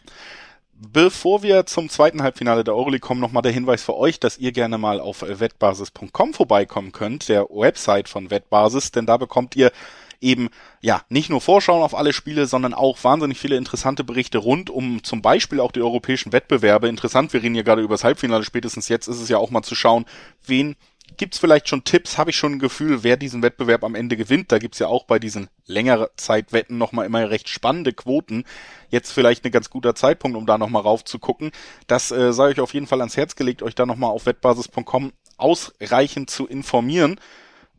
Bevor 0.82 1.44
wir 1.44 1.66
zum 1.66 1.90
zweiten 1.90 2.24
Halbfinale 2.24 2.64
der 2.64 2.74
Euroleague 2.74 3.06
kommen, 3.06 3.20
nochmal 3.20 3.42
der 3.42 3.52
Hinweis 3.52 3.84
für 3.84 3.98
euch, 3.98 4.20
dass 4.20 4.38
ihr 4.38 4.54
gerne 4.54 4.78
mal 4.78 5.02
auf 5.02 5.26
wettbasis.com 5.28 6.34
vorbeikommen 6.34 6.94
könnt, 6.94 7.28
der 7.28 7.44
Website 7.50 8.08
von 8.08 8.32
Wettbasis, 8.32 8.92
denn 8.92 9.06
da 9.06 9.18
bekommt 9.18 9.58
ihr 9.58 9.72
eben 10.22 10.50
ja 10.82 11.02
nicht 11.10 11.30
nur 11.30 11.42
Vorschauen 11.42 11.82
auf 11.82 11.96
alle 11.96 12.14
Spiele, 12.14 12.46
sondern 12.46 12.74
auch 12.74 13.04
wahnsinnig 13.04 13.40
viele 13.40 13.58
interessante 13.58 14.04
Berichte 14.04 14.38
rund 14.38 14.70
um 14.70 15.04
zum 15.04 15.22
Beispiel 15.22 15.60
auch 15.60 15.72
die 15.72 15.82
europäischen 15.82 16.32
Wettbewerbe. 16.32 16.88
Interessant, 16.88 17.34
wir 17.34 17.42
reden 17.42 17.56
hier 17.56 17.64
gerade 17.64 17.82
über 17.82 17.94
das 17.94 18.04
Halbfinale, 18.04 18.44
spätestens 18.44 18.90
jetzt 18.90 19.08
ist 19.08 19.22
es 19.22 19.30
ja 19.30 19.38
auch 19.38 19.52
mal 19.52 19.64
zu 19.64 19.76
schauen, 19.76 20.06
wen 20.46 20.76
gibt's 21.18 21.40
vielleicht 21.40 21.70
schon 21.70 21.84
Tipps? 21.84 22.18
Habe 22.18 22.30
ich 22.30 22.38
schon 22.38 22.54
ein 22.54 22.60
Gefühl, 22.60 23.04
wer 23.04 23.18
diesen 23.18 23.42
Wettbewerb 23.42 23.84
am 23.84 23.96
Ende 23.96 24.18
gewinnt? 24.18 24.52
Da 24.52 24.60
gibt's 24.60 24.80
ja 24.80 24.88
auch 24.88 25.06
bei 25.06 25.20
diesen 25.20 25.50
längere 25.66 26.12
Zeitwetten 26.16 26.78
nochmal 26.78 27.06
immer 27.06 27.30
recht 27.30 27.50
spannende 27.50 27.94
Quoten. 27.94 28.46
Jetzt 28.90 29.12
vielleicht 29.12 29.46
ein 29.46 29.52
ganz 29.52 29.70
guter 29.70 29.96
Zeitpunkt, 29.96 30.38
um 30.38 30.46
da 30.46 30.58
nochmal 30.58 30.84
raufzugucken. 30.84 31.52
Das 31.88 32.12
äh, 32.12 32.34
sei 32.34 32.50
euch 32.50 32.60
auf 32.60 32.74
jeden 32.74 32.88
Fall 32.88 33.00
ans 33.00 33.18
Herz 33.18 33.36
gelegt, 33.36 33.64
euch 33.64 33.76
da 33.76 33.86
nochmal 33.86 34.12
auf 34.12 34.26
wettbasis.com 34.26 35.12
ausreichend 35.38 36.30
zu 36.30 36.48
informieren. 36.48 37.20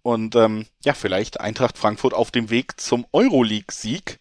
Und 0.03 0.35
ähm, 0.37 0.67
ja, 0.85 0.95
vielleicht 0.95 1.41
Eintracht 1.41 1.79
Frankfurt 1.79 2.15
auf 2.15 2.31
dem 2.31 2.51
Weg 2.51 2.81
zum 2.81 3.07
Euroleague-Sieg, 3.13 4.19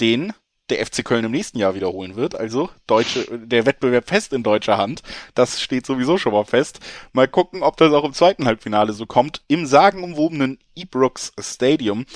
den 0.00 0.32
der 0.70 0.84
FC 0.84 1.04
Köln 1.04 1.24
im 1.24 1.30
nächsten 1.30 1.58
Jahr 1.58 1.74
wiederholen 1.74 2.16
wird. 2.16 2.34
Also 2.34 2.70
deutsche, 2.86 3.26
der 3.38 3.66
Wettbewerb 3.66 4.08
fest 4.08 4.32
in 4.32 4.42
deutscher 4.42 4.76
Hand. 4.76 5.02
Das 5.34 5.60
steht 5.60 5.86
sowieso 5.86 6.18
schon 6.18 6.32
mal 6.32 6.44
fest. 6.44 6.80
Mal 7.12 7.28
gucken, 7.28 7.62
ob 7.62 7.76
das 7.76 7.92
auch 7.92 8.04
im 8.04 8.12
zweiten 8.12 8.46
Halbfinale 8.46 8.92
so 8.92 9.06
kommt. 9.06 9.42
Im 9.48 9.66
sagenumwobenen 9.66 10.58
Ebrooks 10.74 11.32
Stadium. 11.40 12.06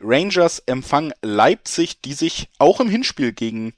Rangers 0.00 0.60
empfangen 0.60 1.12
Leipzig, 1.22 2.00
die 2.00 2.14
sich 2.14 2.48
auch 2.58 2.80
im 2.80 2.88
Hinspiel 2.88 3.32
gegen, 3.32 3.74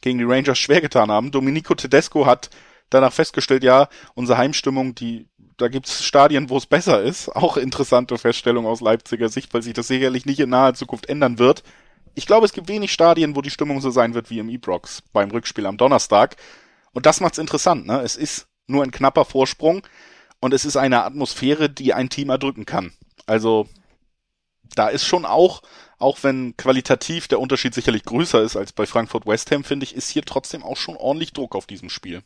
gegen 0.00 0.18
die 0.18 0.24
Rangers 0.24 0.58
schwer 0.58 0.80
getan 0.80 1.10
haben. 1.10 1.30
Domenico 1.30 1.74
Tedesco 1.74 2.26
hat 2.26 2.50
danach 2.94 3.12
festgestellt, 3.12 3.64
ja, 3.64 3.88
unsere 4.14 4.38
Heimstimmung, 4.38 4.94
die, 4.94 5.28
da 5.56 5.68
gibt's 5.68 6.04
Stadien, 6.04 6.50
wo 6.50 6.56
es 6.56 6.66
besser 6.66 7.02
ist. 7.02 7.28
Auch 7.28 7.56
interessante 7.56 8.18
Feststellung 8.18 8.66
aus 8.66 8.80
Leipziger 8.80 9.28
Sicht, 9.28 9.52
weil 9.54 9.62
sich 9.62 9.74
das 9.74 9.88
sicherlich 9.88 10.26
nicht 10.26 10.40
in 10.40 10.50
naher 10.50 10.74
Zukunft 10.74 11.06
ändern 11.06 11.38
wird. 11.38 11.62
Ich 12.14 12.26
glaube, 12.26 12.44
es 12.44 12.52
gibt 12.52 12.68
wenig 12.68 12.92
Stadien, 12.92 13.36
wo 13.36 13.42
die 13.42 13.50
Stimmung 13.50 13.80
so 13.80 13.90
sein 13.90 14.14
wird 14.14 14.30
wie 14.30 14.38
im 14.38 14.48
Ebrox 14.48 15.02
beim 15.12 15.30
Rückspiel 15.30 15.66
am 15.66 15.78
Donnerstag. 15.78 16.36
Und 16.92 17.06
das 17.06 17.20
macht's 17.20 17.38
interessant, 17.38 17.86
ne? 17.86 18.00
Es 18.00 18.16
ist 18.16 18.48
nur 18.66 18.82
ein 18.82 18.90
knapper 18.90 19.24
Vorsprung 19.24 19.82
und 20.40 20.52
es 20.52 20.64
ist 20.64 20.76
eine 20.76 21.04
Atmosphäre, 21.04 21.70
die 21.70 21.94
ein 21.94 22.10
Team 22.10 22.28
erdrücken 22.28 22.66
kann. 22.66 22.92
Also, 23.26 23.68
da 24.74 24.88
ist 24.88 25.04
schon 25.04 25.24
auch, 25.24 25.62
auch 25.98 26.18
wenn 26.22 26.56
qualitativ 26.56 27.28
der 27.28 27.40
Unterschied 27.40 27.74
sicherlich 27.74 28.04
größer 28.04 28.42
ist 28.42 28.56
als 28.56 28.72
bei 28.72 28.86
Frankfurt 28.86 29.26
West 29.26 29.50
Ham, 29.50 29.64
finde 29.64 29.84
ich, 29.84 29.94
ist 29.94 30.08
hier 30.10 30.22
trotzdem 30.22 30.62
auch 30.62 30.76
schon 30.76 30.96
ordentlich 30.96 31.32
Druck 31.32 31.54
auf 31.54 31.66
diesem 31.66 31.88
Spiel. 31.88 32.22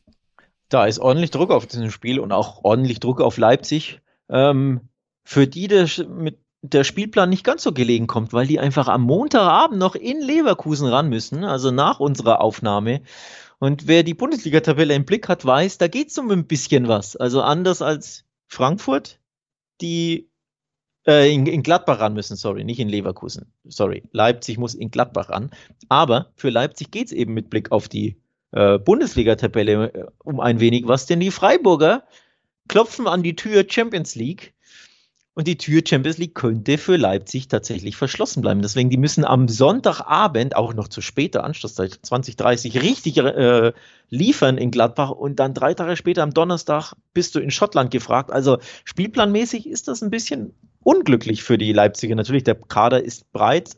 Da 0.69 0.87
ist 0.87 0.99
ordentlich 0.99 1.31
Druck 1.31 1.51
auf 1.51 1.67
diesem 1.67 1.91
Spiel 1.91 2.19
und 2.19 2.33
auch 2.33 2.65
ordentlich 2.65 3.01
Druck 3.01 3.21
auf 3.21 3.37
Leipzig. 3.37 4.01
Ähm, 4.29 4.89
für 5.25 5.47
die 5.47 5.69
das 5.69 5.99
mit 5.99 6.39
der 6.63 6.85
Spielplan 6.85 7.31
nicht 7.31 7.45
ganz 7.45 7.63
so 7.63 7.73
gelegen 7.73 8.07
kommt, 8.07 8.33
weil 8.33 8.47
die 8.47 8.59
einfach 8.59 8.89
am 8.89 9.03
Montagabend 9.03 9.79
noch 9.79 9.95
in 9.95 10.21
Leverkusen 10.21 10.89
ran 10.89 11.09
müssen, 11.09 11.45
also 11.45 11.71
nach 11.71 12.01
unserer 12.01 12.41
Aufnahme. 12.41 13.03
Und 13.59 13.87
wer 13.87 14.03
die 14.03 14.15
Bundesliga-Tabelle 14.15 14.95
im 14.95 15.05
Blick 15.05 15.29
hat, 15.29 15.45
weiß, 15.45 15.79
da 15.79 15.89
geht 15.89 16.11
es 16.11 16.19
um 16.19 16.31
ein 16.31 16.47
bisschen 16.47 16.89
was. 16.89 17.17
Also 17.17 17.43
anders 17.43 17.83
als 17.83 18.25
Frankfurt, 18.49 19.19
die 19.81 20.31
äh, 21.07 21.33
in, 21.33 21.47
in, 21.47 21.63
Gladbach 21.63 22.01
ran 22.01 22.15
müssen, 22.15 22.37
sorry, 22.37 22.65
nicht 22.65 22.81
in 22.81 22.89
Leverkusen. 22.89 23.53
Sorry, 23.65 24.03
Leipzig 24.13 24.59
muss 24.59 24.75
in 24.75 24.91
Gladbach 24.91 25.31
ran. 25.31 25.51
Aber 25.89 26.33
für 26.37 26.51
Leipzig 26.51 26.91
geht 26.91 27.07
es 27.07 27.13
eben 27.13 27.33
mit 27.33 27.49
Blick 27.49 27.73
auf 27.73 27.89
die 27.89 28.17
äh, 28.53 28.79
Bundesliga-Tabelle 28.79 29.93
äh, 29.93 30.07
um 30.25 30.41
ein 30.41 30.61
wenig 30.61 30.87
was, 30.87 31.07
denn 31.07 31.21
die 31.21 31.31
Freiburger 31.31 32.05
klopfen 32.69 33.07
an 33.07 33.23
die 33.23 33.37
Tür 33.37 33.65
Champions 33.69 34.15
League 34.15 34.55
und 35.37 35.47
die 35.47 35.59
Tür 35.59 35.83
Champions 35.87 36.17
League 36.17 36.35
könnte 36.35 36.79
für 36.79 36.97
Leipzig 36.97 37.49
tatsächlich 37.49 37.95
verschlossen 37.97 38.41
bleiben. 38.41 38.63
Deswegen, 38.63 38.89
die 38.89 38.97
müssen 38.97 39.23
am 39.23 39.49
Sonntagabend, 39.49 40.57
auch 40.57 40.73
noch 40.73 40.89
zu 40.89 41.03
später 41.03 41.45
Anschlusszeit, 41.45 41.99
2030, 42.03 42.81
richtig 42.81 43.19
äh, 43.19 43.75
liefern 44.09 44.57
in 44.57 44.71
Gladbach 44.71 45.11
und 45.11 45.39
dann 45.39 45.53
drei 45.53 45.75
Tage 45.75 45.97
später 45.97 46.23
am 46.23 46.33
Donnerstag 46.33 46.95
bist 47.13 47.35
du 47.35 47.41
in 47.41 47.51
Schottland 47.51 47.91
gefragt. 47.91 48.33
Also 48.33 48.59
spielplanmäßig 48.85 49.69
ist 49.69 49.89
das 49.89 50.03
ein 50.03 50.09
bisschen 50.09 50.55
unglücklich 50.83 51.43
für 51.43 51.59
die 51.59 51.75
Leipziger. 51.75 52.15
Natürlich, 52.15 52.45
der 52.45 52.55
Kader 52.55 53.05
ist 53.05 53.31
breit, 53.33 53.77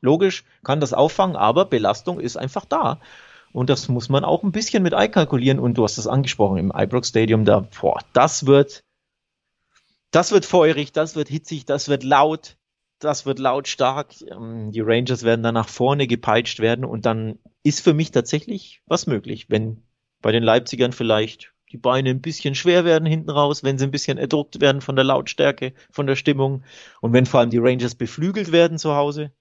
logisch, 0.00 0.44
kann 0.64 0.80
das 0.80 0.92
auffangen, 0.92 1.36
aber 1.36 1.66
Belastung 1.66 2.18
ist 2.18 2.36
einfach 2.36 2.64
da. 2.64 3.00
Und 3.58 3.70
das 3.70 3.88
muss 3.88 4.08
man 4.08 4.24
auch 4.24 4.44
ein 4.44 4.52
bisschen 4.52 4.84
mit 4.84 4.94
einkalkulieren. 4.94 5.58
Und 5.58 5.74
du 5.74 5.84
hast 5.84 5.98
das 5.98 6.06
angesprochen 6.06 6.58
im 6.58 6.72
Ibrox 6.72 7.08
Stadium, 7.08 7.44
da, 7.44 7.68
boah, 7.80 7.98
das 8.12 8.46
wird 8.46 8.84
das 10.10 10.32
wird 10.32 10.46
feurig, 10.46 10.92
das 10.92 11.16
wird 11.16 11.28
hitzig, 11.28 11.66
das 11.66 11.88
wird 11.88 12.02
laut, 12.02 12.56
das 12.98 13.26
wird 13.26 13.38
lautstark. 13.38 14.14
Ähm, 14.22 14.70
die 14.70 14.80
Rangers 14.80 15.22
werden 15.22 15.42
dann 15.42 15.54
nach 15.54 15.68
vorne 15.68 16.06
gepeitscht 16.06 16.60
werden 16.60 16.84
und 16.84 17.04
dann 17.04 17.38
ist 17.62 17.80
für 17.80 17.94
mich 17.94 18.10
tatsächlich 18.10 18.80
was 18.86 19.06
möglich, 19.06 19.50
wenn 19.50 19.82
bei 20.22 20.32
den 20.32 20.42
Leipzigern 20.42 20.92
vielleicht 20.92 21.52
die 21.70 21.78
Beine 21.78 22.10
ein 22.10 22.22
bisschen 22.22 22.54
schwer 22.54 22.84
werden 22.84 23.04
hinten 23.04 23.28
raus, 23.28 23.62
wenn 23.62 23.76
sie 23.76 23.84
ein 23.84 23.90
bisschen 23.90 24.18
erdruckt 24.18 24.60
werden 24.60 24.80
von 24.80 24.96
der 24.96 25.04
Lautstärke, 25.04 25.74
von 25.90 26.06
der 26.06 26.16
Stimmung 26.16 26.64
und 27.00 27.12
wenn 27.12 27.26
vor 27.26 27.40
allem 27.40 27.50
die 27.50 27.58
Rangers 27.58 27.94
beflügelt 27.94 28.52
werden 28.52 28.78
zu 28.78 28.94
Hause. 28.94 29.32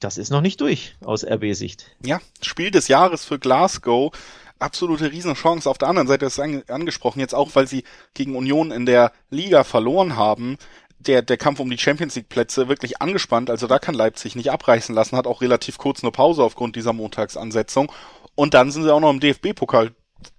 Das 0.00 0.18
ist 0.18 0.30
noch 0.30 0.40
nicht 0.40 0.60
durch 0.60 0.94
aus 1.04 1.24
RB-Sicht. 1.24 1.86
Ja, 2.04 2.20
Spiel 2.42 2.70
des 2.70 2.88
Jahres 2.88 3.24
für 3.24 3.38
Glasgow 3.38 4.12
absolute 4.58 5.12
Riesenchance. 5.12 5.68
Auf 5.68 5.78
der 5.78 5.88
anderen 5.88 6.08
Seite 6.08 6.26
ist 6.26 6.38
es 6.38 6.70
angesprochen, 6.70 7.20
jetzt 7.20 7.34
auch, 7.34 7.50
weil 7.54 7.66
sie 7.66 7.84
gegen 8.14 8.36
Union 8.36 8.70
in 8.70 8.86
der 8.86 9.12
Liga 9.30 9.64
verloren 9.64 10.16
haben, 10.16 10.56
der, 10.98 11.22
der 11.22 11.36
Kampf 11.36 11.60
um 11.60 11.70
die 11.70 11.78
Champions 11.78 12.16
League 12.16 12.28
Plätze 12.28 12.68
wirklich 12.68 13.00
angespannt. 13.00 13.50
Also 13.50 13.66
da 13.66 13.78
kann 13.78 13.94
Leipzig 13.94 14.34
nicht 14.34 14.50
abreißen 14.50 14.94
lassen, 14.94 15.16
hat 15.16 15.26
auch 15.26 15.42
relativ 15.42 15.78
kurz 15.78 16.02
eine 16.02 16.10
Pause 16.10 16.42
aufgrund 16.42 16.76
dieser 16.76 16.92
Montagsansetzung. 16.92 17.92
Und 18.34 18.54
dann 18.54 18.70
sind 18.70 18.82
sie 18.82 18.92
auch 18.92 19.00
noch 19.00 19.10
im 19.10 19.20
DFB-Pokal 19.20 19.94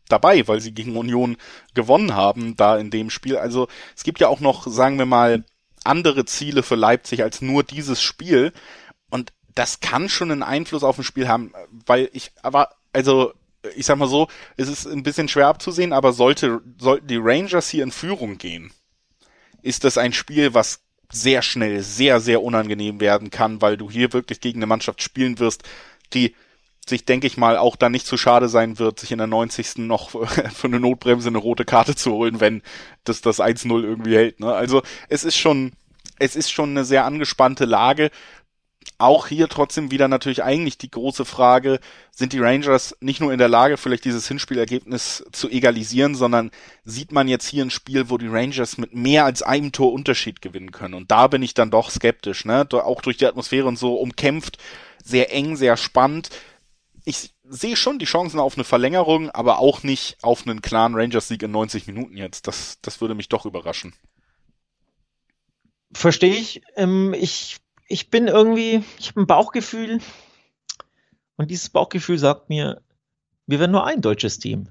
dabei, 0.09 0.47
weil 0.47 0.61
sie 0.61 0.73
gegen 0.73 0.97
Union 0.97 1.37
gewonnen 1.73 2.15
haben, 2.15 2.55
da 2.55 2.77
in 2.77 2.89
dem 2.89 3.09
Spiel. 3.09 3.37
Also 3.37 3.67
es 3.95 4.03
gibt 4.03 4.19
ja 4.19 4.27
auch 4.27 4.39
noch, 4.39 4.67
sagen 4.67 4.97
wir 4.97 5.05
mal, 5.05 5.43
andere 5.83 6.25
Ziele 6.25 6.63
für 6.63 6.75
Leipzig 6.75 7.23
als 7.23 7.41
nur 7.41 7.63
dieses 7.63 8.01
Spiel. 8.01 8.51
Das 9.57 9.79
kann 9.79 10.07
schon 10.07 10.31
einen 10.31 10.43
Einfluss 10.43 10.83
auf 10.83 10.99
ein 10.99 11.03
Spiel 11.03 11.27
haben, 11.27 11.51
weil 11.87 12.11
ich, 12.13 12.31
aber, 12.43 12.69
also 12.93 13.33
ich 13.75 13.87
sag 13.87 13.97
mal 13.97 14.07
so, 14.07 14.27
es 14.55 14.69
ist 14.69 14.85
ein 14.85 15.01
bisschen 15.01 15.27
schwer 15.27 15.47
abzusehen, 15.47 15.93
aber 15.93 16.13
sollte, 16.13 16.61
sollten 16.77 17.07
die 17.07 17.17
Rangers 17.19 17.67
hier 17.67 17.83
in 17.83 17.91
Führung 17.91 18.37
gehen, 18.37 18.71
ist 19.63 19.83
das 19.83 19.97
ein 19.97 20.13
Spiel, 20.13 20.53
was 20.53 20.81
sehr 21.11 21.41
schnell 21.41 21.81
sehr, 21.81 22.19
sehr 22.19 22.43
unangenehm 22.43 22.99
werden 22.99 23.31
kann, 23.31 23.59
weil 23.59 23.77
du 23.77 23.89
hier 23.89 24.13
wirklich 24.13 24.41
gegen 24.41 24.59
eine 24.59 24.67
Mannschaft 24.67 25.01
spielen 25.01 25.39
wirst, 25.39 25.63
die 26.13 26.35
sich, 26.87 27.05
denke 27.05 27.25
ich 27.25 27.35
mal, 27.35 27.57
auch 27.57 27.75
dann 27.75 27.93
nicht 27.93 28.05
zu 28.05 28.15
schade 28.15 28.49
sein 28.49 28.77
wird, 28.77 28.99
sich 28.99 29.11
in 29.11 29.17
der 29.17 29.25
90. 29.25 29.79
noch 29.79 30.09
für 30.11 30.67
eine 30.67 30.79
Notbremse 30.79 31.29
eine 31.29 31.39
rote 31.39 31.65
Karte 31.65 31.95
zu 31.95 32.11
holen, 32.11 32.39
wenn 32.39 32.61
das 33.05 33.21
das 33.21 33.39
1-0 33.39 33.81
irgendwie 33.81 34.15
hält. 34.15 34.39
Ne? 34.39 34.53
Also 34.53 34.83
es 35.09 35.23
ist 35.23 35.35
schon, 35.35 35.71
es 36.19 36.35
ist 36.35 36.51
schon 36.51 36.69
eine 36.69 36.85
sehr 36.85 37.05
angespannte 37.05 37.65
Lage 37.65 38.11
auch 38.97 39.27
hier 39.27 39.47
trotzdem 39.47 39.91
wieder 39.91 40.07
natürlich 40.07 40.43
eigentlich 40.43 40.77
die 40.77 40.91
große 40.91 41.25
Frage, 41.25 41.79
sind 42.11 42.33
die 42.33 42.39
Rangers 42.39 42.95
nicht 42.99 43.21
nur 43.21 43.31
in 43.31 43.37
der 43.37 43.47
Lage, 43.47 43.77
vielleicht 43.77 44.05
dieses 44.05 44.27
Hinspielergebnis 44.27 45.25
zu 45.31 45.49
egalisieren, 45.49 46.15
sondern 46.15 46.51
sieht 46.83 47.11
man 47.11 47.27
jetzt 47.27 47.47
hier 47.47 47.63
ein 47.63 47.69
Spiel, 47.69 48.09
wo 48.09 48.17
die 48.17 48.27
Rangers 48.27 48.77
mit 48.77 48.93
mehr 48.93 49.25
als 49.25 49.43
einem 49.43 49.71
Tor 49.71 49.93
Unterschied 49.93 50.41
gewinnen 50.41 50.71
können? 50.71 50.93
Und 50.93 51.11
da 51.11 51.27
bin 51.27 51.43
ich 51.43 51.53
dann 51.53 51.71
doch 51.71 51.91
skeptisch, 51.91 52.45
ne? 52.45 52.67
Auch 52.71 53.01
durch 53.01 53.17
die 53.17 53.25
Atmosphäre 53.25 53.67
und 53.67 53.77
so 53.77 53.95
umkämpft, 53.95 54.57
sehr 55.03 55.33
eng, 55.33 55.55
sehr 55.55 55.77
spannend. 55.77 56.29
Ich 57.05 57.33
sehe 57.43 57.75
schon 57.75 57.99
die 57.99 58.05
Chancen 58.05 58.39
auf 58.39 58.55
eine 58.55 58.63
Verlängerung, 58.63 59.29
aber 59.29 59.59
auch 59.59 59.83
nicht 59.83 60.17
auf 60.21 60.45
einen 60.45 60.61
klaren 60.61 60.95
Rangers-Sieg 60.95 61.43
in 61.43 61.51
90 61.51 61.87
Minuten 61.87 62.17
jetzt. 62.17 62.47
Das, 62.47 62.79
das 62.81 62.99
würde 62.99 63.15
mich 63.15 63.29
doch 63.29 63.45
überraschen. 63.45 63.93
Verstehe 65.93 66.35
ich. 66.35 66.61
Ähm, 66.75 67.15
ich 67.17 67.57
ich 67.87 68.09
bin 68.09 68.27
irgendwie, 68.27 68.83
ich 68.99 69.09
habe 69.09 69.21
ein 69.21 69.27
Bauchgefühl 69.27 69.99
und 71.37 71.51
dieses 71.51 71.69
Bauchgefühl 71.69 72.17
sagt 72.17 72.49
mir, 72.49 72.81
wir 73.45 73.59
werden 73.59 73.71
nur 73.71 73.85
ein 73.85 74.01
deutsches 74.01 74.39
Team 74.39 74.67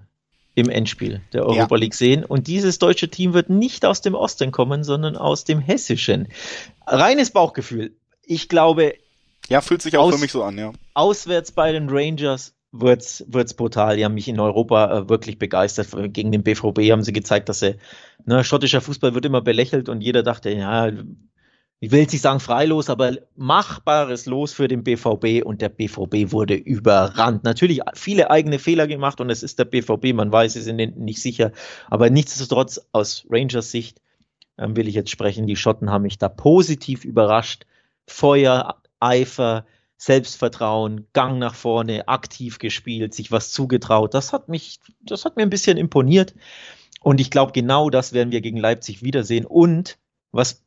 im 0.55 0.69
Endspiel 0.69 1.21
der 1.33 1.45
Europa 1.45 1.77
ja. 1.77 1.81
League 1.81 1.95
sehen. 1.95 2.25
Und 2.25 2.47
dieses 2.47 2.79
deutsche 2.79 3.09
Team 3.09 3.35
wird 3.35 3.51
nicht 3.51 3.85
aus 3.85 4.01
dem 4.01 4.15
Osten 4.15 4.53
kommen, 4.53 4.85
sondern 4.85 5.17
aus 5.17 5.45
dem 5.45 5.61
Hessischen. 5.61 6.29
Reines 6.87 7.31
Bauchgefühl. 7.31 7.95
Ich 8.23 8.49
glaube. 8.49 8.95
Ja, 9.49 9.61
fühlt 9.61 9.83
sich 9.83 9.97
auch 9.97 10.05
aus, 10.05 10.15
für 10.15 10.21
mich 10.21 10.33
so 10.33 10.43
an, 10.43 10.59
ja. 10.59 10.73
Auswärts 10.95 11.53
bei 11.53 11.73
den 11.73 11.89
Rangers 11.89 12.55
wird's, 12.73 13.25
wird's 13.29 13.55
brutal. 13.55 13.97
Die 13.97 14.05
haben 14.05 14.15
mich 14.15 14.29
in 14.29 14.41
Europa 14.41 14.99
äh, 14.99 15.09
wirklich 15.09 15.39
begeistert. 15.39 15.89
Gegen 16.13 16.33
den 16.33 16.43
BVB 16.43 16.91
haben 16.91 17.03
sie 17.03 17.13
gezeigt, 17.13 17.49
dass 17.49 17.61
sie, 17.61 17.77
ne, 18.25 18.43
schottischer 18.43 18.81
Fußball 18.81 19.15
wird 19.15 19.27
immer 19.27 19.43
belächelt 19.43 19.89
und 19.89 20.01
jeder 20.01 20.23
dachte, 20.23 20.51
ja, 20.51 20.91
ich 21.81 21.91
will 21.91 22.01
jetzt 22.01 22.13
nicht 22.13 22.23
sagen 22.23 22.41
freilos, 22.41 22.89
aber 22.89 23.19
machbares 23.37 24.27
Los 24.27 24.53
für 24.53 24.67
den 24.67 24.83
BVB 24.83 25.45
und 25.45 25.61
der 25.61 25.69
BVB 25.69 26.33
wurde 26.33 26.55
überrannt. 26.55 27.45
Natürlich 27.45 27.81
viele 27.95 28.31
eigene 28.31 28.59
Fehler 28.59 28.87
gemacht 28.87 29.21
und 29.21 29.29
es 29.29 29.43
ist 29.43 29.59
der 29.59 29.67
BVB, 29.67 30.15
man 30.15 30.33
weiß, 30.33 30.55
sie 30.55 30.63
sind 30.63 30.99
nicht 30.99 31.21
sicher, 31.21 31.53
aber 31.89 32.09
nichtsdestotrotz 32.09 32.81
aus 32.93 33.27
Rangers 33.31 33.71
Sicht 33.71 34.01
ähm, 34.59 34.77
will 34.77 34.89
ich 34.89 34.95
jetzt 34.95 35.11
sprechen, 35.11 35.47
die 35.47 35.57
Schotten 35.57 35.91
haben 35.91 36.03
mich 36.03 36.19
da 36.19 36.29
positiv 36.29 37.05
überrascht. 37.05 37.67
Feuer, 38.07 38.81
Eifer, 39.01 39.67
Selbstvertrauen, 39.99 41.07
Gang 41.13 41.39
nach 41.39 41.55
vorne, 41.55 42.09
aktiv 42.09 42.59
gespielt, 42.59 43.15
sich 43.15 43.33
was 43.33 43.53
zugetraut. 43.53 44.15
Das 44.15 44.33
hat 44.33 44.49
mich, 44.49 44.81
das 45.01 45.25
hat 45.25 45.37
mir 45.37 45.43
ein 45.43 45.51
bisschen 45.51 45.77
imponiert. 45.77 46.35
Und 47.01 47.21
ich 47.21 47.31
glaube, 47.31 47.53
genau 47.53 47.91
das 47.91 48.13
werden 48.13 48.33
wir 48.33 48.41
gegen 48.41 48.59
Leipzig 48.59 49.03
wiedersehen. 49.03 49.45
Und 49.45 49.99
was 50.33 50.66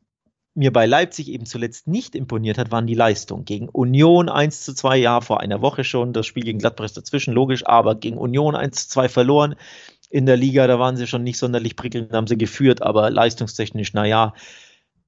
mir 0.54 0.72
bei 0.72 0.86
Leipzig 0.86 1.28
eben 1.28 1.46
zuletzt 1.46 1.86
nicht 1.86 2.14
imponiert 2.14 2.58
hat, 2.58 2.70
waren 2.70 2.86
die 2.86 2.94
Leistungen. 2.94 3.44
Gegen 3.44 3.68
Union 3.68 4.28
1 4.28 4.64
zu 4.64 4.74
2, 4.74 4.96
ja, 4.96 5.20
vor 5.20 5.40
einer 5.40 5.62
Woche 5.62 5.84
schon, 5.84 6.12
das 6.12 6.26
Spiel 6.26 6.42
gegen 6.42 6.58
Gladbach 6.58 6.90
dazwischen, 6.90 7.32
logisch, 7.32 7.66
aber 7.66 7.94
gegen 7.94 8.18
Union 8.18 8.56
1 8.56 8.88
zu 8.88 8.88
2 8.90 9.08
verloren 9.08 9.54
in 10.08 10.26
der 10.26 10.36
Liga, 10.36 10.66
da 10.66 10.78
waren 10.78 10.96
sie 10.96 11.06
schon 11.06 11.22
nicht 11.22 11.38
sonderlich 11.38 11.76
prickelnd, 11.76 12.12
haben 12.12 12.26
sie 12.26 12.36
geführt, 12.36 12.82
aber 12.82 13.10
leistungstechnisch, 13.10 13.94
naja, 13.94 14.34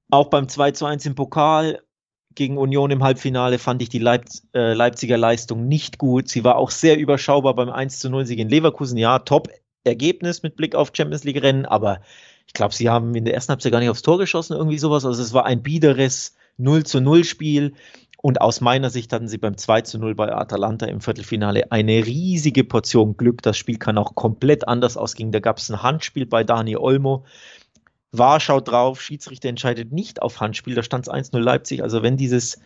auch 0.09 0.29
beim 0.29 0.47
2 0.47 0.71
zu 0.71 0.85
1 0.85 1.05
im 1.05 1.15
Pokal 1.15 1.81
gegen 2.35 2.57
Union 2.57 2.91
im 2.91 3.03
Halbfinale 3.03 3.59
fand 3.59 3.81
ich 3.81 3.89
die 3.89 3.99
Leip 3.99 4.25
äh, 4.53 4.73
Leipziger 4.73 5.17
Leistung 5.17 5.67
nicht 5.67 5.97
gut. 5.97 6.29
Sie 6.29 6.43
war 6.43 6.55
auch 6.55 6.71
sehr 6.71 6.97
überschaubar 6.97 7.55
beim 7.55 7.69
1 7.69 7.99
zu 7.99 8.09
0 8.09 8.25
Sieg 8.25 8.39
in 8.39 8.49
Leverkusen. 8.49 8.97
Ja, 8.97 9.19
top 9.19 9.49
Ergebnis 9.83 10.43
mit 10.43 10.55
Blick 10.55 10.75
auf 10.75 10.91
Champions 10.93 11.23
League 11.23 11.41
Rennen, 11.41 11.65
aber 11.65 11.99
ich 12.47 12.53
glaube, 12.53 12.73
sie 12.73 12.89
haben 12.89 13.15
in 13.15 13.25
der 13.25 13.33
ersten 13.33 13.51
Halbzeit 13.51 13.71
gar 13.71 13.79
nicht 13.79 13.89
aufs 13.89 14.01
Tor 14.01 14.17
geschossen, 14.17 14.53
irgendwie 14.53 14.77
sowas. 14.77 15.05
Also 15.05 15.21
es 15.21 15.33
war 15.33 15.45
ein 15.45 15.63
biederes 15.63 16.35
0 16.57 16.83
zu 16.83 17.01
0 17.01 17.23
Spiel. 17.23 17.73
Und 18.21 18.39
aus 18.39 18.61
meiner 18.61 18.89
Sicht 18.89 19.11
hatten 19.11 19.27
sie 19.27 19.37
beim 19.37 19.57
2 19.57 19.81
zu 19.81 19.99
0 19.99 20.15
bei 20.15 20.33
Atalanta 20.33 20.85
im 20.85 21.01
Viertelfinale 21.01 21.71
eine 21.71 22.05
riesige 22.05 22.63
Portion 22.63 23.17
Glück. 23.17 23.41
Das 23.41 23.57
Spiel 23.57 23.77
kann 23.77 23.97
auch 23.97 24.15
komplett 24.15 24.65
anders 24.67 24.95
ausgehen. 24.95 25.33
Da 25.33 25.39
gab 25.39 25.57
es 25.57 25.69
ein 25.69 25.83
Handspiel 25.83 26.25
bei 26.25 26.45
Dani 26.45 26.77
Olmo. 26.77 27.25
War 28.13 28.39
schaut 28.39 28.67
drauf, 28.67 29.01
Schiedsrichter 29.01 29.49
entscheidet 29.49 29.91
nicht 29.91 30.21
auf 30.21 30.39
Handspiel, 30.39 30.75
da 30.75 30.83
stand 30.83 31.07
es 31.07 31.13
1-0 31.13 31.39
Leipzig. 31.39 31.81
Also 31.81 32.03
wenn 32.03 32.15
dieses 32.15 32.61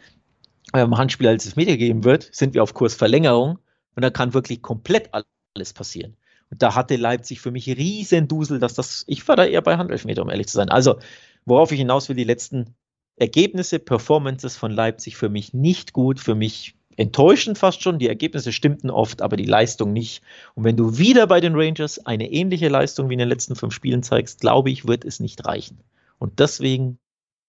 ähm, 0.73 0.97
Handspiel 0.97 1.27
als 1.29 1.55
Meter 1.55 1.71
gegeben 1.71 2.03
wird, 2.03 2.29
sind 2.33 2.53
wir 2.53 2.63
auf 2.63 2.73
Kurs 2.73 2.95
Verlängerung 2.95 3.57
und 3.95 4.03
da 4.03 4.09
kann 4.09 4.33
wirklich 4.33 4.61
komplett 4.61 5.09
alles 5.13 5.71
passieren. 5.71 6.16
Und 6.49 6.61
da 6.61 6.75
hatte 6.75 6.95
Leipzig 6.95 7.41
für 7.41 7.51
mich 7.51 7.67
riesen 7.67 8.27
Dusel, 8.27 8.59
dass 8.59 8.73
das, 8.73 9.03
ich 9.07 9.27
war 9.27 9.35
da 9.35 9.45
eher 9.45 9.61
bei 9.61 9.77
Handelfmeter, 9.77 10.21
um 10.21 10.29
ehrlich 10.29 10.47
zu 10.47 10.57
sein. 10.57 10.69
Also, 10.69 10.99
worauf 11.45 11.71
ich 11.71 11.79
hinaus 11.79 12.07
will, 12.09 12.15
die 12.15 12.23
letzten 12.23 12.75
Ergebnisse, 13.17 13.79
Performances 13.79 14.55
von 14.55 14.71
Leipzig 14.71 15.17
für 15.17 15.29
mich 15.29 15.53
nicht 15.53 15.93
gut, 15.93 16.19
für 16.19 16.35
mich 16.35 16.75
enttäuschend 16.97 17.57
fast 17.57 17.81
schon. 17.81 17.99
Die 17.99 18.07
Ergebnisse 18.07 18.51
stimmten 18.51 18.89
oft, 18.89 19.21
aber 19.21 19.37
die 19.37 19.45
Leistung 19.45 19.93
nicht. 19.93 20.23
Und 20.55 20.63
wenn 20.63 20.77
du 20.77 20.97
wieder 20.97 21.27
bei 21.27 21.39
den 21.39 21.55
Rangers 21.55 22.05
eine 22.05 22.31
ähnliche 22.31 22.69
Leistung 22.69 23.09
wie 23.09 23.13
in 23.13 23.19
den 23.19 23.29
letzten 23.29 23.55
fünf 23.55 23.73
Spielen 23.73 24.03
zeigst, 24.03 24.41
glaube 24.41 24.69
ich, 24.69 24.87
wird 24.87 25.05
es 25.05 25.19
nicht 25.19 25.45
reichen. 25.45 25.79
Und 26.19 26.39
deswegen 26.39 26.99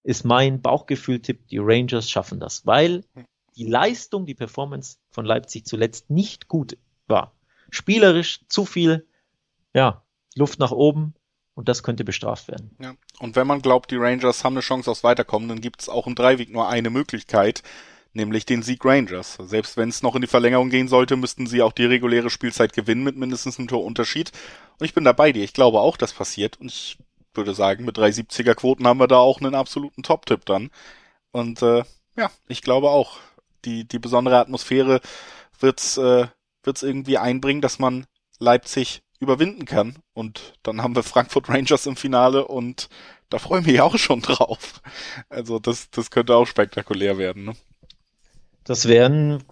ist 0.05 0.25
mein 0.25 0.63
Bauchgefühl-Tipp, 0.63 1.49
die 1.49 1.59
Rangers 1.59 2.11
schaffen 2.11 2.41
das, 2.41 2.67
weil 2.67 3.05
die 3.57 3.67
Leistung, 3.67 4.25
die 4.27 4.35
Performance 4.35 4.99
von 5.11 5.25
Leipzig 5.25 5.67
zuletzt 5.67 6.11
nicht 6.11 6.49
gut 6.49 6.79
war. 7.07 7.35
Spielerisch 7.71 8.41
zu 8.49 8.65
viel, 8.65 9.07
ja, 9.75 10.03
Luft 10.35 10.59
nach 10.59 10.71
oben 10.71 11.15
und 11.55 11.69
das 11.69 11.83
könnte 11.83 12.05
bestraft 12.05 12.49
werden. 12.49 12.77
Ja. 12.81 12.95
Und 13.19 13.37
wenn 13.37 13.47
man 13.47 13.63
glaubt, 13.63 13.91
die 13.91 13.97
Rangers 13.97 14.45
haben 14.45 14.55
eine 14.55 14.61
Chance 14.61 14.91
aufs 14.91 15.05
Weiterkommen, 15.05 15.49
dann 15.49 15.61
gibt 15.61 15.83
es 15.83 15.89
auch 15.89 16.07
im 16.07 16.15
Dreiweg 16.15 16.51
nur 16.51 16.69
eine 16.69 16.91
Möglichkeit 16.91 17.63
nämlich 18.19 18.47
den 18.47 18.63
Sieg 18.63 18.85
Rangers. 18.85 19.39
Selbst 19.41 19.77
wenn 19.77 19.89
es 19.89 20.03
noch 20.03 20.15
in 20.15 20.21
die 20.21 20.27
Verlängerung 20.27 20.71
gehen 20.71 20.89
sollte, 20.89 21.17
müssten 21.17 21.47
sie 21.47 21.63
auch 21.63 21.73
die 21.73 21.85
reguläre 21.85 22.31
Spielzeit 22.31 22.73
gewinnen 22.73 23.05
mit 23.05 23.17
mindestens 23.17 23.59
einem 23.59 23.69
Torunterschied. 23.69 24.33
Und 24.79 24.87
ich 24.87 24.95
bin 24.95 25.05
da 25.05 25.13
bei 25.13 25.33
dir. 25.33 25.45
Ich 25.45 25.55
glaube 25.55 25.81
auch, 25.81 25.97
das 25.97 26.13
passiert. 26.13 26.61
Und 26.61 26.67
ich 26.67 26.99
würde 27.35 27.55
sagen, 27.55 27.85
mit 27.85 27.97
370er 27.97 28.55
Quoten 28.55 28.87
haben 28.87 29.01
wir 29.01 29.09
da 29.09 29.19
auch 29.19 29.41
einen 29.41 29.55
absoluten 29.55 30.03
Top-Tipp 30.03 30.45
dann. 30.45 30.71
Und 31.31 31.63
äh, 31.63 31.85
ja, 32.17 32.31
ich 32.49 32.63
glaube 32.63 32.91
auch, 32.91 33.19
die, 33.65 33.87
die 33.87 33.99
besondere 33.99 34.39
Atmosphäre 34.39 35.01
wird's, 35.61 35.97
äh, 35.97 36.27
wird's 36.69 36.83
irgendwie 36.83 37.17
einbringen, 37.17 37.63
dass 37.63 37.79
man 37.79 38.05
Leipzig 38.39 39.03
überwinden 39.21 39.65
kann. 39.65 39.97
Und 40.13 40.53
dann 40.63 40.83
haben 40.83 40.95
wir 40.95 41.03
Frankfurt 41.03 41.49
Rangers 41.49 41.87
im 41.87 41.97
Finale 41.97 42.47
und 42.47 42.91
da 43.31 43.39
freue 43.39 43.61
ich 43.61 43.67
mich 43.67 43.81
auch 43.81 43.97
schon 43.97 44.21
drauf. 44.21 44.83
Also 45.31 45.59
das, 45.59 45.91
das 45.91 46.11
könnte 46.11 46.37
auch 46.37 46.47
spektakulär 46.47 47.17
werden. 47.17 47.45
Ne? 47.45 47.53
Das 48.65 48.87
wäre 48.87 49.09
ein 49.09 49.45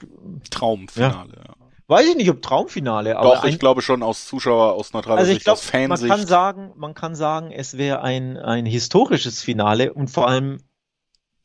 Traumfinale. 0.50 1.42
Ja. 1.48 1.54
Weiß 1.88 2.06
ich 2.06 2.16
nicht, 2.16 2.28
ob 2.30 2.42
Traumfinale, 2.42 3.16
aber. 3.16 3.36
Doch, 3.36 3.44
ich 3.44 3.58
glaube 3.58 3.80
schon 3.80 4.02
aus 4.02 4.26
Zuschauer, 4.26 4.72
aus 4.72 4.92
neutraler 4.92 5.20
also 5.20 5.32
Sicht, 5.32 5.44
glaub, 5.44 5.54
aus 5.54 5.64
Fansicht. 5.64 6.08
Man 6.08 6.18
kann 6.18 6.26
sagen, 6.26 6.72
man 6.76 6.94
kann 6.94 7.14
sagen, 7.14 7.50
es 7.52 7.78
wäre 7.78 8.02
ein, 8.02 8.36
ein 8.36 8.66
historisches 8.66 9.40
Finale 9.40 9.94
und 9.94 10.10
vor 10.10 10.28
allem 10.28 10.58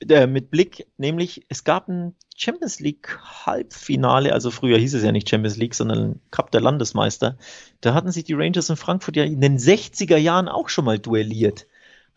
äh, 0.10 0.28
mit 0.28 0.52
Blick, 0.52 0.88
nämlich 0.98 1.46
es 1.50 1.64
gab 1.64 1.88
ein 1.88 2.16
Champions 2.36 2.80
League 2.80 3.18
Halbfinale, 3.46 4.34
also 4.34 4.52
früher 4.52 4.78
hieß 4.78 4.96
es 4.96 5.04
ja 5.04 5.12
nicht 5.12 5.30
Champions 5.30 5.58
League, 5.58 5.76
sondern 5.76 6.20
Cup 6.32 6.52
der 6.52 6.62
Landesmeister. 6.62 7.38
Da 7.82 7.94
hatten 7.94 8.12
sich 8.12 8.24
die 8.24 8.34
Rangers 8.34 8.70
in 8.70 8.76
Frankfurt 8.76 9.16
ja 9.16 9.24
in 9.24 9.42
den 9.42 9.58
60er 9.58 10.18
Jahren 10.18 10.48
auch 10.48 10.70
schon 10.70 10.86
mal 10.86 11.00
duelliert. 11.00 11.68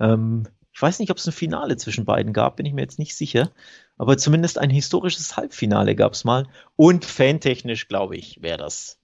Ähm, 0.00 0.48
ich 0.72 0.82
weiß 0.82 0.98
nicht, 0.98 1.10
ob 1.10 1.18
es 1.18 1.26
ein 1.26 1.32
Finale 1.32 1.76
zwischen 1.76 2.04
beiden 2.04 2.32
gab, 2.32 2.56
bin 2.56 2.66
ich 2.66 2.72
mir 2.72 2.82
jetzt 2.82 2.98
nicht 2.98 3.14
sicher. 3.14 3.52
Aber 3.96 4.18
zumindest 4.18 4.58
ein 4.58 4.70
historisches 4.70 5.36
Halbfinale 5.36 5.94
gab 5.94 6.14
es 6.14 6.24
mal. 6.24 6.48
Und 6.74 7.04
fantechnisch, 7.04 7.86
glaube 7.86 8.16
ich, 8.16 8.42
wäre 8.42 8.58
das 8.58 8.98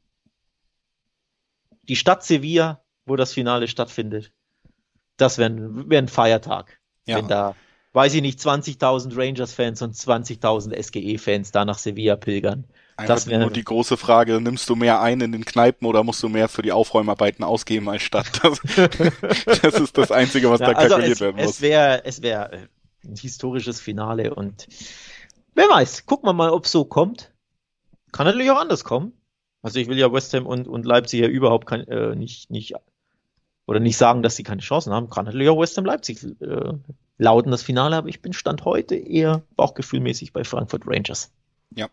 die 1.91 1.97
Stadt 1.97 2.23
Sevilla, 2.25 2.83
wo 3.05 3.17
das 3.17 3.33
Finale 3.33 3.67
stattfindet. 3.67 4.33
Das 5.17 5.39
wäre 5.39 5.89
wär 5.91 5.99
ein 5.99 6.09
Feiertag. 6.09 6.81
Ja. 7.07 7.17
Wenn 7.17 7.29
da, 7.29 7.57
weiß 7.93 8.15
ich 8.15 8.23
nicht, 8.23 8.39
20.000 8.39 9.17
Rangers-Fans 9.17 9.83
und 9.83 9.95
20.000 9.95 10.81
SGE-Fans 10.81 11.51
da 11.51 11.65
nach 11.65 11.79
Sevilla 11.79 12.17
pilgern. 12.17 12.65
Das 13.07 13.27
wäre 13.27 13.41
nur 13.41 13.51
die 13.51 13.65
große 13.65 13.97
Frage, 13.97 14.41
nimmst 14.41 14.69
du 14.69 14.77
mehr 14.77 15.01
ein 15.01 15.21
in 15.21 15.33
den 15.33 15.45
Kneipen 15.45 15.87
oder 15.87 16.05
musst 16.05 16.23
du 16.23 16.29
mehr 16.29 16.49
für 16.49 16.63
die 16.63 16.73
Aufräumarbeiten 16.73 17.45
ausgeben 17.45 17.89
als 17.89 18.03
Stadt? 18.03 18.27
Das, 18.43 18.61
das 19.63 19.81
ist 19.81 19.97
das 19.97 20.13
Einzige, 20.13 20.51
was 20.51 20.61
ja, 20.61 20.67
da 20.67 20.73
also 20.73 20.89
kalkuliert 20.97 21.15
es, 21.15 21.21
werden 21.21 21.37
muss. 21.37 21.51
Es 21.51 21.61
wäre 21.63 22.05
es 22.05 22.23
wär 22.23 22.53
äh, 22.53 22.69
ein 23.05 23.17
historisches 23.17 23.81
Finale 23.81 24.35
und 24.35 24.69
wer 25.55 25.69
weiß, 25.69 26.05
gucken 26.07 26.29
wir 26.29 26.35
mal, 26.35 26.51
ob 26.51 26.67
es 26.67 26.73
so 26.73 26.85
kommt. 26.85 27.33
Kann 28.13 28.27
natürlich 28.27 28.51
auch 28.51 28.61
anders 28.61 28.85
kommen. 28.85 29.13
Also 29.63 29.79
ich 29.79 29.89
will 29.89 29.99
ja 29.99 30.13
West 30.13 30.35
Ham 30.35 30.47
und, 30.47 30.69
und 30.69 30.85
Leipzig 30.85 31.21
ja 31.21 31.29
überhaupt 31.29 31.67
kein, 31.67 31.87
äh, 31.89 32.15
nicht, 32.15 32.51
nicht 32.51 32.75
oder 33.67 33.81
nicht 33.81 33.97
sagen, 33.97 34.23
dass 34.23 34.37
sie 34.37 34.43
keine 34.43 34.63
Chancen 34.63 34.93
haben. 34.93 35.11
Kann 35.11 35.27
natürlich 35.27 35.49
auch 35.49 35.61
West 35.61 35.77
Ham 35.77 35.85
Leipzig 35.85 36.23
äh, 36.41 36.73
lauten 37.21 37.51
das 37.51 37.63
Finale, 37.63 37.97
aber 37.97 38.09
ich 38.09 38.23
bin 38.23 38.33
Stand 38.33 38.65
heute 38.65 38.97
eher 38.97 39.43
bauchgefühlmäßig 39.57 40.33
bei 40.33 40.43
Frankfurt 40.43 40.87
Rangers. 40.87 41.31
Ja, 41.75 41.89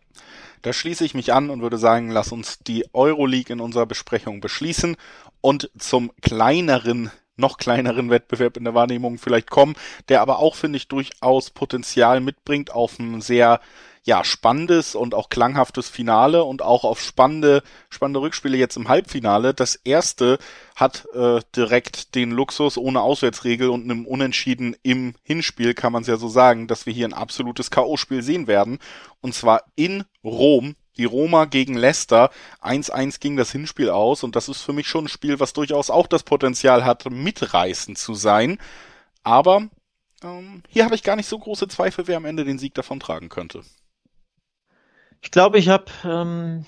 da 0.62 0.72
schließe 0.72 1.04
ich 1.04 1.14
mich 1.14 1.32
an 1.32 1.50
und 1.50 1.62
würde 1.62 1.78
sagen, 1.78 2.10
lass 2.10 2.32
uns 2.32 2.58
die 2.60 2.86
Euroleague 2.92 3.52
in 3.52 3.60
unserer 3.60 3.86
Besprechung 3.86 4.40
beschließen 4.40 4.96
und 5.40 5.70
zum 5.78 6.10
kleineren 6.20 7.10
noch 7.36 7.56
kleineren 7.56 8.10
Wettbewerb 8.10 8.56
in 8.56 8.64
der 8.64 8.74
Wahrnehmung 8.74 9.16
vielleicht 9.16 9.48
kommen, 9.48 9.76
der 10.08 10.22
aber 10.22 10.40
auch, 10.40 10.56
finde 10.56 10.76
ich, 10.76 10.88
durchaus 10.88 11.50
Potenzial 11.50 12.20
mitbringt 12.20 12.72
auf 12.72 12.98
ein 12.98 13.20
sehr 13.20 13.60
ja, 14.08 14.24
spannendes 14.24 14.94
und 14.94 15.14
auch 15.14 15.28
klanghaftes 15.28 15.90
Finale 15.90 16.42
und 16.42 16.62
auch 16.62 16.84
auf 16.84 16.98
spannende, 16.98 17.62
spannende 17.90 18.22
Rückspiele 18.22 18.56
jetzt 18.56 18.78
im 18.78 18.88
Halbfinale. 18.88 19.52
Das 19.52 19.74
erste 19.74 20.38
hat 20.74 21.06
äh, 21.12 21.40
direkt 21.54 22.14
den 22.14 22.30
Luxus 22.30 22.78
ohne 22.78 23.02
Auswärtsregel 23.02 23.68
und 23.68 23.84
einem 23.84 24.06
Unentschieden 24.06 24.74
im 24.82 25.14
Hinspiel, 25.24 25.74
kann 25.74 25.92
man 25.92 26.00
es 26.00 26.08
ja 26.08 26.16
so 26.16 26.28
sagen, 26.28 26.68
dass 26.68 26.86
wir 26.86 26.94
hier 26.94 27.06
ein 27.06 27.12
absolutes 27.12 27.70
K.O.-Spiel 27.70 28.22
sehen 28.22 28.46
werden. 28.46 28.78
Und 29.20 29.34
zwar 29.34 29.64
in 29.76 30.04
Rom 30.24 30.74
die 30.96 31.04
Roma 31.04 31.44
gegen 31.44 31.74
Leicester. 31.74 32.30
1-1 32.62 33.20
ging 33.20 33.36
das 33.36 33.52
Hinspiel 33.52 33.90
aus 33.90 34.24
und 34.24 34.36
das 34.36 34.48
ist 34.48 34.62
für 34.62 34.72
mich 34.72 34.88
schon 34.88 35.04
ein 35.04 35.08
Spiel, 35.08 35.38
was 35.38 35.52
durchaus 35.52 35.90
auch 35.90 36.06
das 36.06 36.22
Potenzial 36.22 36.86
hat, 36.86 37.10
mitreißend 37.10 37.98
zu 37.98 38.14
sein. 38.14 38.56
Aber 39.22 39.68
ähm, 40.22 40.62
hier 40.70 40.86
habe 40.86 40.94
ich 40.94 41.02
gar 41.02 41.16
nicht 41.16 41.28
so 41.28 41.38
große 41.38 41.68
Zweifel, 41.68 42.06
wer 42.06 42.16
am 42.16 42.24
Ende 42.24 42.46
den 42.46 42.58
Sieg 42.58 42.72
davon 42.72 43.00
tragen 43.00 43.28
könnte. 43.28 43.62
Ich 45.20 45.30
glaube, 45.30 45.58
ich 45.58 45.68
habe 45.68 45.86
ähm, 46.04 46.64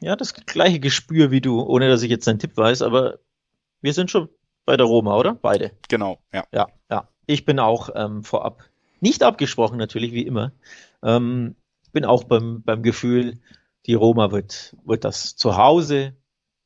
ja 0.00 0.16
das 0.16 0.34
gleiche 0.34 0.80
Gespür 0.80 1.30
wie 1.30 1.40
du, 1.40 1.60
ohne 1.60 1.88
dass 1.88 2.02
ich 2.02 2.10
jetzt 2.10 2.26
deinen 2.26 2.38
Tipp 2.38 2.56
weiß, 2.56 2.82
aber 2.82 3.18
wir 3.80 3.92
sind 3.92 4.10
schon 4.10 4.28
bei 4.64 4.76
der 4.76 4.86
Roma, 4.86 5.16
oder? 5.16 5.34
Beide. 5.34 5.72
Genau, 5.88 6.18
ja. 6.32 6.44
Ja, 6.52 6.66
ja. 6.90 7.08
Ich 7.26 7.44
bin 7.44 7.58
auch 7.58 7.90
ähm, 7.94 8.22
vorab 8.24 8.64
nicht 9.00 9.22
abgesprochen, 9.22 9.78
natürlich, 9.78 10.12
wie 10.12 10.26
immer. 10.26 10.52
Ähm, 11.02 11.56
bin 11.92 12.04
auch 12.04 12.24
beim, 12.24 12.62
beim 12.62 12.82
Gefühl, 12.82 13.38
die 13.86 13.94
Roma 13.94 14.30
wird, 14.30 14.76
wird 14.84 15.04
das 15.04 15.36
zu 15.36 15.56
Hause 15.56 16.14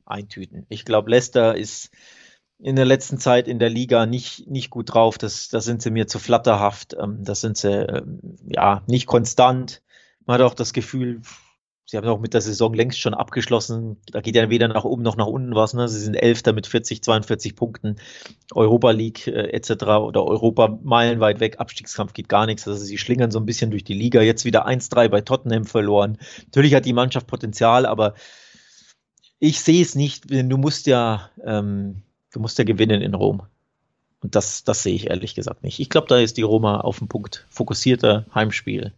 eintüten. 0.04 0.66
Ich 0.68 0.84
glaube, 0.84 1.10
Leicester 1.10 1.56
ist 1.56 1.90
in 2.58 2.76
der 2.76 2.84
letzten 2.84 3.18
Zeit 3.18 3.48
in 3.48 3.58
der 3.58 3.70
Liga 3.70 4.06
nicht, 4.06 4.48
nicht 4.48 4.70
gut 4.70 4.92
drauf. 4.92 5.18
Das, 5.18 5.48
das 5.48 5.64
sind 5.64 5.82
sie 5.82 5.90
mir 5.90 6.06
zu 6.06 6.18
flatterhaft. 6.18 6.96
Ähm, 6.98 7.22
das 7.22 7.40
sind 7.40 7.56
sie 7.56 7.70
ähm, 7.70 8.20
ja 8.44 8.82
nicht 8.86 9.06
konstant. 9.06 9.82
Man 10.30 10.38
hat 10.38 10.46
auch 10.46 10.54
das 10.54 10.72
Gefühl, 10.72 11.22
Sie 11.86 11.96
haben 11.96 12.06
auch 12.06 12.20
mit 12.20 12.34
der 12.34 12.40
Saison 12.40 12.72
längst 12.72 13.00
schon 13.00 13.14
abgeschlossen. 13.14 13.96
Da 14.12 14.20
geht 14.20 14.36
ja 14.36 14.48
weder 14.48 14.68
nach 14.68 14.84
oben 14.84 15.02
noch 15.02 15.16
nach 15.16 15.26
unten 15.26 15.56
was. 15.56 15.74
Ne? 15.74 15.88
Sie 15.88 15.98
sind 15.98 16.14
Elfter 16.14 16.52
mit 16.52 16.68
40, 16.68 17.02
42 17.02 17.56
Punkten. 17.56 17.96
Europa 18.54 18.92
League 18.92 19.26
äh, 19.26 19.48
etc. 19.48 19.72
oder 19.86 20.24
Europa 20.24 20.78
meilenweit 20.84 21.40
weg. 21.40 21.58
Abstiegskampf 21.58 22.12
geht 22.12 22.28
gar 22.28 22.46
nichts. 22.46 22.68
Also 22.68 22.84
sie 22.84 22.96
schlingern 22.96 23.32
so 23.32 23.40
ein 23.40 23.44
bisschen 23.44 23.72
durch 23.72 23.82
die 23.82 23.94
Liga. 23.94 24.22
Jetzt 24.22 24.44
wieder 24.44 24.68
1-3 24.68 25.08
bei 25.08 25.20
Tottenham 25.20 25.64
verloren. 25.64 26.16
Natürlich 26.44 26.76
hat 26.76 26.84
die 26.84 26.92
Mannschaft 26.92 27.26
Potenzial, 27.26 27.84
aber 27.84 28.14
ich 29.40 29.60
sehe 29.60 29.82
es 29.82 29.96
nicht. 29.96 30.30
Du 30.30 30.56
musst 30.58 30.86
ja, 30.86 31.28
ähm, 31.44 32.02
du 32.32 32.38
musst 32.38 32.56
ja 32.56 32.62
gewinnen 32.62 33.02
in 33.02 33.14
Rom. 33.14 33.42
Und 34.20 34.36
das, 34.36 34.62
das 34.62 34.84
sehe 34.84 34.94
ich 34.94 35.10
ehrlich 35.10 35.34
gesagt 35.34 35.64
nicht. 35.64 35.80
Ich 35.80 35.90
glaube, 35.90 36.06
da 36.06 36.18
ist 36.18 36.36
die 36.36 36.42
Roma 36.42 36.82
auf 36.82 37.00
den 37.00 37.08
Punkt 37.08 37.48
fokussierter 37.50 38.26
Heimspiel. 38.32 38.92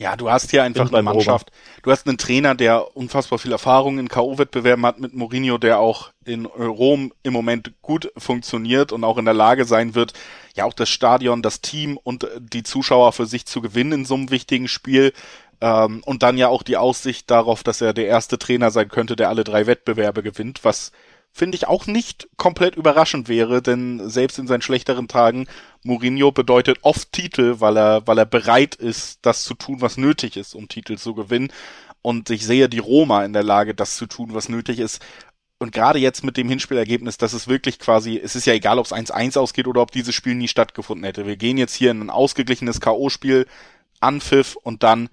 Ja, 0.00 0.16
du 0.16 0.30
hast 0.30 0.50
hier 0.50 0.62
einfach 0.62 0.90
eine 0.90 1.02
Mannschaft. 1.02 1.50
Robert. 1.50 1.82
Du 1.82 1.90
hast 1.90 2.08
einen 2.08 2.16
Trainer, 2.16 2.54
der 2.54 2.96
unfassbar 2.96 3.38
viel 3.38 3.52
Erfahrung 3.52 3.98
in 3.98 4.08
K.O.-Wettbewerben 4.08 4.86
hat 4.86 4.98
mit 4.98 5.12
Mourinho, 5.12 5.58
der 5.58 5.78
auch 5.78 6.10
in 6.24 6.46
Rom 6.46 7.12
im 7.22 7.34
Moment 7.34 7.72
gut 7.82 8.10
funktioniert 8.16 8.92
und 8.92 9.04
auch 9.04 9.18
in 9.18 9.26
der 9.26 9.34
Lage 9.34 9.66
sein 9.66 9.94
wird, 9.94 10.14
ja 10.54 10.64
auch 10.64 10.72
das 10.72 10.88
Stadion, 10.88 11.42
das 11.42 11.60
Team 11.60 11.98
und 12.02 12.26
die 12.38 12.62
Zuschauer 12.62 13.12
für 13.12 13.26
sich 13.26 13.44
zu 13.44 13.60
gewinnen 13.60 13.92
in 13.92 14.04
so 14.06 14.14
einem 14.14 14.30
wichtigen 14.30 14.68
Spiel. 14.68 15.12
Ähm, 15.60 16.02
und 16.06 16.22
dann 16.22 16.38
ja 16.38 16.48
auch 16.48 16.62
die 16.62 16.78
Aussicht 16.78 17.30
darauf, 17.30 17.62
dass 17.62 17.82
er 17.82 17.92
der 17.92 18.06
erste 18.06 18.38
Trainer 18.38 18.70
sein 18.70 18.88
könnte, 18.88 19.16
der 19.16 19.28
alle 19.28 19.44
drei 19.44 19.66
Wettbewerbe 19.66 20.22
gewinnt, 20.22 20.60
was 20.62 20.92
finde 21.32 21.56
ich 21.56 21.66
auch 21.68 21.86
nicht 21.86 22.28
komplett 22.36 22.76
überraschend 22.76 23.28
wäre, 23.28 23.62
denn 23.62 24.08
selbst 24.08 24.38
in 24.38 24.46
seinen 24.46 24.62
schlechteren 24.62 25.08
Tagen, 25.08 25.46
Mourinho 25.84 26.32
bedeutet 26.32 26.78
oft 26.82 27.12
Titel, 27.12 27.56
weil 27.60 27.76
er, 27.76 28.06
weil 28.06 28.18
er 28.18 28.26
bereit 28.26 28.74
ist, 28.74 29.20
das 29.22 29.44
zu 29.44 29.54
tun, 29.54 29.80
was 29.80 29.96
nötig 29.96 30.36
ist, 30.36 30.54
um 30.54 30.68
Titel 30.68 30.98
zu 30.98 31.14
gewinnen. 31.14 31.52
Und 32.02 32.30
ich 32.30 32.44
sehe 32.44 32.68
die 32.68 32.78
Roma 32.78 33.24
in 33.24 33.32
der 33.32 33.42
Lage, 33.42 33.74
das 33.74 33.96
zu 33.96 34.06
tun, 34.06 34.34
was 34.34 34.48
nötig 34.48 34.78
ist. 34.78 35.02
Und 35.58 35.72
gerade 35.72 35.98
jetzt 35.98 36.24
mit 36.24 36.38
dem 36.38 36.48
Hinspielergebnis, 36.48 37.18
dass 37.18 37.34
es 37.34 37.46
wirklich 37.46 37.78
quasi, 37.78 38.18
es 38.18 38.34
ist 38.34 38.46
ja 38.46 38.54
egal, 38.54 38.78
ob 38.78 38.86
es 38.86 38.92
1-1 38.92 39.38
ausgeht 39.38 39.66
oder 39.66 39.82
ob 39.82 39.92
dieses 39.92 40.14
Spiel 40.14 40.34
nie 40.34 40.48
stattgefunden 40.48 41.04
hätte. 41.04 41.26
Wir 41.26 41.36
gehen 41.36 41.58
jetzt 41.58 41.74
hier 41.74 41.90
in 41.90 42.00
ein 42.00 42.10
ausgeglichenes 42.10 42.80
K.O.-Spiel, 42.80 43.46
Anpfiff 44.00 44.56
und 44.56 44.82
dann 44.82 45.10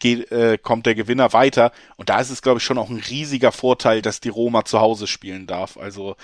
geht, 0.00 0.32
äh, 0.32 0.58
kommt 0.60 0.86
der 0.86 0.94
Gewinner 0.94 1.32
weiter. 1.32 1.72
Und 1.96 2.08
da 2.08 2.18
ist 2.18 2.30
es, 2.30 2.42
glaube 2.42 2.58
ich, 2.58 2.64
schon 2.64 2.78
auch 2.78 2.90
ein 2.90 3.02
riesiger 3.08 3.52
Vorteil, 3.52 4.02
dass 4.02 4.20
die 4.20 4.28
Roma 4.28 4.64
zu 4.64 4.80
Hause 4.80 5.06
spielen 5.06 5.46
darf. 5.46 5.76
Also 5.76 6.16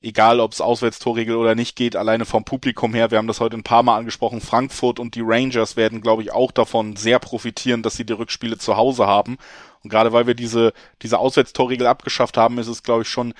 egal, 0.00 0.40
ob 0.40 0.52
es 0.52 0.60
Auswärtstorregel 0.60 1.36
oder 1.36 1.54
nicht 1.54 1.76
geht, 1.76 1.96
alleine 1.96 2.24
vom 2.24 2.44
Publikum 2.44 2.94
her, 2.94 3.10
wir 3.10 3.18
haben 3.18 3.26
das 3.26 3.40
heute 3.40 3.56
ein 3.56 3.64
paar 3.64 3.82
Mal 3.82 3.98
angesprochen, 3.98 4.40
Frankfurt 4.40 5.00
und 5.00 5.14
die 5.14 5.22
Rangers 5.24 5.76
werden, 5.76 6.00
glaube 6.00 6.22
ich, 6.22 6.32
auch 6.32 6.52
davon 6.52 6.96
sehr 6.96 7.18
profitieren, 7.18 7.82
dass 7.82 7.96
sie 7.96 8.06
die 8.06 8.12
Rückspiele 8.12 8.58
zu 8.58 8.76
Hause 8.76 9.06
haben. 9.06 9.38
Und 9.82 9.90
gerade 9.90 10.12
weil 10.12 10.26
wir 10.26 10.34
diese, 10.34 10.72
diese 11.02 11.18
Auswärtstorregel 11.18 11.86
abgeschafft 11.86 12.36
haben, 12.36 12.58
ist 12.58 12.68
es, 12.68 12.82
glaube 12.82 13.02
ich, 13.02 13.08
schon 13.08 13.34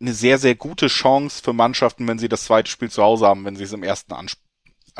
eine 0.00 0.14
sehr, 0.14 0.38
sehr 0.38 0.54
gute 0.54 0.86
Chance 0.86 1.42
für 1.42 1.52
Mannschaften, 1.52 2.06
wenn 2.08 2.18
sie 2.18 2.28
das 2.28 2.44
zweite 2.44 2.70
Spiel 2.70 2.90
zu 2.90 3.02
Hause 3.02 3.26
haben, 3.26 3.44
wenn 3.44 3.56
sie 3.56 3.64
es 3.64 3.72
im 3.72 3.82
ersten 3.82 4.14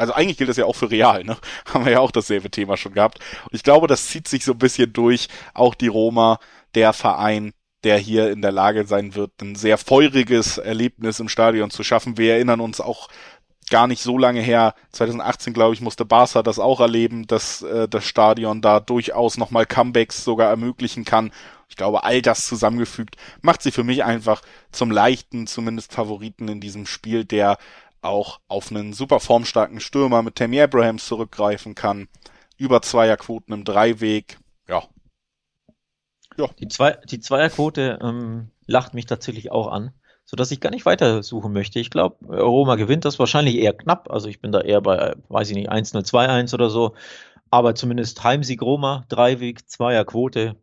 also 0.00 0.14
eigentlich 0.14 0.38
gilt 0.38 0.48
das 0.48 0.56
ja 0.56 0.64
auch 0.64 0.76
für 0.76 0.90
Real, 0.90 1.24
ne? 1.24 1.36
Haben 1.72 1.84
wir 1.84 1.92
ja 1.92 2.00
auch 2.00 2.10
dasselbe 2.10 2.50
Thema 2.50 2.76
schon 2.76 2.94
gehabt. 2.94 3.20
Und 3.44 3.54
ich 3.54 3.62
glaube, 3.62 3.86
das 3.86 4.06
zieht 4.08 4.26
sich 4.28 4.44
so 4.44 4.52
ein 4.52 4.58
bisschen 4.58 4.92
durch. 4.92 5.28
Auch 5.54 5.74
die 5.74 5.88
Roma, 5.88 6.38
der 6.74 6.92
Verein, 6.92 7.52
der 7.84 7.98
hier 7.98 8.30
in 8.30 8.42
der 8.42 8.52
Lage 8.52 8.86
sein 8.86 9.14
wird, 9.14 9.32
ein 9.42 9.54
sehr 9.54 9.78
feuriges 9.78 10.58
Erlebnis 10.58 11.20
im 11.20 11.28
Stadion 11.28 11.70
zu 11.70 11.82
schaffen. 11.82 12.18
Wir 12.18 12.34
erinnern 12.34 12.60
uns 12.60 12.80
auch 12.80 13.08
gar 13.70 13.86
nicht 13.86 14.02
so 14.02 14.18
lange 14.18 14.40
her, 14.40 14.74
2018 14.92 15.52
glaube 15.52 15.74
ich, 15.74 15.80
musste 15.80 16.04
Barca 16.04 16.42
das 16.42 16.58
auch 16.58 16.80
erleben, 16.80 17.26
dass 17.26 17.62
äh, 17.62 17.88
das 17.88 18.04
Stadion 18.04 18.60
da 18.60 18.80
durchaus 18.80 19.38
nochmal 19.38 19.64
Comebacks 19.64 20.24
sogar 20.24 20.50
ermöglichen 20.50 21.04
kann. 21.04 21.30
Ich 21.68 21.76
glaube, 21.76 22.02
all 22.02 22.20
das 22.20 22.46
zusammengefügt 22.46 23.16
macht 23.42 23.62
sie 23.62 23.70
für 23.70 23.84
mich 23.84 24.02
einfach 24.02 24.42
zum 24.72 24.90
leichten, 24.90 25.46
zumindest 25.46 25.92
Favoriten 25.92 26.48
in 26.48 26.60
diesem 26.60 26.84
Spiel, 26.84 27.24
der 27.24 27.58
auch 28.02 28.40
auf 28.48 28.70
einen 28.70 28.92
super 28.92 29.20
formstarken 29.20 29.80
Stürmer 29.80 30.22
mit 30.22 30.36
Tammy 30.36 30.60
Abrahams 30.60 31.06
zurückgreifen 31.06 31.74
kann. 31.74 32.08
Über 32.56 32.82
Zweierquoten 32.82 33.54
im 33.54 33.64
Dreiweg. 33.64 34.38
Ja. 34.68 34.84
ja. 36.36 36.48
Die, 36.58 36.68
Zwei, 36.68 36.98
die 37.08 37.20
Zweierquote 37.20 37.98
ähm, 38.02 38.50
lacht 38.66 38.94
mich 38.94 39.06
tatsächlich 39.06 39.50
auch 39.50 39.68
an, 39.68 39.92
so 40.24 40.36
dass 40.36 40.50
ich 40.50 40.60
gar 40.60 40.70
nicht 40.70 40.86
weiter 40.86 41.22
suchen 41.22 41.52
möchte. 41.52 41.78
Ich 41.78 41.90
glaube, 41.90 42.26
Roma 42.26 42.76
gewinnt 42.76 43.04
das 43.04 43.18
wahrscheinlich 43.18 43.56
eher 43.56 43.72
knapp. 43.72 44.10
Also 44.10 44.28
ich 44.28 44.40
bin 44.40 44.52
da 44.52 44.60
eher 44.60 44.80
bei, 44.80 45.14
weiß 45.28 45.50
ich 45.50 45.56
nicht, 45.56 45.70
1-0, 45.70 46.06
2-1 46.06 46.54
oder 46.54 46.70
so. 46.70 46.94
Aber 47.50 47.74
zumindest 47.74 48.22
Heimsieg 48.22 48.62
Roma, 48.62 49.04
Dreiweg, 49.08 49.68
Zweierquote. 49.68 50.56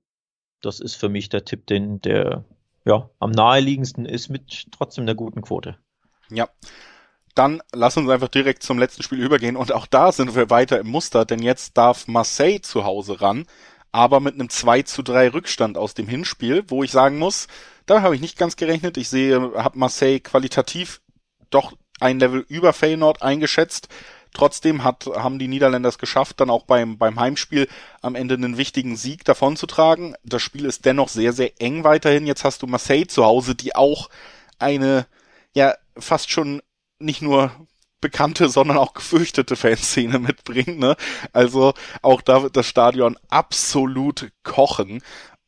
Das 0.62 0.80
ist 0.80 0.96
für 0.96 1.10
mich 1.10 1.30
der 1.30 1.46
Tipp, 1.46 1.68
den 1.68 2.00
der 2.02 2.46
ja, 2.88 3.10
am 3.20 3.32
naheliegendsten 3.32 4.06
ist 4.06 4.30
mit 4.30 4.68
trotzdem 4.72 5.06
der 5.06 5.16
guten 5.16 5.42
Quote. 5.42 5.78
Ja, 6.30 6.48
dann 7.38 7.62
lass 7.74 7.98
uns 7.98 8.10
einfach 8.10 8.28
direkt 8.28 8.64
zum 8.64 8.80
letzten 8.80 9.04
Spiel 9.04 9.24
übergehen 9.24 9.56
und 9.56 9.72
auch 9.72 9.86
da 9.86 10.12
sind 10.12 10.36
wir 10.36 10.50
weiter 10.50 10.80
im 10.80 10.88
Muster, 10.88 11.26
denn 11.26 11.42
jetzt 11.42 11.78
darf 11.78 12.08
Marseille 12.08 12.62
zu 12.62 12.84
Hause 12.84 13.22
ran, 13.22 13.46
aber 13.92 14.20
mit 14.20 14.36
einem 14.36 14.50
2 14.50 14.84
zu 14.84 15.02
3 15.04 15.30
Rückstand 15.30 15.78
aus 15.78 15.94
dem 15.94 16.08
Hinspiel, 16.08 16.64
wo 16.68 16.84
ich 16.84 16.92
sagen 16.92 17.18
muss, 17.18 17.48
da 17.86 18.02
habe 18.02 18.16
ich 18.16 18.22
nicht 18.22 18.38
ganz 18.38 18.56
gerechnet. 18.58 18.98
Ich 18.98 19.10
sehe, 19.10 19.54
habe 19.56 19.80
Marseille 19.80 20.20
qualitativ 20.20 21.02
doch 21.50 21.74
ein 22.00 22.20
Level 22.20 22.46
über 22.48 22.74
Feyenoord 22.74 23.22
eingeschätzt. 23.22 23.88
Trotzdem 24.34 24.84
hat, 24.84 25.06
haben 25.08 25.40
die 25.40 25.48
Niederländer 25.48 25.90
es 25.90 25.98
geschafft, 25.98 26.40
dann 26.40 26.50
auch 26.50 26.64
beim, 26.64 26.98
beim 26.98 27.20
Heimspiel 27.20 27.68
am 28.02 28.14
Ende 28.14 28.36
einen 28.36 28.58
wichtigen 28.58 28.98
Sieg 28.98 29.24
davonzutragen. 29.24 30.16
Das 30.24 30.42
Spiel 30.42 30.66
ist 30.66 30.86
dennoch 30.86 31.10
sehr, 31.10 31.34
sehr 31.34 31.60
eng 31.60 31.84
weiterhin. 31.84 32.28
Jetzt 32.28 32.44
hast 32.44 32.62
du 32.62 32.68
Marseille 32.68 33.08
zu 33.08 33.26
Hause, 33.26 33.56
die 33.56 33.76
auch 33.76 34.10
eine, 34.60 35.08
ja, 35.56 35.74
fast 35.98 36.30
schon 36.30 36.62
nicht 37.00 37.22
nur 37.22 37.52
bekannte, 38.02 38.50
sondern 38.50 38.78
auch 38.78 38.94
gefürchtete 38.94 39.56
Fanszene 39.56 40.20
mitbringt. 40.20 40.80
Ne? 40.80 40.96
Also 41.34 41.74
auch 42.02 42.22
da 42.22 42.44
wird 42.44 42.56
das 42.56 42.68
Stadion 42.68 43.18
absolut 43.30 44.32
kochen. 44.44 45.02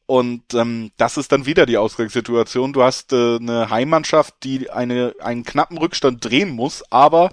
Und 0.06 0.56
ähm, 0.56 0.92
das 0.98 1.18
ist 1.18 1.32
dann 1.32 1.46
wieder 1.46 1.68
die 1.68 1.78
Ausgangssituation. 1.78 2.74
Du 2.74 2.82
hast 2.82 3.14
äh, 3.14 3.36
eine 3.36 3.70
Heimmannschaft, 3.70 4.34
die 4.44 4.72
eine, 4.72 5.14
einen 5.20 5.44
knappen 5.44 5.78
Rückstand 5.78 6.26
drehen 6.26 6.50
muss, 6.50 6.84
aber 6.92 7.32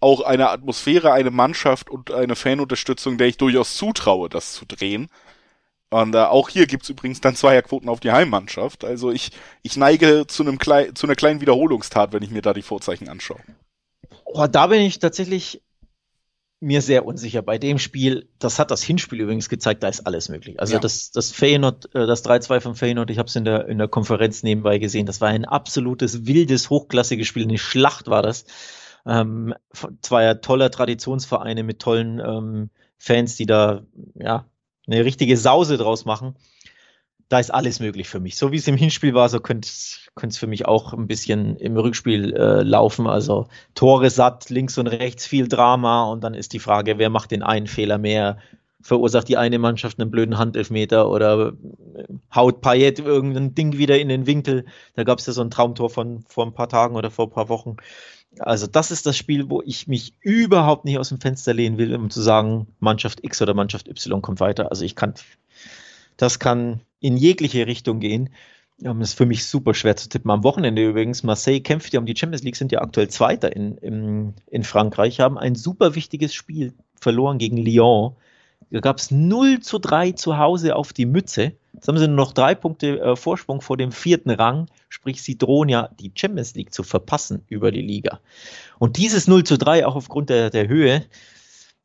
auch 0.00 0.20
eine 0.20 0.50
Atmosphäre, 0.50 1.12
eine 1.12 1.30
Mannschaft 1.30 1.88
und 1.88 2.10
eine 2.10 2.36
Fanunterstützung, 2.36 3.16
der 3.16 3.28
ich 3.28 3.38
durchaus 3.38 3.76
zutraue, 3.76 4.28
das 4.28 4.52
zu 4.52 4.66
drehen. 4.66 5.08
Und 5.90 6.14
äh, 6.14 6.18
auch 6.18 6.48
hier 6.48 6.66
gibt's 6.66 6.88
übrigens 6.88 7.20
dann 7.20 7.34
Zweierquoten 7.34 7.88
auf 7.88 8.00
die 8.00 8.12
Heimmannschaft. 8.12 8.84
Also 8.84 9.10
ich, 9.10 9.32
ich 9.62 9.76
neige 9.76 10.24
zu, 10.28 10.44
einem 10.44 10.58
klei 10.58 10.92
zu 10.92 11.06
einer 11.06 11.16
kleinen 11.16 11.40
Wiederholungstat, 11.40 12.12
wenn 12.12 12.22
ich 12.22 12.30
mir 12.30 12.42
da 12.42 12.52
die 12.52 12.62
Vorzeichen 12.62 13.08
anschaue. 13.08 13.40
Oh, 14.24 14.46
da 14.46 14.68
bin 14.68 14.80
ich 14.82 15.00
tatsächlich 15.00 15.62
mir 16.60 16.82
sehr 16.82 17.06
unsicher. 17.06 17.42
Bei 17.42 17.58
dem 17.58 17.78
Spiel, 17.78 18.28
das 18.38 18.58
hat 18.58 18.70
das 18.70 18.82
Hinspiel 18.82 19.20
übrigens 19.20 19.48
gezeigt, 19.48 19.82
da 19.82 19.88
ist 19.88 20.06
alles 20.06 20.28
möglich. 20.28 20.60
Also 20.60 20.74
ja. 20.74 20.78
das, 20.78 21.10
das 21.10 21.32
Feyenoord, 21.32 21.94
äh, 21.94 22.06
das 22.06 22.24
3-2 22.24 22.60
von 22.60 22.74
Feyenoord, 22.76 23.10
ich 23.10 23.18
habe 23.18 23.28
es 23.28 23.34
in 23.34 23.44
der, 23.44 23.66
in 23.66 23.78
der 23.78 23.88
Konferenz 23.88 24.42
nebenbei 24.42 24.78
gesehen, 24.78 25.06
das 25.06 25.20
war 25.20 25.28
ein 25.28 25.46
absolutes, 25.46 26.26
wildes, 26.26 26.70
hochklassiges 26.70 27.26
Spiel, 27.26 27.44
eine 27.44 27.58
Schlacht 27.58 28.08
war 28.08 28.22
das. 28.22 28.44
Ähm, 29.06 29.54
zweier 30.02 30.42
toller 30.42 30.70
Traditionsvereine 30.70 31.62
mit 31.62 31.80
tollen 31.80 32.20
ähm, 32.20 32.70
Fans, 32.98 33.36
die 33.36 33.46
da 33.46 33.82
ja 34.14 34.44
eine 34.86 35.04
richtige 35.04 35.36
Sause 35.36 35.76
draus 35.76 36.04
machen. 36.04 36.36
Da 37.28 37.38
ist 37.38 37.54
alles 37.54 37.78
möglich 37.78 38.08
für 38.08 38.18
mich. 38.18 38.36
So 38.36 38.50
wie 38.50 38.56
es 38.56 38.66
im 38.66 38.76
Hinspiel 38.76 39.14
war, 39.14 39.28
so 39.28 39.38
könnte 39.38 39.68
es 39.68 40.38
für 40.38 40.48
mich 40.48 40.66
auch 40.66 40.92
ein 40.92 41.06
bisschen 41.06 41.56
im 41.56 41.76
Rückspiel 41.76 42.34
äh, 42.34 42.62
laufen. 42.62 43.06
Also 43.06 43.46
Tore 43.74 44.10
satt, 44.10 44.50
links 44.50 44.78
und 44.78 44.88
rechts 44.88 45.26
viel 45.26 45.46
Drama 45.46 46.04
und 46.04 46.24
dann 46.24 46.34
ist 46.34 46.52
die 46.52 46.58
Frage, 46.58 46.98
wer 46.98 47.08
macht 47.08 47.30
den 47.30 47.42
einen 47.44 47.68
Fehler 47.68 47.98
mehr? 47.98 48.38
Verursacht 48.82 49.28
die 49.28 49.36
eine 49.36 49.58
Mannschaft 49.58 50.00
einen 50.00 50.10
blöden 50.10 50.38
Handelfmeter 50.38 51.08
oder 51.08 51.52
äh, 51.94 52.04
haut 52.34 52.62
Payet 52.62 52.98
irgendein 52.98 53.54
Ding 53.54 53.76
wieder 53.76 53.98
in 53.98 54.08
den 54.08 54.26
Winkel? 54.26 54.64
Da 54.94 55.04
gab 55.04 55.18
es 55.20 55.26
ja 55.26 55.32
so 55.32 55.42
ein 55.42 55.50
Traumtor 55.50 55.90
von 55.90 56.24
vor 56.28 56.46
ein 56.46 56.54
paar 56.54 56.68
Tagen 56.68 56.96
oder 56.96 57.10
vor 57.10 57.26
ein 57.26 57.30
paar 57.30 57.48
Wochen. 57.48 57.76
Also 58.38 58.66
das 58.66 58.90
ist 58.90 59.06
das 59.06 59.16
Spiel, 59.16 59.50
wo 59.50 59.60
ich 59.62 59.88
mich 59.88 60.14
überhaupt 60.20 60.84
nicht 60.84 60.98
aus 60.98 61.08
dem 61.08 61.20
Fenster 61.20 61.52
lehnen 61.52 61.78
will, 61.78 61.94
um 61.94 62.10
zu 62.10 62.22
sagen, 62.22 62.68
Mannschaft 62.78 63.24
X 63.24 63.42
oder 63.42 63.54
Mannschaft 63.54 63.88
Y 63.88 64.22
kommt 64.22 64.40
weiter. 64.40 64.70
Also 64.70 64.84
ich 64.84 64.94
kann, 64.94 65.14
das 66.16 66.38
kann 66.38 66.80
in 67.00 67.16
jegliche 67.16 67.66
Richtung 67.66 67.98
gehen. 67.98 68.30
Das 68.78 68.96
ist 68.98 69.14
für 69.14 69.26
mich 69.26 69.44
super 69.44 69.74
schwer 69.74 69.96
zu 69.96 70.08
tippen. 70.08 70.30
Am 70.30 70.44
Wochenende 70.44 70.86
übrigens, 70.88 71.22
Marseille 71.22 71.60
kämpft 71.60 71.92
ja 71.92 72.00
um 72.00 72.06
die 72.06 72.16
Champions 72.16 72.42
League, 72.42 72.56
sind 72.56 72.72
ja 72.72 72.80
aktuell 72.80 73.08
Zweiter 73.08 73.54
in, 73.54 73.76
in, 73.78 74.34
in 74.46 74.62
Frankreich, 74.62 75.20
haben 75.20 75.36
ein 75.36 75.54
super 75.54 75.94
wichtiges 75.94 76.32
Spiel 76.32 76.72
verloren 76.94 77.36
gegen 77.36 77.58
Lyon. 77.58 78.14
Da 78.70 78.80
gab 78.80 78.98
es 78.98 79.10
0 79.10 79.60
zu 79.60 79.78
3 79.78 80.12
zu 80.12 80.38
Hause 80.38 80.76
auf 80.76 80.92
die 80.92 81.06
Mütze. 81.06 81.52
Jetzt 81.72 81.88
haben 81.88 81.98
sie 81.98 82.06
nur 82.06 82.16
noch 82.16 82.32
drei 82.32 82.54
Punkte 82.54 83.00
äh, 83.00 83.16
Vorsprung 83.16 83.60
vor 83.60 83.76
dem 83.76 83.90
vierten 83.90 84.30
Rang, 84.30 84.66
sprich 84.88 85.22
sie 85.22 85.38
drohen 85.38 85.68
ja 85.68 85.88
die 85.98 86.12
Champions 86.14 86.54
League 86.54 86.72
zu 86.72 86.82
verpassen 86.82 87.44
über 87.48 87.72
die 87.72 87.82
Liga. 87.82 88.20
Und 88.78 88.96
dieses 88.96 89.26
0 89.26 89.44
zu 89.44 89.58
3 89.58 89.86
auch 89.86 89.96
aufgrund 89.96 90.30
der, 90.30 90.50
der 90.50 90.68
Höhe 90.68 91.04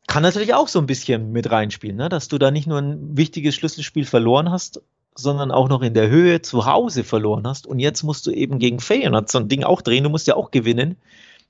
kann 0.07 0.23
natürlich 0.23 0.53
auch 0.53 0.67
so 0.67 0.79
ein 0.79 0.85
bisschen 0.85 1.31
mit 1.31 1.49
reinspielen, 1.49 1.97
ne? 1.97 2.09
dass 2.09 2.27
du 2.27 2.37
da 2.37 2.51
nicht 2.51 2.67
nur 2.67 2.79
ein 2.79 3.17
wichtiges 3.17 3.55
Schlüsselspiel 3.55 4.05
verloren 4.05 4.51
hast, 4.51 4.81
sondern 5.15 5.51
auch 5.51 5.69
noch 5.69 5.81
in 5.81 5.93
der 5.93 6.09
Höhe 6.09 6.41
zu 6.41 6.65
Hause 6.65 7.03
verloren 7.03 7.47
hast. 7.47 7.65
Und 7.65 7.79
jetzt 7.79 8.03
musst 8.03 8.27
du 8.27 8.31
eben 8.31 8.59
gegen 8.59 8.79
Feyenoord 8.79 9.31
so 9.31 9.39
ein 9.39 9.47
Ding 9.47 9.63
auch 9.63 9.81
drehen, 9.81 10.03
du 10.03 10.09
musst 10.09 10.27
ja 10.27 10.35
auch 10.35 10.51
gewinnen. 10.51 10.97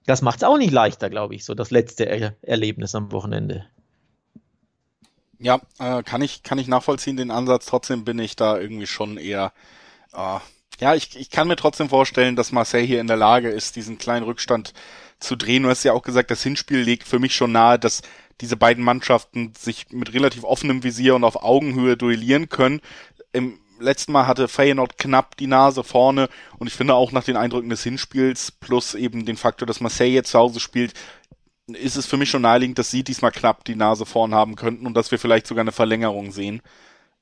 Das 0.06 0.22
macht 0.22 0.38
es 0.38 0.44
auch 0.44 0.58
nicht 0.58 0.72
leichter, 0.72 1.10
glaube 1.10 1.34
ich, 1.36 1.44
so 1.44 1.56
das 1.56 1.72
letzte 1.72 2.06
er 2.06 2.36
Erlebnis 2.44 2.94
am 2.94 3.12
Wochenende. 3.12 3.66
Ja, 5.40 5.60
äh, 5.80 6.04
kann 6.04 6.22
ich 6.22 6.44
kann 6.44 6.58
ich 6.58 6.68
nachvollziehen 6.68 7.18
den 7.18 7.32
Ansatz. 7.32 7.66
Trotzdem 7.66 8.06
bin 8.06 8.20
ich 8.20 8.36
da 8.36 8.58
irgendwie 8.58 8.88
schon 8.88 9.18
eher. 9.18 9.54
Äh, 10.14 10.40
ja, 10.80 10.94
ich, 10.96 11.16
ich 11.18 11.30
kann 11.30 11.48
mir 11.48 11.56
trotzdem 11.56 11.90
vorstellen, 11.90 12.36
dass 12.36 12.52
Marseille 12.52 12.86
hier 12.86 13.02
in 13.02 13.08
der 13.08 13.18
Lage 13.18 13.50
ist, 13.50 13.76
diesen 13.76 13.98
kleinen 13.98 14.26
Rückstand 14.26 14.74
zu 15.20 15.36
drehen. 15.36 15.64
Du 15.64 15.70
hast 15.70 15.84
ja 15.84 15.94
auch 15.94 16.04
gesagt, 16.04 16.32
das 16.32 16.44
Hinspiel 16.44 16.80
legt 16.80 17.08
für 17.08 17.20
mich 17.20 17.36
schon 17.36 17.52
nahe, 17.52 17.80
dass 17.80 18.02
diese 18.42 18.58
beiden 18.58 18.84
Mannschaften 18.84 19.54
sich 19.58 19.88
mit 19.92 20.14
relativ 20.14 20.44
offenem 20.44 20.84
Visier 20.84 21.16
und 21.16 21.24
auf 21.24 21.42
Augenhöhe 21.42 21.96
duellieren 21.96 22.50
können. 22.50 22.82
Im 23.32 23.60
letzten 23.80 24.12
Mal 24.12 24.28
hatte 24.28 24.48
Feyenoord 24.48 24.98
knapp 24.98 25.38
die 25.38 25.48
Nase 25.48 25.84
vorne 25.84 26.30
und 26.58 26.68
ich 26.68 26.74
finde 26.74 26.96
auch 26.96 27.12
nach 27.12 27.24
den 27.24 27.38
Eindrücken 27.38 27.70
des 27.70 27.84
Hinspiels 27.84 28.52
plus 28.52 28.94
eben 28.94 29.26
den 29.26 29.38
Faktor, 29.38 29.66
dass 29.66 29.82
Marseille 29.82 30.12
jetzt 30.12 30.32
zu 30.32 30.40
Hause 30.40 30.60
spielt, 30.60 30.94
ist 31.68 31.96
es 31.96 32.06
für 32.06 32.18
mich 32.18 32.30
schon 32.30 32.44
naheliegend, 32.44 32.78
dass 32.78 32.92
sie 32.92 33.04
diesmal 33.04 33.32
knapp 33.32 33.64
die 33.66 33.76
Nase 33.76 34.06
vorn 34.06 34.36
haben 34.36 34.56
könnten 34.56 34.86
und 34.86 34.94
dass 34.94 35.12
wir 35.12 35.20
vielleicht 35.20 35.48
sogar 35.48 35.62
eine 35.62 35.72
Verlängerung 35.72 36.32
sehen. 36.32 36.62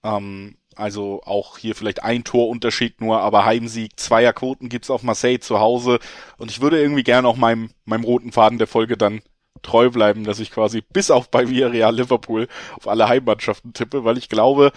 Ähm, 0.04 0.58
also 0.76 1.22
auch 1.24 1.58
hier 1.58 1.76
vielleicht 1.76 2.04
ein 2.04 2.24
Torunterschied 2.24 3.00
nur, 3.00 3.20
aber 3.20 3.46
Heimsieg, 3.46 4.00
Zweierquoten 4.00 4.70
gibt's 4.70 4.90
auf 4.90 5.04
Marseille 5.04 5.40
zu 5.40 5.60
Hause. 5.60 6.00
Und 6.38 6.52
ich 6.52 6.62
würde 6.62 6.82
irgendwie 6.82 7.04
gerne 7.04 7.28
auch 7.28 7.38
meinem, 7.38 7.70
meinem 7.86 8.04
roten 8.04 8.32
Faden 8.32 8.58
der 8.58 8.68
Folge 8.68 8.98
dann 8.98 9.22
treu 9.62 9.90
bleiben, 9.90 10.24
dass 10.26 10.40
ich 10.40 10.52
quasi 10.52 10.82
bis 10.82 11.12
auf 11.12 11.30
bei 11.30 11.48
Villarreal 11.48 11.96
Liverpool 11.96 12.48
auf 12.76 12.88
alle 12.88 13.08
Heimmannschaften 13.08 13.74
tippe, 13.74 14.04
weil 14.04 14.18
ich 14.18 14.30
glaube, 14.30 14.72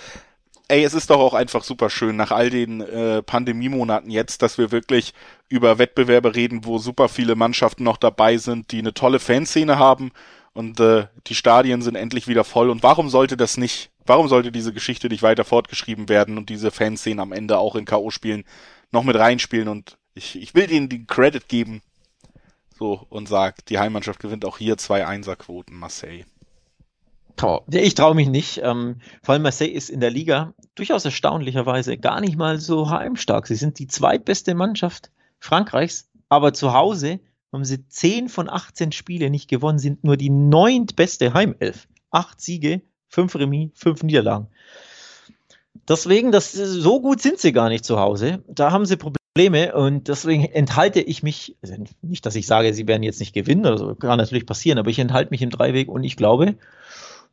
ey, 0.68 0.84
es 0.84 0.94
ist 0.94 1.10
doch 1.10 1.20
auch 1.20 1.34
einfach 1.34 1.62
super 1.62 1.90
schön 1.90 2.16
nach 2.16 2.30
all 2.30 2.50
den 2.50 2.80
äh, 2.80 3.22
Pandemiemonaten 3.22 4.10
jetzt, 4.10 4.42
dass 4.42 4.58
wir 4.58 4.72
wirklich 4.72 5.14
über 5.48 5.78
Wettbewerbe 5.78 6.34
reden, 6.34 6.64
wo 6.64 6.78
super 6.78 7.08
viele 7.08 7.34
Mannschaften 7.36 7.84
noch 7.84 7.96
dabei 7.96 8.36
sind, 8.36 8.72
die 8.72 8.78
eine 8.78 8.94
tolle 8.94 9.20
Fanszene 9.20 9.78
haben 9.78 10.12
und 10.52 10.80
äh, 10.80 11.06
die 11.26 11.34
Stadien 11.34 11.82
sind 11.82 11.96
endlich 11.96 12.28
wieder 12.28 12.44
voll. 12.44 12.70
Und 12.70 12.82
warum 12.82 13.10
sollte 13.10 13.36
das 13.36 13.56
nicht, 13.56 13.90
warum 14.06 14.28
sollte 14.28 14.50
diese 14.50 14.72
Geschichte 14.72 15.08
nicht 15.08 15.22
weiter 15.22 15.44
fortgeschrieben 15.44 16.08
werden 16.08 16.38
und 16.38 16.48
diese 16.48 16.70
Fanszene 16.70 17.20
am 17.22 17.32
Ende 17.32 17.58
auch 17.58 17.76
in 17.76 17.84
K.O.-Spielen 17.84 18.44
noch 18.90 19.04
mit 19.04 19.16
reinspielen? 19.16 19.68
Und 19.68 19.98
ich, 20.14 20.40
ich 20.40 20.54
will 20.54 20.66
denen 20.66 20.88
den 20.88 21.06
Credit 21.06 21.46
geben, 21.48 21.82
so, 22.78 23.06
und 23.08 23.28
sag, 23.28 23.64
die 23.66 23.78
Heimmannschaft 23.78 24.20
gewinnt 24.20 24.44
auch 24.44 24.58
hier 24.58 24.76
zwei 24.76 25.06
Einserquoten, 25.06 25.78
Marseille. 25.78 26.24
Ich 27.70 27.94
traue 27.94 28.14
mich 28.14 28.28
nicht. 28.28 28.60
Ähm, 28.62 28.96
vor 29.22 29.34
allem 29.34 29.42
Marseille 29.42 29.70
ist 29.70 29.90
in 29.90 30.00
der 30.00 30.10
Liga 30.10 30.54
durchaus 30.74 31.04
erstaunlicherweise 31.04 31.98
gar 31.98 32.20
nicht 32.20 32.36
mal 32.36 32.58
so 32.58 32.90
heimstark. 32.90 33.46
Sie 33.46 33.54
sind 33.54 33.78
die 33.78 33.86
zweitbeste 33.86 34.54
Mannschaft 34.54 35.10
Frankreichs, 35.38 36.08
aber 36.28 36.52
zu 36.52 36.72
Hause 36.72 37.20
haben 37.52 37.64
sie 37.64 37.86
10 37.86 38.28
von 38.28 38.48
18 38.48 38.92
Spiele 38.92 39.30
nicht 39.30 39.48
gewonnen, 39.48 39.78
sind 39.78 40.04
nur 40.04 40.16
die 40.16 40.30
neuntbeste 40.30 41.34
Heimelf. 41.34 41.88
Acht 42.10 42.40
Siege, 42.40 42.82
fünf 43.08 43.34
Remis, 43.36 43.70
fünf 43.74 44.02
Niederlagen. 44.02 44.48
Deswegen, 45.88 46.32
das, 46.32 46.52
so 46.52 47.00
gut 47.00 47.20
sind 47.20 47.38
sie 47.38 47.52
gar 47.52 47.68
nicht 47.68 47.84
zu 47.84 47.98
Hause. 48.00 48.42
Da 48.48 48.72
haben 48.72 48.86
sie 48.86 48.96
Probleme 48.96 49.74
und 49.74 50.08
deswegen 50.08 50.44
enthalte 50.44 51.00
ich 51.00 51.22
mich, 51.22 51.56
also 51.62 51.74
nicht, 52.02 52.26
dass 52.26 52.34
ich 52.34 52.46
sage, 52.46 52.72
sie 52.74 52.88
werden 52.88 53.02
jetzt 53.02 53.20
nicht 53.20 53.34
gewinnen, 53.34 53.66
also 53.66 53.94
kann 53.94 54.18
natürlich 54.18 54.46
passieren, 54.46 54.78
aber 54.78 54.90
ich 54.90 54.98
enthalte 54.98 55.30
mich 55.30 55.42
im 55.42 55.50
Dreiweg 55.50 55.88
und 55.88 56.04
ich 56.04 56.16
glaube, 56.16 56.56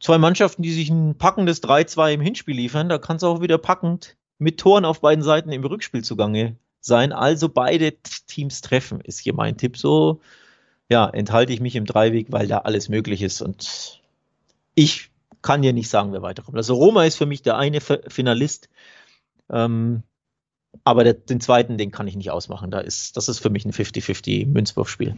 zwei 0.03 0.17
Mannschaften, 0.17 0.61
die 0.61 0.73
sich 0.73 0.89
ein 0.89 1.17
packendes 1.17 1.63
3-2 1.63 2.13
im 2.13 2.21
Hinspiel 2.21 2.55
liefern, 2.55 2.89
da 2.89 2.97
kann 2.97 3.15
es 3.15 3.23
auch 3.23 3.41
wieder 3.41 3.57
packend 3.57 4.17
mit 4.37 4.59
Toren 4.59 4.83
auf 4.85 4.99
beiden 4.99 5.23
Seiten 5.23 5.51
im 5.51 5.63
Rückspiel 5.63 6.03
zugange 6.03 6.57
sein. 6.81 7.13
Also 7.13 7.47
beide 7.47 7.93
Teams 8.27 8.61
treffen, 8.61 8.99
ist 8.99 9.19
hier 9.19 9.33
mein 9.33 9.57
Tipp. 9.57 9.77
So, 9.77 10.19
ja, 10.89 11.09
enthalte 11.09 11.53
ich 11.53 11.61
mich 11.61 11.77
im 11.77 11.85
Dreiweg, 11.85 12.27
weil 12.31 12.47
da 12.47 12.59
alles 12.59 12.89
möglich 12.89 13.21
ist 13.21 13.41
und 13.41 14.01
ich 14.75 15.09
kann 15.41 15.61
dir 15.61 15.71
nicht 15.71 15.89
sagen, 15.89 16.11
wer 16.11 16.21
weiterkommt. 16.21 16.57
Also 16.57 16.75
Roma 16.75 17.05
ist 17.05 17.17
für 17.17 17.25
mich 17.25 17.41
der 17.41 17.57
eine 17.57 17.79
Finalist, 17.79 18.69
ähm, 19.49 20.03
aber 20.83 21.03
der, 21.05 21.13
den 21.13 21.39
zweiten, 21.39 21.77
den 21.77 21.91
kann 21.91 22.07
ich 22.07 22.15
nicht 22.17 22.31
ausmachen. 22.31 22.71
Da 22.71 22.79
ist, 22.79 23.15
das 23.15 23.29
ist 23.29 23.39
für 23.39 23.49
mich 23.49 23.63
ein 23.63 23.71
50-50 23.71 24.47
Münzwurfspiel. 24.47 25.17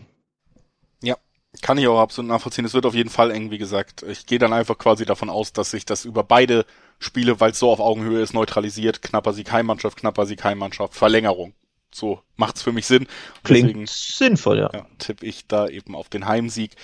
Kann 1.65 1.79
ich 1.79 1.87
auch 1.87 1.99
absolut 1.99 2.29
nachvollziehen. 2.29 2.63
Es 2.63 2.75
wird 2.75 2.85
auf 2.85 2.93
jeden 2.93 3.09
Fall 3.09 3.31
eng, 3.31 3.49
wie 3.49 3.57
gesagt. 3.57 4.03
Ich 4.03 4.27
gehe 4.27 4.37
dann 4.37 4.53
einfach 4.53 4.77
quasi 4.77 5.03
davon 5.03 5.31
aus, 5.31 5.51
dass 5.51 5.71
sich 5.71 5.83
das 5.83 6.05
über 6.05 6.23
beide 6.23 6.63
Spiele, 6.99 7.39
weil 7.39 7.53
es 7.53 7.59
so 7.59 7.71
auf 7.71 7.79
Augenhöhe 7.79 8.21
ist, 8.21 8.35
neutralisiert. 8.35 9.01
Knapper 9.01 9.33
Sieg 9.33 9.51
Heimmannschaft, 9.51 9.97
knapper 9.97 10.27
Sieg 10.27 10.43
Heimmannschaft, 10.43 10.93
Verlängerung. 10.93 11.55
So 11.91 12.21
macht's 12.35 12.61
für 12.61 12.71
mich 12.71 12.85
Sinn. 12.85 13.07
Klingt 13.43 13.69
Deswegen, 13.69 13.87
sinnvoll, 13.87 14.59
ja. 14.59 14.69
ja. 14.71 14.85
Tippe 14.99 15.25
ich 15.25 15.47
da 15.47 15.67
eben 15.67 15.95
auf 15.95 16.07
den 16.07 16.27
Heimsieg 16.27 16.75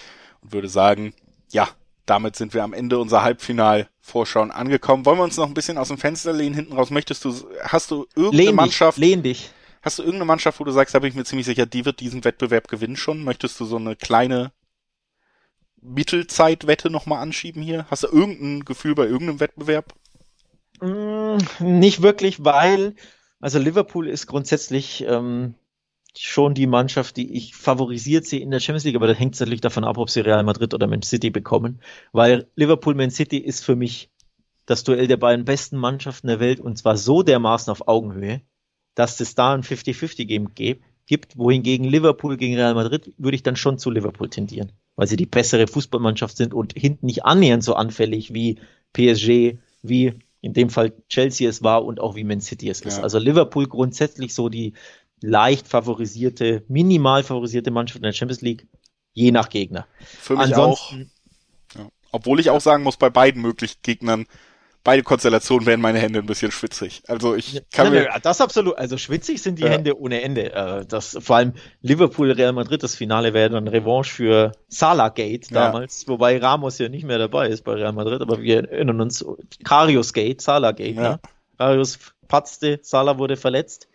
und 0.41 0.51
würde 0.51 0.67
sagen, 0.67 1.13
ja, 1.51 1.67
damit 2.07 2.35
sind 2.35 2.55
wir 2.55 2.63
am 2.63 2.73
Ende 2.73 2.97
unserer 2.97 3.21
Halbfinal-Vorschauen 3.21 4.49
angekommen. 4.49 5.05
Wollen 5.05 5.19
wir 5.19 5.25
uns 5.25 5.37
noch 5.37 5.45
ein 5.45 5.53
bisschen 5.53 5.77
aus 5.77 5.89
dem 5.89 5.99
Fenster 5.99 6.33
lehnen 6.33 6.55
hinten 6.55 6.73
raus? 6.73 6.89
Möchtest 6.89 7.23
du, 7.23 7.35
hast 7.61 7.91
du 7.91 8.07
irgendeine 8.15 8.45
lehn 8.45 8.55
Mannschaft? 8.55 8.97
Dich, 8.97 9.05
lehn 9.05 9.21
dich. 9.21 9.51
Hast 9.83 9.99
du 9.99 10.01
irgendeine 10.01 10.25
Mannschaft, 10.25 10.59
wo 10.59 10.63
du 10.63 10.71
sagst, 10.71 10.95
da 10.95 10.99
bin 10.99 11.09
ich 11.09 11.15
mir 11.15 11.23
ziemlich 11.23 11.45
sicher, 11.45 11.67
die 11.67 11.85
wird 11.85 11.99
diesen 11.99 12.23
Wettbewerb 12.23 12.67
gewinnen 12.67 12.97
schon? 12.97 13.23
Möchtest 13.23 13.59
du 13.59 13.65
so 13.65 13.77
eine 13.77 13.95
kleine 13.95 14.51
Mittelzeitwette 15.81 16.89
nochmal 16.89 17.21
anschieben 17.21 17.61
hier? 17.61 17.85
Hast 17.89 18.03
du 18.03 18.07
irgendein 18.07 18.65
Gefühl 18.65 18.95
bei 18.95 19.05
irgendeinem 19.05 19.39
Wettbewerb? 19.39 19.93
Mm, 20.81 21.37
nicht 21.59 22.01
wirklich, 22.01 22.43
weil, 22.43 22.95
also 23.39 23.59
Liverpool 23.59 24.07
ist 24.07 24.27
grundsätzlich 24.27 25.05
ähm, 25.07 25.55
schon 26.17 26.53
die 26.53 26.67
Mannschaft, 26.67 27.17
die 27.17 27.35
ich 27.35 27.55
favorisiert 27.55 28.25
sehe 28.25 28.41
in 28.41 28.51
der 28.51 28.59
Champions 28.59 28.83
League, 28.83 28.95
aber 28.95 29.07
da 29.07 29.13
hängt 29.13 29.39
natürlich 29.39 29.61
davon 29.61 29.83
ab, 29.83 29.97
ob 29.97 30.09
sie 30.09 30.21
Real 30.21 30.43
Madrid 30.43 30.73
oder 30.73 30.87
Man 30.87 31.01
City 31.01 31.29
bekommen, 31.29 31.81
weil 32.11 32.47
Liverpool 32.55 32.95
Man 32.95 33.11
City 33.11 33.37
ist 33.37 33.63
für 33.63 33.75
mich 33.75 34.11
das 34.65 34.83
Duell 34.83 35.07
der 35.07 35.17
beiden 35.17 35.45
besten 35.45 35.77
Mannschaften 35.77 36.27
der 36.27 36.39
Welt 36.39 36.59
und 36.59 36.77
zwar 36.77 36.97
so 36.97 37.23
dermaßen 37.23 37.71
auf 37.71 37.87
Augenhöhe, 37.87 38.41
dass 38.95 39.19
es 39.19 39.35
da 39.35 39.53
ein 39.53 39.63
50-50-Game 39.63 40.53
gibt, 40.55 41.37
wohingegen 41.37 41.85
Liverpool 41.85 42.37
gegen 42.37 42.55
Real 42.55 42.73
Madrid 42.73 43.13
würde 43.17 43.35
ich 43.35 43.43
dann 43.43 43.55
schon 43.55 43.77
zu 43.77 43.89
Liverpool 43.89 44.29
tendieren, 44.29 44.71
weil 44.95 45.07
sie 45.07 45.15
die 45.15 45.25
bessere 45.25 45.67
Fußballmannschaft 45.67 46.37
sind 46.37 46.53
und 46.53 46.73
hinten 46.73 47.05
nicht 47.05 47.25
annähernd 47.25 47.63
so 47.63 47.75
anfällig 47.75 48.33
wie 48.33 48.59
PSG, 48.93 49.57
wie 49.81 50.19
in 50.41 50.53
dem 50.53 50.69
Fall 50.69 50.93
Chelsea 51.07 51.49
es 51.49 51.63
war 51.63 51.85
und 51.85 51.99
auch 51.99 52.15
wie 52.15 52.23
Man 52.23 52.41
City 52.41 52.69
es 52.69 52.81
ist. 52.81 52.99
Also 52.99 53.19
Liverpool 53.19 53.67
grundsätzlich 53.67 54.33
so 54.33 54.49
die 54.49 54.73
leicht 55.21 55.67
favorisierte, 55.67 56.63
minimal 56.67 57.23
favorisierte 57.23 57.71
Mannschaft 57.71 57.97
in 57.97 58.03
der 58.03 58.13
Champions 58.13 58.41
League, 58.41 58.67
je 59.13 59.31
nach 59.31 59.49
Gegner. 59.49 59.87
Für 59.99 60.33
mich 60.33 60.47
Ansonsten, 60.47 61.11
auch. 61.75 61.79
Ja. 61.79 61.89
Obwohl 62.11 62.39
ich 62.39 62.49
auch 62.49 62.61
sagen 62.61 62.83
muss, 62.83 62.97
bei 62.97 63.09
beiden 63.09 63.41
möglichen 63.41 63.79
Gegnern, 63.83 64.25
beide 64.83 65.03
Konstellationen 65.03 65.65
werden 65.65 65.81
meine 65.81 65.99
Hände 65.99 66.19
ein 66.19 66.25
bisschen 66.25 66.51
schwitzig. 66.51 67.03
Also 67.07 67.35
ich 67.35 67.61
kann 67.71 67.93
ja, 67.93 68.01
mir 68.01 68.09
das 68.21 68.41
absolut, 68.41 68.77
also 68.77 68.97
schwitzig 68.97 69.41
sind 69.41 69.59
die 69.59 69.63
ja. 69.63 69.69
Hände 69.69 69.99
ohne 69.99 70.21
Ende. 70.21 70.53
Äh, 70.53 70.85
das 70.85 71.17
vor 71.21 71.37
allem 71.37 71.53
Liverpool 71.81 72.31
Real 72.31 72.53
Madrid 72.53 72.83
das 72.83 72.95
Finale 72.95 73.33
wäre 73.33 73.49
dann 73.49 73.67
Revanche 73.67 74.11
für 74.11 74.51
Salah 74.67 75.09
Gate 75.09 75.47
damals, 75.51 76.03
ja. 76.03 76.07
wobei 76.09 76.37
Ramos 76.37 76.77
ja 76.79 76.89
nicht 76.89 77.05
mehr 77.05 77.17
dabei 77.17 77.49
ist 77.49 77.63
bei 77.63 77.73
Real 77.73 77.93
Madrid, 77.93 78.21
aber 78.21 78.41
wir 78.41 78.69
erinnern 78.69 79.01
uns 79.01 79.25
Karius 79.63 80.13
Gate, 80.13 80.41
Salah 80.41 80.71
Gate. 80.71 80.95
Ja. 80.95 81.01
Ne? 81.01 81.19
Karius 81.57 81.99
patzte, 82.27 82.79
Salah 82.81 83.17
wurde 83.17 83.37
verletzt. 83.37 83.87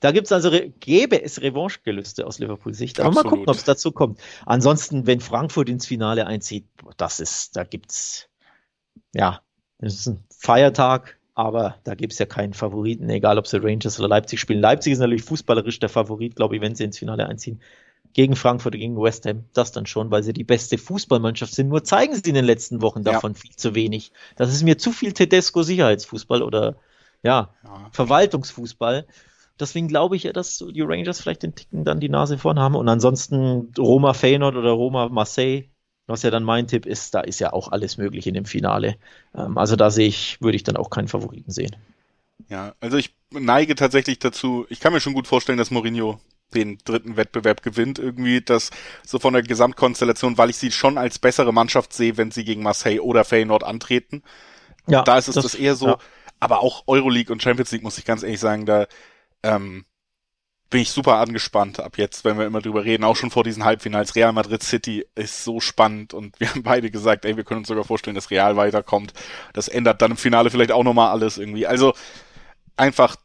Da 0.00 0.10
gibt's 0.10 0.32
also, 0.32 0.50
gäbe 0.80 1.22
es 1.22 1.40
Revanchegelüste 1.42 2.26
aus 2.26 2.40
Liverpool-Sicht. 2.40 2.98
Aber 2.98 3.10
Absolut. 3.10 3.24
mal 3.24 3.30
gucken, 3.30 3.48
ob 3.48 3.54
es 3.54 3.62
dazu 3.62 3.92
kommt. 3.92 4.18
Ansonsten, 4.46 5.06
wenn 5.06 5.20
Frankfurt 5.20 5.68
ins 5.68 5.86
Finale 5.86 6.26
einzieht, 6.26 6.66
das 6.96 7.20
ist, 7.20 7.56
da 7.56 7.62
gibt's, 7.62 8.28
ja, 9.14 9.42
das 9.82 9.94
ist 9.94 10.06
ein 10.06 10.24
Feiertag, 10.30 11.18
aber 11.34 11.76
da 11.84 11.94
gibt's 11.94 12.18
ja 12.18 12.26
keinen 12.26 12.54
Favoriten, 12.54 13.10
egal 13.10 13.38
ob 13.38 13.46
sie 13.46 13.62
Rangers 13.62 13.98
oder 13.98 14.08
Leipzig 14.08 14.40
spielen. 14.40 14.60
Leipzig 14.60 14.92
ist 14.92 15.00
natürlich 15.00 15.24
fußballerisch 15.24 15.80
der 15.80 15.88
Favorit, 15.88 16.36
glaube 16.36 16.56
ich, 16.56 16.62
wenn 16.62 16.74
sie 16.74 16.84
ins 16.84 16.98
Finale 16.98 17.26
einziehen. 17.26 17.60
Gegen 18.12 18.36
Frankfurt, 18.36 18.74
gegen 18.74 19.00
West 19.00 19.26
Ham, 19.26 19.44
das 19.54 19.72
dann 19.72 19.86
schon, 19.86 20.10
weil 20.10 20.22
sie 20.22 20.34
die 20.34 20.44
beste 20.44 20.78
Fußballmannschaft 20.78 21.54
sind. 21.54 21.68
Nur 21.68 21.82
zeigen 21.82 22.14
sie 22.14 22.28
in 22.28 22.34
den 22.34 22.44
letzten 22.44 22.82
Wochen 22.82 23.02
davon 23.02 23.32
ja. 23.32 23.38
viel 23.38 23.56
zu 23.56 23.74
wenig. 23.74 24.12
Das 24.36 24.52
ist 24.52 24.62
mir 24.62 24.76
zu 24.76 24.92
viel 24.92 25.12
Tedesco 25.12 25.62
Sicherheitsfußball 25.62 26.42
oder 26.42 26.76
ja, 27.22 27.50
ja. 27.64 27.88
Verwaltungsfußball. 27.90 29.06
Deswegen 29.58 29.88
glaube 29.88 30.16
ich 30.16 30.24
ja, 30.24 30.32
dass 30.32 30.58
die 30.58 30.82
Rangers 30.82 31.20
vielleicht 31.20 31.42
den 31.42 31.54
Ticken 31.54 31.84
dann 31.84 32.00
die 32.00 32.08
Nase 32.08 32.36
vorn 32.36 32.58
haben. 32.58 32.74
Und 32.74 32.88
ansonsten 32.88 33.72
Roma 33.78 34.12
Feyenoord 34.12 34.56
oder 34.56 34.72
Roma 34.72 35.08
Marseille, 35.08 35.64
was 36.06 36.22
ja 36.22 36.30
dann 36.30 36.44
mein 36.44 36.66
Tipp 36.66 36.86
ist, 36.86 37.14
da 37.14 37.20
ist 37.20 37.38
ja 37.38 37.52
auch 37.52 37.70
alles 37.70 37.96
möglich 37.96 38.26
in 38.26 38.34
dem 38.34 38.44
Finale. 38.44 38.96
Ähm, 39.34 39.58
also 39.58 39.76
da 39.76 39.90
sehe 39.90 40.08
ich, 40.08 40.40
würde 40.40 40.56
ich 40.56 40.64
dann 40.64 40.76
auch 40.76 40.90
keinen 40.90 41.08
Favoriten 41.08 41.50
sehen. 41.50 41.76
Ja, 42.48 42.74
also 42.80 42.96
ich 42.96 43.14
neige 43.30 43.74
tatsächlich 43.74 44.18
dazu, 44.18 44.66
ich 44.68 44.80
kann 44.80 44.92
mir 44.92 45.00
schon 45.00 45.14
gut 45.14 45.28
vorstellen, 45.28 45.58
dass 45.58 45.70
Mourinho 45.70 46.20
den 46.54 46.78
dritten 46.84 47.16
Wettbewerb 47.16 47.62
gewinnt, 47.62 47.98
irgendwie 47.98 48.42
das 48.42 48.70
so 49.06 49.18
von 49.18 49.32
der 49.32 49.42
Gesamtkonstellation, 49.42 50.36
weil 50.36 50.50
ich 50.50 50.56
sie 50.56 50.70
schon 50.70 50.98
als 50.98 51.18
bessere 51.18 51.52
Mannschaft 51.52 51.92
sehe, 51.92 52.16
wenn 52.16 52.30
sie 52.30 52.44
gegen 52.44 52.62
Marseille 52.62 53.00
oder 53.00 53.24
Feyenoord 53.24 53.64
antreten. 53.64 54.22
Ja, 54.86 55.02
da 55.02 55.16
ist 55.16 55.28
es 55.28 55.36
das, 55.36 55.44
das 55.44 55.54
eher 55.54 55.76
so, 55.76 55.86
ja. 55.86 55.98
aber 56.40 56.60
auch 56.60 56.84
Euroleague 56.86 57.32
und 57.32 57.42
Champions 57.42 57.72
League 57.72 57.82
muss 57.82 57.98
ich 57.98 58.04
ganz 58.04 58.22
ehrlich 58.22 58.40
sagen, 58.40 58.66
da 58.66 58.86
ähm, 59.42 59.86
bin 60.72 60.80
ich 60.80 60.90
super 60.90 61.18
angespannt 61.18 61.80
ab 61.80 61.98
jetzt, 61.98 62.24
wenn 62.24 62.38
wir 62.38 62.46
immer 62.46 62.62
drüber 62.62 62.82
reden, 62.84 63.04
auch 63.04 63.14
schon 63.14 63.30
vor 63.30 63.44
diesen 63.44 63.64
Halbfinals. 63.64 64.16
Real 64.16 64.32
Madrid 64.32 64.62
City 64.62 65.06
ist 65.14 65.44
so 65.44 65.60
spannend 65.60 66.14
und 66.14 66.34
wir 66.40 66.48
haben 66.48 66.62
beide 66.62 66.90
gesagt, 66.90 67.24
ey, 67.24 67.36
wir 67.36 67.44
können 67.44 67.58
uns 67.58 67.68
sogar 67.68 67.84
vorstellen, 67.84 68.16
dass 68.16 68.30
Real 68.30 68.56
weiterkommt. 68.56 69.12
Das 69.52 69.68
ändert 69.68 70.02
dann 70.02 70.12
im 70.12 70.16
Finale 70.16 70.50
vielleicht 70.50 70.72
auch 70.72 70.82
nochmal 70.82 71.10
alles 71.10 71.38
irgendwie. 71.38 71.66
Also 71.66 71.92
einfach 72.76 73.16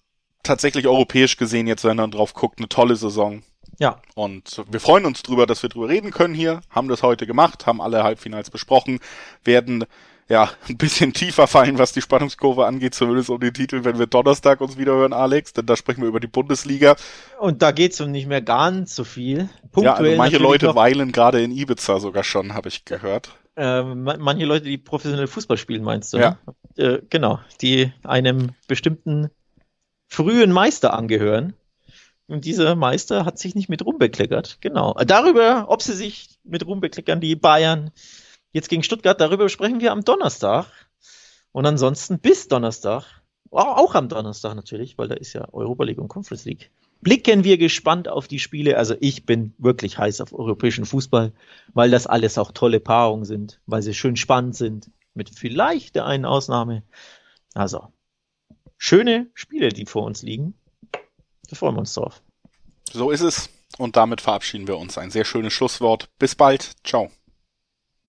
tatsächlich 0.43 0.87
europäisch 0.87 1.37
gesehen 1.37 1.67
jetzt, 1.67 1.85
wenn 1.85 1.97
man 1.97 2.11
drauf 2.11 2.33
guckt, 2.33 2.59
eine 2.59 2.67
tolle 2.67 2.97
Saison. 2.97 3.43
Ja. 3.79 4.01
Und 4.13 4.63
wir 4.69 4.81
freuen 4.81 5.05
uns 5.05 5.23
drüber, 5.23 5.45
dass 5.45 5.63
wir 5.63 5.69
drüber 5.69 5.87
reden 5.87 6.11
können 6.11 6.33
hier, 6.33 6.59
haben 6.69 6.89
das 6.89 7.01
heute 7.01 7.25
gemacht, 7.25 7.65
haben 7.65 7.81
alle 7.81 8.03
Halbfinals 8.03 8.49
besprochen, 8.49 8.99
werden 9.45 9.85
ja, 10.29 10.51
ein 10.67 10.77
bisschen 10.77 11.13
tiefer 11.13 11.47
fallen, 11.47 11.77
was 11.77 11.93
die 11.93 12.01
Spannungskurve 12.01 12.65
angeht, 12.65 12.93
zumindest 12.93 13.29
um 13.29 13.39
den 13.39 13.53
Titel, 13.53 13.85
wenn 13.85 13.97
wir 13.97 14.07
Donnerstag 14.07 14.59
uns 14.59 14.77
wieder 14.77 14.93
hören, 14.93 15.13
Alex, 15.13 15.53
denn 15.53 15.65
da 15.65 15.77
sprechen 15.77 16.01
wir 16.01 16.09
über 16.09 16.19
die 16.19 16.27
Bundesliga. 16.27 16.95
Und 17.39 17.61
da 17.61 17.71
geht's 17.71 18.01
um 18.01 18.11
nicht 18.11 18.27
mehr 18.27 18.41
ganz 18.41 18.95
so 18.95 19.05
viel. 19.05 19.49
Punktuell 19.71 19.85
ja, 19.85 19.93
also 19.93 20.17
manche 20.17 20.37
Leute 20.37 20.65
noch, 20.65 20.75
weilen 20.75 21.13
gerade 21.13 21.41
in 21.41 21.51
Ibiza 21.51 21.99
sogar 21.99 22.23
schon, 22.23 22.53
habe 22.53 22.67
ich 22.67 22.83
gehört. 22.83 23.31
Äh, 23.55 23.83
manche 23.83 24.45
Leute, 24.45 24.65
die 24.65 24.77
professionell 24.77 25.27
Fußball 25.27 25.57
spielen, 25.57 25.83
meinst 25.83 26.13
du? 26.13 26.17
Ja. 26.17 26.37
Ne? 26.75 26.83
Äh, 26.83 27.01
genau, 27.09 27.39
die 27.61 27.93
einem 28.03 28.49
bestimmten 28.67 29.29
frühen 30.07 30.51
Meister 30.51 30.93
angehören. 30.93 31.53
Und 32.27 32.43
dieser 32.43 32.75
Meister 32.75 33.23
hat 33.23 33.39
sich 33.39 33.55
nicht 33.55 33.69
mit 33.69 33.85
Ruhm 33.85 33.97
bekleckert. 33.97 34.57
Genau. 34.59 34.93
Darüber, 35.05 35.67
ob 35.69 35.81
sie 35.81 35.93
sich 35.93 36.37
mit 36.43 36.65
Ruhm 36.65 36.81
bekleckern, 36.81 37.21
die 37.21 37.37
Bayern, 37.37 37.91
jetzt 38.51 38.69
gegen 38.69 38.83
Stuttgart, 38.83 39.19
darüber 39.19 39.49
sprechen 39.49 39.81
wir 39.81 39.91
am 39.91 40.03
Donnerstag. 40.03 40.67
Und 41.51 41.65
ansonsten 41.65 42.19
bis 42.19 42.47
Donnerstag, 42.47 43.05
auch 43.51 43.95
am 43.95 44.09
Donnerstag 44.09 44.55
natürlich, 44.55 44.97
weil 44.97 45.07
da 45.07 45.15
ist 45.15 45.33
ja 45.33 45.47
Europa 45.53 45.83
League 45.85 45.99
und 45.99 46.07
Conference 46.07 46.45
League, 46.45 46.71
blicken 47.01 47.43
wir 47.43 47.57
gespannt 47.57 48.07
auf 48.07 48.27
die 48.27 48.39
Spiele. 48.39 48.77
Also 48.77 48.95
ich 48.99 49.25
bin 49.25 49.53
wirklich 49.57 49.97
heiß 49.97 50.21
auf 50.21 50.33
europäischen 50.33 50.85
Fußball, 50.85 51.33
weil 51.73 51.91
das 51.91 52.07
alles 52.07 52.37
auch 52.37 52.51
tolle 52.51 52.79
Paarungen 52.79 53.25
sind, 53.25 53.59
weil 53.65 53.81
sie 53.81 53.93
schön 53.93 54.15
spannend 54.15 54.55
sind, 54.55 54.91
mit 55.13 55.29
vielleicht 55.29 55.95
der 55.95 56.05
einen 56.05 56.25
Ausnahme. 56.25 56.83
Also, 57.53 57.87
schöne 58.77 59.27
Spiele, 59.33 59.69
die 59.69 59.85
vor 59.85 60.03
uns 60.03 60.21
liegen. 60.21 60.53
Da 61.49 61.55
freuen 61.55 61.75
wir 61.75 61.79
uns 61.79 61.93
drauf. 61.93 62.21
So 62.91 63.11
ist 63.11 63.21
es. 63.21 63.49
Und 63.77 63.95
damit 63.95 64.21
verabschieden 64.21 64.67
wir 64.67 64.77
uns. 64.77 64.97
Ein 64.97 65.11
sehr 65.11 65.25
schönes 65.25 65.53
Schlusswort. 65.53 66.09
Bis 66.19 66.35
bald. 66.35 66.71
Ciao. 66.83 67.11